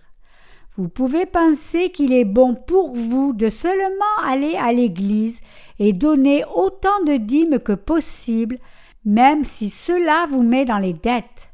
Vous 0.75 0.89
pouvez 0.89 1.27
penser 1.27 1.89
qu'il 1.89 2.11
est 2.13 2.25
bon 2.25 2.55
pour 2.55 2.95
vous 2.95 3.33
de 3.33 3.47
seulement 3.47 4.17
aller 4.25 4.55
à 4.55 4.71
l'église 4.71 5.39
et 5.77 5.93
donner 5.93 6.43
autant 6.55 7.03
de 7.05 7.17
dîmes 7.17 7.59
que 7.59 7.73
possible, 7.73 8.57
même 9.05 9.43
si 9.43 9.69
cela 9.69 10.25
vous 10.29 10.41
met 10.41 10.65
dans 10.65 10.79
les 10.79 10.93
dettes. 10.93 11.51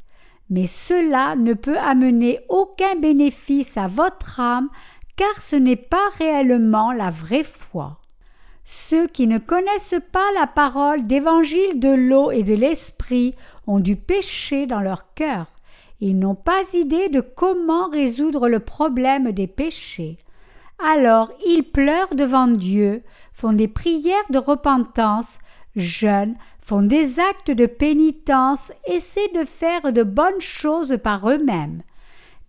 Mais 0.49 0.67
cela 0.67 1.35
ne 1.35 1.53
peut 1.53 1.77
amener 1.77 2.39
aucun 2.47 2.95
bénéfice 2.95 3.75
à 3.75 3.87
votre 3.87 4.39
âme 4.39 4.69
car 5.17 5.41
ce 5.41 5.57
n'est 5.57 5.75
pas 5.75 6.07
réellement 6.17 6.93
la 6.93 7.09
vraie 7.09 7.43
foi. 7.43 7.99
Ceux 8.63 9.07
qui 9.07 9.27
ne 9.27 9.37
connaissent 9.37 10.01
pas 10.13 10.31
la 10.39 10.47
parole 10.47 11.07
d'évangile 11.07 11.77
de 11.79 11.89
l'eau 11.89 12.31
et 12.31 12.43
de 12.43 12.53
l'esprit 12.53 13.35
ont 13.67 13.79
du 13.79 13.97
péché 13.97 14.65
dans 14.65 14.79
leur 14.79 15.13
cœur. 15.13 15.47
Ils 16.01 16.17
n'ont 16.17 16.35
pas 16.35 16.61
idée 16.73 17.09
de 17.09 17.19
comment 17.19 17.89
résoudre 17.89 18.47
le 18.47 18.59
problème 18.59 19.31
des 19.31 19.47
péchés. 19.47 20.17
Alors 20.79 21.31
ils 21.45 21.63
pleurent 21.63 22.15
devant 22.15 22.47
Dieu, 22.47 23.03
font 23.33 23.51
des 23.51 23.67
prières 23.67 24.15
de 24.29 24.37
repentance, 24.37 25.39
jeûnent, 25.75 26.37
font 26.61 26.81
des 26.81 27.19
actes 27.19 27.51
de 27.51 27.65
pénitence, 27.65 28.71
essaient 28.85 29.31
de 29.35 29.43
faire 29.43 29.91
de 29.91 30.03
bonnes 30.03 30.39
choses 30.39 30.97
par 31.03 31.29
eux-mêmes. 31.29 31.81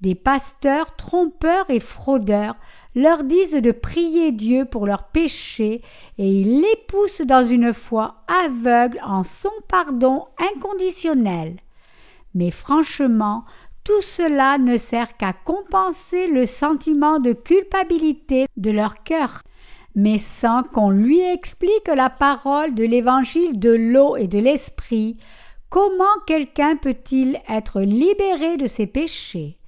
Des 0.01 0.15
pasteurs 0.15 0.95
trompeurs 0.97 1.69
et 1.69 1.81
fraudeurs 1.81 2.55
leur 2.95 3.25
disent 3.25 3.53
de 3.53 3.73
prier 3.73 4.33
Dieu 4.33 4.65
pour 4.65 4.87
leurs 4.87 5.09
péchés 5.09 5.83
et 6.19 6.41
ils 6.41 6.61
les 6.61 6.77
poussent 6.89 7.23
dans 7.23 7.43
une 7.43 7.73
foi 7.75 8.23
aveugle 8.45 9.01
en 9.05 9.25
son 9.25 9.51
pardon 9.69 10.27
inconditionnel. 10.55 11.57
Mais 12.35 12.51
franchement, 12.51 13.45
tout 13.85 14.03
cela 14.03 14.59
ne 14.59 14.77
sert 14.77 15.17
qu'à 15.17 15.33
compenser 15.33 16.27
le 16.27 16.47
sentiment 16.47 17.19
de 17.19 17.33
culpabilité 17.33 18.47
de 18.57 18.71
leur 18.71 19.03
cœur. 19.03 19.43
mais 19.97 20.19
sans 20.19 20.63
qu'on 20.63 20.91
lui 20.91 21.21
explique 21.21 21.89
la 21.89 22.11
parole 22.11 22.75
de 22.75 22.85
l'évangile 22.85 23.59
de 23.59 23.71
l'eau 23.71 24.17
et 24.17 24.29
de 24.29 24.39
l'esprit, 24.39 25.17
comment 25.69 26.05
quelqu'un 26.27 26.77
peut-il 26.77 27.41
être 27.49 27.81
libéré 27.81 28.57
de 28.57 28.67
ses 28.67 28.87
péchés? 28.87 29.59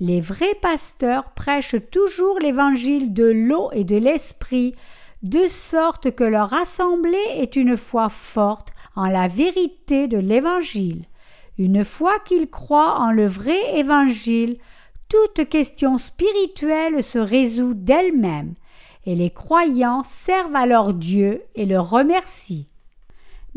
Les 0.00 0.20
vrais 0.20 0.56
pasteurs 0.60 1.30
prêchent 1.30 1.90
toujours 1.90 2.38
l'évangile 2.40 3.12
de 3.12 3.24
l'eau 3.24 3.70
et 3.72 3.84
de 3.84 3.96
l'esprit, 3.96 4.74
de 5.22 5.48
sorte 5.48 6.12
que 6.12 6.24
leur 6.24 6.54
assemblée 6.54 7.18
est 7.34 7.56
une 7.56 7.76
foi 7.76 8.08
forte 8.08 8.72
en 8.94 9.08
la 9.08 9.26
vérité 9.26 10.06
de 10.06 10.18
l'Évangile. 10.18 11.04
Une 11.58 11.84
fois 11.84 12.20
qu'ils 12.20 12.48
croient 12.48 13.00
en 13.00 13.10
le 13.10 13.26
vrai 13.26 13.58
Évangile, 13.76 14.58
toute 15.08 15.48
question 15.48 15.98
spirituelle 15.98 17.02
se 17.02 17.18
résout 17.18 17.74
d'elle-même, 17.74 18.54
et 19.06 19.16
les 19.16 19.30
croyants 19.30 20.04
servent 20.04 20.54
alors 20.54 20.94
Dieu 20.94 21.42
et 21.56 21.66
le 21.66 21.80
remercient. 21.80 22.68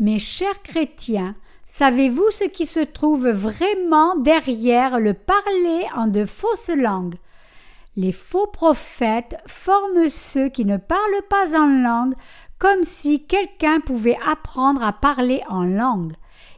Mes 0.00 0.18
chers 0.18 0.62
chrétiens, 0.62 1.36
savez-vous 1.64 2.30
ce 2.30 2.44
qui 2.44 2.66
se 2.66 2.80
trouve 2.80 3.28
vraiment 3.28 4.16
derrière 4.16 4.98
le 4.98 5.14
parler 5.14 5.86
en 5.94 6.08
de 6.08 6.24
fausses 6.24 6.74
langues? 6.74 7.16
Les 7.94 8.12
faux 8.12 8.46
prophètes 8.46 9.36
forment 9.46 10.08
ceux 10.08 10.48
qui 10.48 10.64
ne 10.64 10.78
parlent 10.78 11.26
pas 11.28 11.56
en 11.56 11.66
langue 11.66 12.14
comme 12.58 12.82
si 12.82 13.26
quelqu'un 13.26 13.80
pouvait 13.80 14.18
apprendre 14.26 14.82
à 14.82 14.92
parler 14.92 15.42
en 15.48 15.62
langue. 15.62 16.14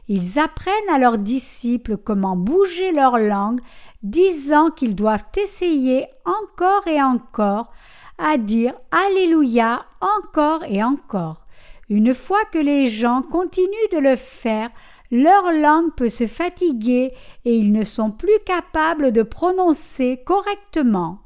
Ils 0.07 0.39
apprennent 0.39 0.89
à 0.91 0.99
leurs 0.99 1.17
disciples 1.17 1.97
comment 1.97 2.35
bouger 2.35 2.91
leur 2.91 3.17
langue, 3.17 3.61
disant 4.03 4.69
qu'ils 4.69 4.95
doivent 4.95 5.25
essayer 5.35 6.05
encore 6.25 6.87
et 6.87 7.01
encore 7.01 7.71
à 8.17 8.37
dire 8.37 8.73
Alléluia 8.91 9.85
encore 10.01 10.63
et 10.67 10.83
encore. 10.83 11.45
Une 11.89 12.13
fois 12.13 12.43
que 12.51 12.59
les 12.59 12.87
gens 12.87 13.21
continuent 13.21 13.91
de 13.91 13.99
le 13.99 14.15
faire, 14.15 14.69
leur 15.11 15.51
langue 15.51 15.93
peut 15.95 16.09
se 16.09 16.25
fatiguer 16.25 17.13
et 17.45 17.55
ils 17.55 17.71
ne 17.71 17.83
sont 17.83 18.11
plus 18.11 18.39
capables 18.45 19.11
de 19.11 19.23
prononcer 19.23 20.21
correctement. 20.25 21.19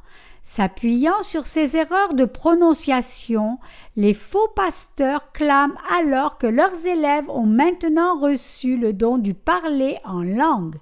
S'appuyant 0.43 1.21
sur 1.21 1.45
ces 1.45 1.77
erreurs 1.77 2.13
de 2.13 2.25
prononciation, 2.25 3.59
les 3.95 4.13
faux 4.13 4.47
pasteurs 4.55 5.31
clament 5.31 5.75
alors 5.99 6.37
que 6.37 6.47
leurs 6.47 6.87
élèves 6.87 7.29
ont 7.29 7.45
maintenant 7.45 8.19
reçu 8.19 8.77
le 8.77 8.93
don 8.93 9.17
du 9.17 9.33
parler 9.33 9.97
en 10.05 10.21
langue. 10.21 10.77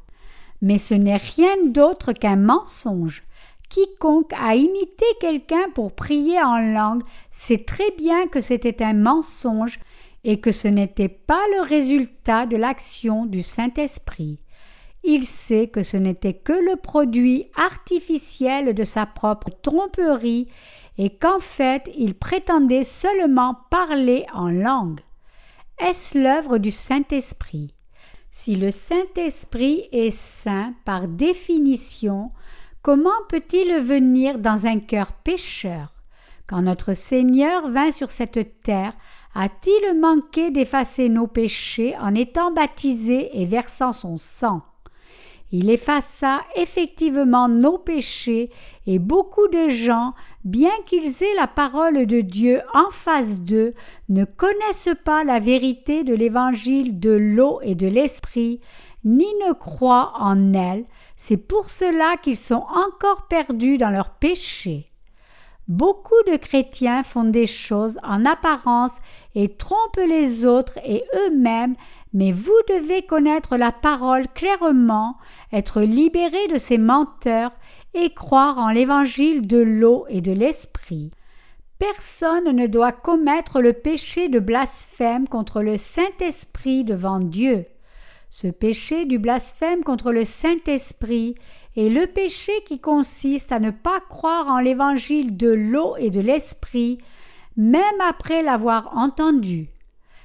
Mais 0.62 0.78
ce 0.78 0.94
n'est 0.94 1.18
rien 1.18 1.56
d'autre 1.66 2.14
qu'un 2.14 2.36
mensonge. 2.36 3.24
Quiconque 3.70 4.34
a 4.34 4.56
imité 4.56 5.06
quelqu'un 5.20 5.70
pour 5.76 5.94
prier 5.94 6.42
en 6.42 6.58
langue 6.58 7.04
sait 7.30 7.66
très 7.66 7.92
bien 7.98 8.28
que 8.28 8.42
c'était 8.42 8.84
un 8.84 8.94
mensonge 8.94 9.80
et 10.24 10.40
que 10.40 10.52
ce 10.52 10.68
n'était 10.68 11.10
pas 11.10 11.42
le 11.56 11.62
résultat 11.62 12.46
de 12.46 12.56
l'action 12.56 13.26
du 13.26 13.42
Saint-Esprit 13.42 14.40
il 15.08 15.26
sait 15.26 15.68
que 15.68 15.84
ce 15.84 15.96
n'était 15.96 16.34
que 16.34 16.52
le 16.52 16.76
produit 16.76 17.50
artificiel 17.56 18.76
de 18.76 18.84
sa 18.84 19.06
propre 19.06 19.50
tromperie 19.62 20.50
et 20.98 21.10
qu'en 21.10 21.40
fait 21.40 21.90
il 21.98 22.14
prétendait 22.14 22.84
seulement 22.84 23.56
parler 23.72 24.26
en 24.34 24.50
langue. 24.50 25.00
Est-ce 25.80 26.18
l'œuvre 26.18 26.58
du 26.58 26.72
Saint-Esprit? 26.72 27.74
Si 28.30 28.58
le 28.58 28.70
Saint-Esprit 28.70 29.88
est 29.94 30.12
saint 30.12 30.74
par 30.84 31.08
définition, 31.08 32.32
comment 32.82 33.10
peut-il 33.30 33.80
venir 33.80 34.40
dans 34.40 34.68
un 34.68 34.80
cœur 34.80 35.14
pécheur? 35.14 35.94
Quand 36.48 36.62
notre 36.62 36.94
Seigneur 36.94 37.70
vint 37.70 37.92
sur 37.92 38.12
cette 38.12 38.62
terre, 38.62 38.94
a-t-il 39.36 39.98
manqué 39.98 40.52
d'effacer 40.52 41.08
nos 41.08 41.28
péchés 41.28 41.96
en 41.98 42.14
étant 42.14 42.52
baptisé 42.52 43.40
et 43.40 43.46
versant 43.46 43.94
son 43.94 44.18
sang? 44.18 44.64
Il 45.52 45.70
effaça 45.70 46.42
effectivement 46.56 47.48
nos 47.48 47.78
péchés 47.78 48.50
et 48.86 49.00
beaucoup 49.00 49.48
de 49.48 49.70
gens, 49.70 50.14
bien 50.44 50.72
qu'ils 50.86 51.24
aient 51.24 51.36
la 51.36 51.48
parole 51.48 52.06
de 52.06 52.22
Dieu 52.22 52.62
en 52.74 52.90
face 52.92 53.40
d'eux, 53.40 53.74
ne 54.10 54.26
connaissent 54.26 54.96
pas 55.06 55.24
la 55.24 55.40
vérité 55.40 56.04
de 56.04 56.14
l'évangile 56.14 57.00
de 57.00 57.12
l'eau 57.12 57.60
et 57.62 57.76
de 57.76 57.88
l'esprit, 57.88 58.60
ni 59.04 59.28
ne 59.48 59.54
croient 59.54 60.14
en 60.20 60.54
elle. 60.54 60.86
C'est 61.16 61.38
pour 61.38 61.70
cela 61.70 62.18
qu'ils 62.18 62.38
sont 62.38 62.66
encore 62.70 63.28
perdus 63.28 63.78
dans 63.78 63.90
leurs 63.90 64.12
péchés. 64.12 64.86
Beaucoup 65.68 66.24
de 66.32 66.38
chrétiens 66.38 67.04
font 67.04 67.26
des 67.26 67.46
choses 67.46 67.98
en 68.02 68.26
apparence 68.26 69.00
et 69.36 69.50
trompent 69.50 70.00
les 70.08 70.46
autres 70.46 70.80
et 70.86 71.04
eux-mêmes, 71.14 71.76
mais 72.14 72.32
vous 72.32 72.58
devez 72.70 73.02
connaître 73.02 73.58
la 73.58 73.74
parole 73.74 74.30
clairement, 74.30 75.18
être 75.52 75.82
libéré 75.82 76.48
de 76.48 76.58
ces 76.58 76.78
menteurs 76.78 77.52
et 77.94 78.14
croire 78.14 78.58
en 78.58 78.70
l'évangile 78.70 79.46
de 79.46 79.58
l'eau 79.58 80.06
et 80.08 80.22
de 80.22 80.32
l'esprit. 80.32 81.12
Personne 81.80 82.56
ne 82.56 82.68
doit 82.68 82.94
commettre 82.94 83.60
le 83.60 83.74
péché 83.74 84.30
de 84.30 84.40
blasphème 84.40 85.28
contre 85.28 85.62
le 85.62 85.76
Saint-Esprit 85.76 86.86
devant 86.86 87.20
Dieu. 87.20 87.66
Ce 88.30 88.48
péché 88.48 89.06
du 89.06 89.20
blasphème 89.20 89.84
contre 89.84 90.12
le 90.12 90.26
Saint-Esprit 90.26 91.36
est 91.78 91.90
le 91.90 92.08
péché 92.08 92.52
qui 92.66 92.80
consiste 92.80 93.52
à 93.52 93.60
ne 93.60 93.72
pas 93.72 94.00
croire 94.10 94.48
en 94.48 94.60
l'évangile 94.60 95.38
de 95.38 95.50
l'eau 95.50 95.96
et 95.98 96.10
de 96.10 96.20
l'esprit, 96.20 96.98
même 97.56 98.02
après 98.02 98.42
l'avoir 98.42 98.98
entendu. 98.98 99.70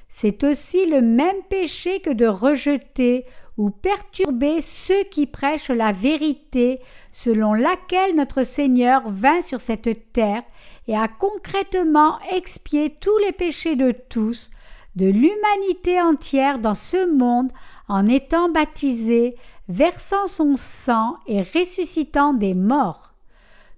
C'est 0.09 0.45
aussi 0.45 0.87
le 0.87 1.01
même 1.01 1.43
péché 1.49 2.01
que 2.01 2.11
de 2.11 2.27
rejeter 2.27 3.27
ou 3.59 3.71
perturber 3.71 4.61
ceux 4.61 5.05
qui 5.05 5.27
prêchent 5.27 5.71
la 5.71 5.93
vérité 5.93 6.81
selon 7.13 7.53
laquelle 7.53 8.15
notre 8.15 8.45
Seigneur 8.45 9.03
vint 9.11 9.43
sur 9.43 9.61
cette 9.61 10.13
terre 10.13 10.43
et 10.89 10.97
a 10.97 11.07
concrètement 11.07 12.19
expié 12.35 12.97
tous 12.99 13.17
les 13.19 13.33
péchés 13.33 13.77
de 13.77 13.93
tous, 14.09 14.51
de 14.97 15.07
l'humanité 15.07 16.01
entière 16.01 16.59
dans 16.59 16.75
ce 16.75 17.11
monde 17.11 17.53
en 17.89 18.07
étant 18.07 18.49
baptisé, 18.49 19.37
versant 19.73 20.27
son 20.27 20.55
sang 20.57 21.17
et 21.27 21.41
ressuscitant 21.41 22.35
des 22.35 22.55
morts. 22.55 23.15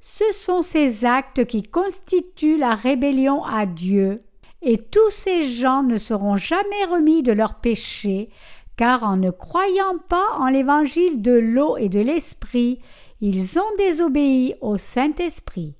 Ce 0.01 0.25
sont 0.33 0.61
ces 0.61 1.05
actes 1.05 1.47
qui 1.47 1.63
constituent 1.63 2.59
la 2.59 2.75
rébellion 2.75 3.45
à 3.45 3.65
Dieu, 3.65 4.23
et 4.61 4.77
tous 4.77 5.11
ces 5.11 5.45
gens 5.45 5.83
ne 5.83 5.97
seront 5.97 6.37
jamais 6.37 6.85
remis 6.91 7.23
de 7.23 7.33
leurs 7.33 7.61
péchés, 7.61 8.29
car 8.77 9.05
en 9.05 9.17
ne 9.17 9.31
croyant 9.31 9.99
pas 10.09 10.37
en 10.39 10.49
l'évangile 10.49 11.23
de 11.23 11.33
l'eau 11.33 11.77
et 11.77 11.89
de 11.89 12.01
l'esprit, 12.01 12.81
ils 13.21 13.59
ont 13.59 13.77
désobéi 13.79 14.55
au 14.61 14.77
Saint-Esprit. 14.77 15.77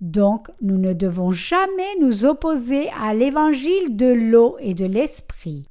Donc 0.00 0.48
nous 0.60 0.78
ne 0.78 0.92
devons 0.92 1.32
jamais 1.32 1.96
nous 2.00 2.24
opposer 2.24 2.90
à 2.90 3.12
l'évangile 3.12 3.96
de 3.96 4.12
l'eau 4.12 4.56
et 4.60 4.74
de 4.74 4.86
l'esprit. 4.86 5.68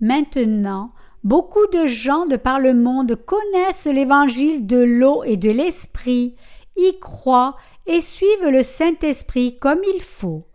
Maintenant, 0.00 0.92
beaucoup 1.24 1.66
de 1.72 1.86
gens 1.86 2.26
de 2.26 2.36
par 2.36 2.60
le 2.60 2.74
monde 2.74 3.16
connaissent 3.16 3.86
l'évangile 3.86 4.66
de 4.66 4.78
l'eau 4.78 5.24
et 5.24 5.36
de 5.36 5.50
l'esprit, 5.50 6.36
y 6.76 6.98
croient 6.98 7.56
et 7.86 8.00
suivent 8.00 8.48
le 8.48 8.62
Saint-Esprit 8.62 9.58
comme 9.58 9.80
il 9.94 10.02
faut. 10.02 10.46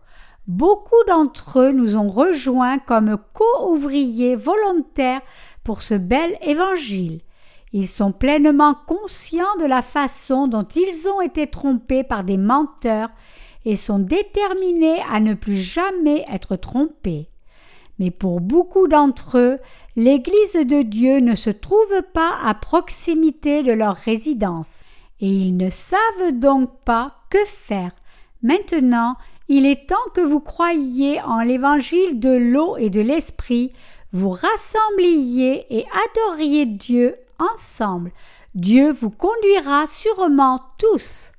Beaucoup 0.46 1.02
d'entre 1.08 1.60
eux 1.60 1.72
nous 1.72 1.96
ont 1.96 2.08
rejoints 2.08 2.78
comme 2.78 3.16
co-ouvriers 3.32 4.36
volontaires 4.36 5.22
pour 5.64 5.82
ce 5.82 5.94
bel 5.94 6.36
évangile. 6.42 7.22
Ils 7.72 7.88
sont 7.88 8.12
pleinement 8.12 8.76
conscients 8.86 9.56
de 9.58 9.64
la 9.64 9.82
façon 9.82 10.46
dont 10.46 10.62
ils 10.76 11.08
ont 11.08 11.20
été 11.20 11.46
trompés 11.46 12.04
par 12.04 12.22
des 12.22 12.36
menteurs 12.36 13.08
et 13.64 13.74
sont 13.74 13.98
déterminés 13.98 15.00
à 15.10 15.20
ne 15.20 15.34
plus 15.34 15.56
jamais 15.56 16.24
être 16.30 16.56
trompés. 16.56 17.30
Mais 17.98 18.10
pour 18.10 18.40
beaucoup 18.40 18.88
d'entre 18.88 19.38
eux, 19.38 19.58
l'Église 19.96 20.54
de 20.54 20.82
Dieu 20.82 21.18
ne 21.18 21.34
se 21.34 21.50
trouve 21.50 22.02
pas 22.12 22.32
à 22.42 22.54
proximité 22.54 23.62
de 23.62 23.72
leur 23.72 23.94
résidence, 23.94 24.80
et 25.20 25.28
ils 25.28 25.56
ne 25.56 25.70
savent 25.70 26.32
donc 26.32 26.70
pas 26.84 27.14
que 27.30 27.44
faire. 27.46 27.92
Maintenant, 28.42 29.16
il 29.48 29.66
est 29.66 29.88
temps 29.88 30.10
que 30.14 30.20
vous 30.20 30.40
croyiez 30.40 31.20
en 31.22 31.40
l'évangile 31.40 32.18
de 32.18 32.30
l'eau 32.30 32.76
et 32.76 32.90
de 32.90 33.00
l'esprit, 33.00 33.72
vous 34.12 34.30
rassembliez 34.30 35.66
et 35.76 35.86
adoriez 36.08 36.66
Dieu 36.66 37.16
ensemble. 37.38 38.12
Dieu 38.54 38.92
vous 38.92 39.10
conduira 39.10 39.86
sûrement 39.86 40.60
tous. 40.78 41.32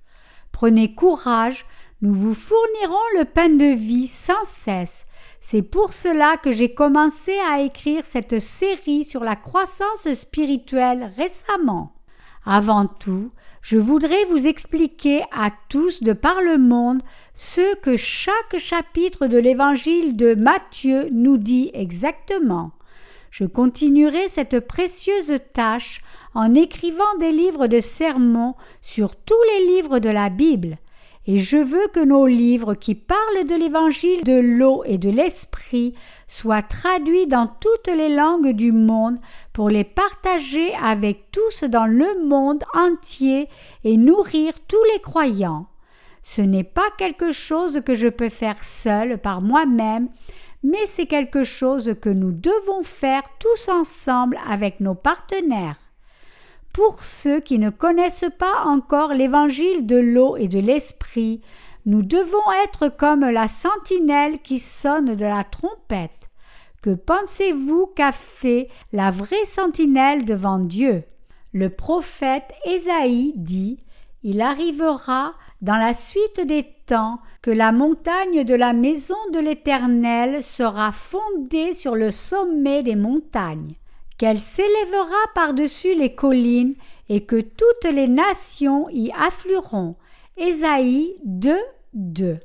Prenez 0.51 0.93
courage, 0.93 1.65
nous 2.01 2.13
vous 2.13 2.33
fournirons 2.33 3.19
le 3.19 3.25
pain 3.25 3.49
de 3.49 3.73
vie 3.73 4.07
sans 4.07 4.43
cesse. 4.43 5.05
C'est 5.47 5.61
pour 5.61 5.93
cela 5.93 6.37
que 6.37 6.51
j'ai 6.51 6.73
commencé 6.73 7.31
à 7.47 7.61
écrire 7.61 8.03
cette 8.03 8.39
série 8.39 9.03
sur 9.03 9.23
la 9.23 9.35
croissance 9.35 10.11
spirituelle 10.15 11.11
récemment. 11.15 11.93
Avant 12.47 12.87
tout, 12.87 13.29
je 13.61 13.77
voudrais 13.77 14.25
vous 14.31 14.47
expliquer 14.47 15.21
à 15.31 15.51
tous 15.69 16.01
de 16.01 16.13
par 16.13 16.41
le 16.41 16.57
monde 16.57 17.03
ce 17.35 17.75
que 17.75 17.95
chaque 17.95 18.57
chapitre 18.57 19.27
de 19.27 19.37
l'évangile 19.37 20.15
de 20.15 20.33
Matthieu 20.33 21.09
nous 21.11 21.37
dit 21.37 21.69
exactement. 21.75 22.71
Je 23.29 23.45
continuerai 23.45 24.27
cette 24.29 24.61
précieuse 24.61 25.35
tâche 25.53 26.01
en 26.33 26.55
écrivant 26.55 27.15
des 27.19 27.31
livres 27.31 27.67
de 27.67 27.81
sermons 27.81 28.55
sur 28.81 29.15
tous 29.15 29.35
les 29.53 29.75
livres 29.75 29.99
de 29.99 30.09
la 30.09 30.31
Bible, 30.31 30.79
et 31.27 31.39
je 31.39 31.57
veux 31.57 31.87
que 31.93 32.03
nos 32.03 32.27
livres 32.27 32.75
qui 32.75 32.93
parlent 32.93 33.47
de 33.47 33.55
l'évangile 33.55 34.23
de 34.23 34.39
l'eau 34.39 34.83
et 34.85 34.97
de 34.97 35.09
l'esprit 35.09 35.95
soient 36.27 36.61
traduits 36.61 37.25
dans 37.25 37.47
toutes 37.47 37.87
les 37.87 38.09
langues 38.09 38.51
du 38.51 38.71
monde 38.71 39.17
pour 39.51 39.69
les 39.69 39.83
partager 39.83 40.73
avec 40.75 41.31
tous 41.31 41.63
dans 41.63 41.87
le 41.87 42.25
monde 42.27 42.63
entier 42.73 43.49
et 43.83 43.97
nourrir 43.97 44.53
tous 44.67 44.83
les 44.93 45.01
croyants. 45.01 45.67
Ce 46.21 46.41
n'est 46.41 46.63
pas 46.63 46.89
quelque 46.97 47.31
chose 47.31 47.81
que 47.85 47.95
je 47.95 48.07
peux 48.07 48.29
faire 48.29 48.63
seul 48.63 49.17
par 49.17 49.41
moi-même, 49.41 50.09
mais 50.63 50.85
c'est 50.85 51.05
quelque 51.05 51.43
chose 51.43 51.95
que 52.01 52.09
nous 52.09 52.31
devons 52.31 52.83
faire 52.83 53.23
tous 53.39 53.69
ensemble 53.69 54.39
avec 54.49 54.79
nos 54.79 54.95
partenaires. 54.95 55.84
Pour 56.75 57.05
ceux 57.05 57.39
qui 57.39 57.57
ne 57.57 57.69
connaissent 57.69 58.25
pas 58.37 58.65
encore 58.65 59.13
l'évangile 59.13 59.85
de 59.85 59.95
l'eau 59.95 60.35
et 60.35 60.49
de 60.49 60.59
l'esprit, 60.59 61.39
nous 61.85 62.01
devons 62.01 62.51
être 62.65 62.89
comme 62.89 63.21
la 63.21 63.47
sentinelle 63.47 64.41
qui 64.41 64.59
sonne 64.59 65.15
de 65.15 65.23
la 65.23 65.45
trompette. 65.45 66.29
Que 66.81 66.89
pensez-vous 66.93 67.87
qu'a 67.95 68.11
fait 68.11 68.67
la 68.91 69.09
vraie 69.09 69.45
sentinelle 69.45 70.25
devant 70.25 70.59
Dieu? 70.59 71.05
Le 71.53 71.69
prophète 71.69 72.51
Ésaïe 72.65 73.31
dit 73.37 73.79
Il 74.23 74.41
arrivera 74.41 75.31
dans 75.61 75.77
la 75.77 75.93
suite 75.93 76.41
des 76.45 76.67
temps 76.87 77.19
que 77.41 77.51
la 77.51 77.71
montagne 77.71 78.43
de 78.43 78.53
la 78.53 78.73
maison 78.73 79.15
de 79.31 79.39
l'Éternel 79.39 80.43
sera 80.43 80.91
fondée 80.91 81.73
sur 81.73 81.95
le 81.95 82.11
sommet 82.11 82.83
des 82.83 82.97
montagnes 82.97 83.75
qu'elle 84.17 84.39
s'élèvera 84.39 85.15
par-dessus 85.33 85.95
les 85.95 86.15
collines 86.15 86.75
et 87.09 87.25
que 87.25 87.39
toutes 87.39 87.91
les 87.91 88.07
nations 88.07 88.89
y 88.89 89.11
afflueront. 89.11 89.95
Ésaïe 90.37 91.15
2, 91.25 91.57
2. 91.93 92.39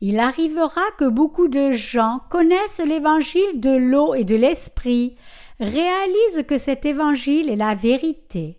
Il 0.00 0.18
arrivera 0.18 0.82
que 0.98 1.08
beaucoup 1.08 1.48
de 1.48 1.72
gens 1.72 2.20
connaissent 2.30 2.80
l'évangile 2.80 3.60
de 3.60 3.76
l'eau 3.76 4.14
et 4.14 4.24
de 4.24 4.36
l'esprit, 4.36 5.16
réalisent 5.58 6.44
que 6.46 6.58
cet 6.58 6.84
évangile 6.84 7.48
est 7.48 7.56
la 7.56 7.74
vérité. 7.74 8.58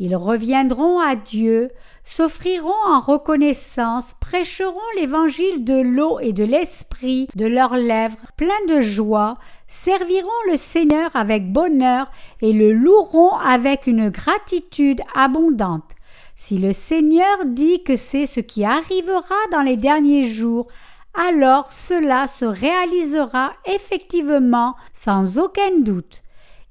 Ils 0.00 0.16
reviendront 0.16 0.98
à 0.98 1.14
Dieu, 1.14 1.70
s'offriront 2.02 2.72
en 2.86 3.00
reconnaissance, 3.00 4.14
prêcheront 4.20 4.80
l'évangile 4.96 5.62
de 5.62 5.80
l'eau 5.80 6.18
et 6.18 6.32
de 6.32 6.42
l'esprit 6.42 7.28
de 7.36 7.46
leurs 7.46 7.76
lèvres, 7.76 8.18
pleins 8.36 8.48
de 8.68 8.82
joie, 8.82 9.36
serviront 9.68 10.28
le 10.50 10.56
Seigneur 10.56 11.14
avec 11.14 11.52
bonheur 11.52 12.10
et 12.42 12.52
le 12.52 12.72
loueront 12.72 13.36
avec 13.36 13.86
une 13.86 14.08
gratitude 14.08 15.00
abondante. 15.14 15.90
Si 16.34 16.58
le 16.58 16.72
Seigneur 16.72 17.44
dit 17.46 17.84
que 17.84 17.94
c'est 17.94 18.26
ce 18.26 18.40
qui 18.40 18.64
arrivera 18.64 19.36
dans 19.52 19.62
les 19.62 19.76
derniers 19.76 20.24
jours, 20.24 20.66
alors 21.14 21.70
cela 21.70 22.26
se 22.26 22.44
réalisera 22.44 23.52
effectivement 23.66 24.74
sans 24.92 25.38
aucun 25.38 25.78
doute. 25.78 26.23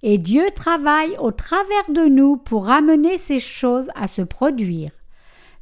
Et 0.04 0.18
Dieu 0.18 0.46
travaille 0.54 1.18
au 1.18 1.32
travers 1.32 1.90
de 1.90 2.06
nous 2.06 2.36
pour 2.36 2.70
amener 2.70 3.18
ces 3.18 3.40
choses 3.40 3.90
à 3.96 4.08
se 4.08 4.22
produire. 4.22 4.92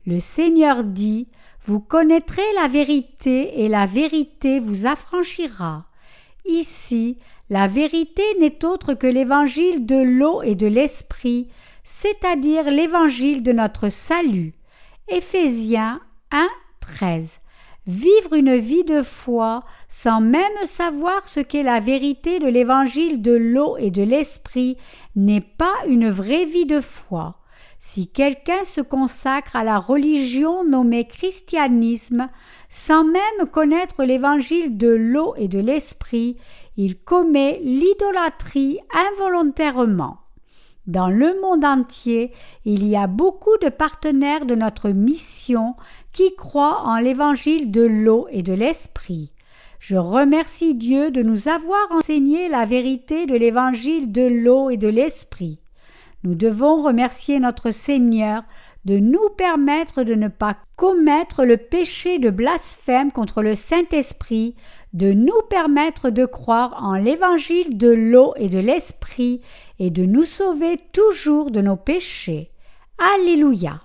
Le 0.08 0.20
Seigneur 0.20 0.84
dit 0.84 1.28
Vous 1.66 1.80
connaîtrez 1.80 2.42
la 2.60 2.68
vérité 2.68 3.62
et 3.62 3.70
la 3.70 3.86
vérité 3.86 4.60
vous 4.60 4.88
affranchira. 4.88 5.86
Ici, 6.46 7.20
la 7.52 7.68
vérité 7.68 8.24
n'est 8.40 8.66
autre 8.66 8.96
que 8.96 9.06
l'évangile 9.06 9.86
de 9.86 10.02
l'eau 10.02 10.42
et 10.42 10.56
de 10.56 10.66
l'esprit, 10.66 11.48
c'est-à-dire 11.84 12.72
l'évangile 12.72 13.44
de 13.44 13.52
notre 13.52 13.90
salut. 13.90 14.56
Éphésiens 15.08 16.02
1, 16.32 16.48
13. 16.80 17.41
Vivre 17.88 18.34
une 18.34 18.58
vie 18.58 18.84
de 18.84 19.02
foi 19.02 19.64
sans 19.90 20.22
même 20.22 20.66
savoir 20.66 21.28
ce 21.28 21.40
qu'est 21.40 21.64
la 21.64 21.80
vérité 21.80 22.38
de 22.38 22.48
l'évangile 22.48 23.24
de 23.24 23.32
l'eau 23.32 23.76
et 23.78 23.90
de 23.90 24.04
l'esprit 24.04 24.78
n'est 25.16 25.42
pas 25.42 25.74
une 25.88 26.10
vraie 26.10 26.46
vie 26.46 26.68
de 26.68 26.80
foi. 26.80 27.40
Si 27.80 28.08
quelqu'un 28.08 28.64
se 28.64 28.82
consacre 28.82 29.56
à 29.56 29.64
la 29.64 29.80
religion 29.80 30.64
nommée 30.64 31.08
christianisme 31.08 32.30
sans 32.70 33.04
même 33.04 33.50
connaître 33.52 34.04
l'évangile 34.04 34.78
de 34.78 34.90
l'eau 34.90 35.34
et 35.36 35.48
de 35.48 35.58
l'esprit, 35.58 36.38
il 36.78 37.00
commet 37.00 37.60
l'idolâtrie 37.64 38.80
involontairement. 39.12 40.21
Dans 40.92 41.08
le 41.08 41.40
monde 41.40 41.64
entier, 41.64 42.34
il 42.66 42.86
y 42.86 42.98
a 42.98 43.08
beaucoup 43.08 43.58
de 43.62 43.70
partenaires 43.70 44.46
de 44.46 44.56
notre 44.56 44.90
mission 44.90 45.76
qui 46.12 46.36
croient 46.36 46.82
en 46.84 46.98
l'évangile 46.98 47.72
de 47.72 47.84
l'eau 47.84 48.28
et 48.30 48.42
de 48.42 48.52
l'esprit. 48.52 49.32
Je 49.80 49.96
remercie 49.96 50.76
Dieu 50.76 51.10
de 51.10 51.22
nous 51.24 51.48
avoir 51.48 51.94
enseigné 51.94 52.50
la 52.50 52.66
vérité 52.66 53.26
de 53.26 53.36
l'évangile 53.36 54.12
de 54.12 54.24
l'eau 54.24 54.70
et 54.70 54.76
de 54.76 54.90
l'esprit. 54.90 55.60
Nous 56.26 56.36
devons 56.36 56.84
remercier 56.84 57.40
notre 57.40 57.72
Seigneur 57.72 58.44
de 58.84 58.98
nous 58.98 59.30
permettre 59.38 60.04
de 60.04 60.16
ne 60.16 60.28
pas 60.28 60.58
commettre 60.76 61.46
le 61.46 61.56
péché 61.56 62.20
de 62.20 62.30
blasphème 62.30 63.14
contre 63.14 63.42
le 63.42 63.56
Saint-Esprit, 63.56 64.56
de 64.94 65.12
nous 65.14 65.42
permettre 65.50 66.10
de 66.10 66.26
croire 66.26 66.84
en 66.84 66.96
l'évangile 66.96 67.78
de 67.78 67.90
l'eau 67.90 68.34
et 68.38 68.50
de 68.50 68.60
l'Esprit 68.60 69.42
et 69.80 69.90
de 69.90 70.06
nous 70.06 70.26
sauver 70.26 70.78
toujours 70.92 71.52
de 71.52 71.62
nos 71.62 71.78
péchés. 71.78 72.52
Alléluia. 73.16 73.82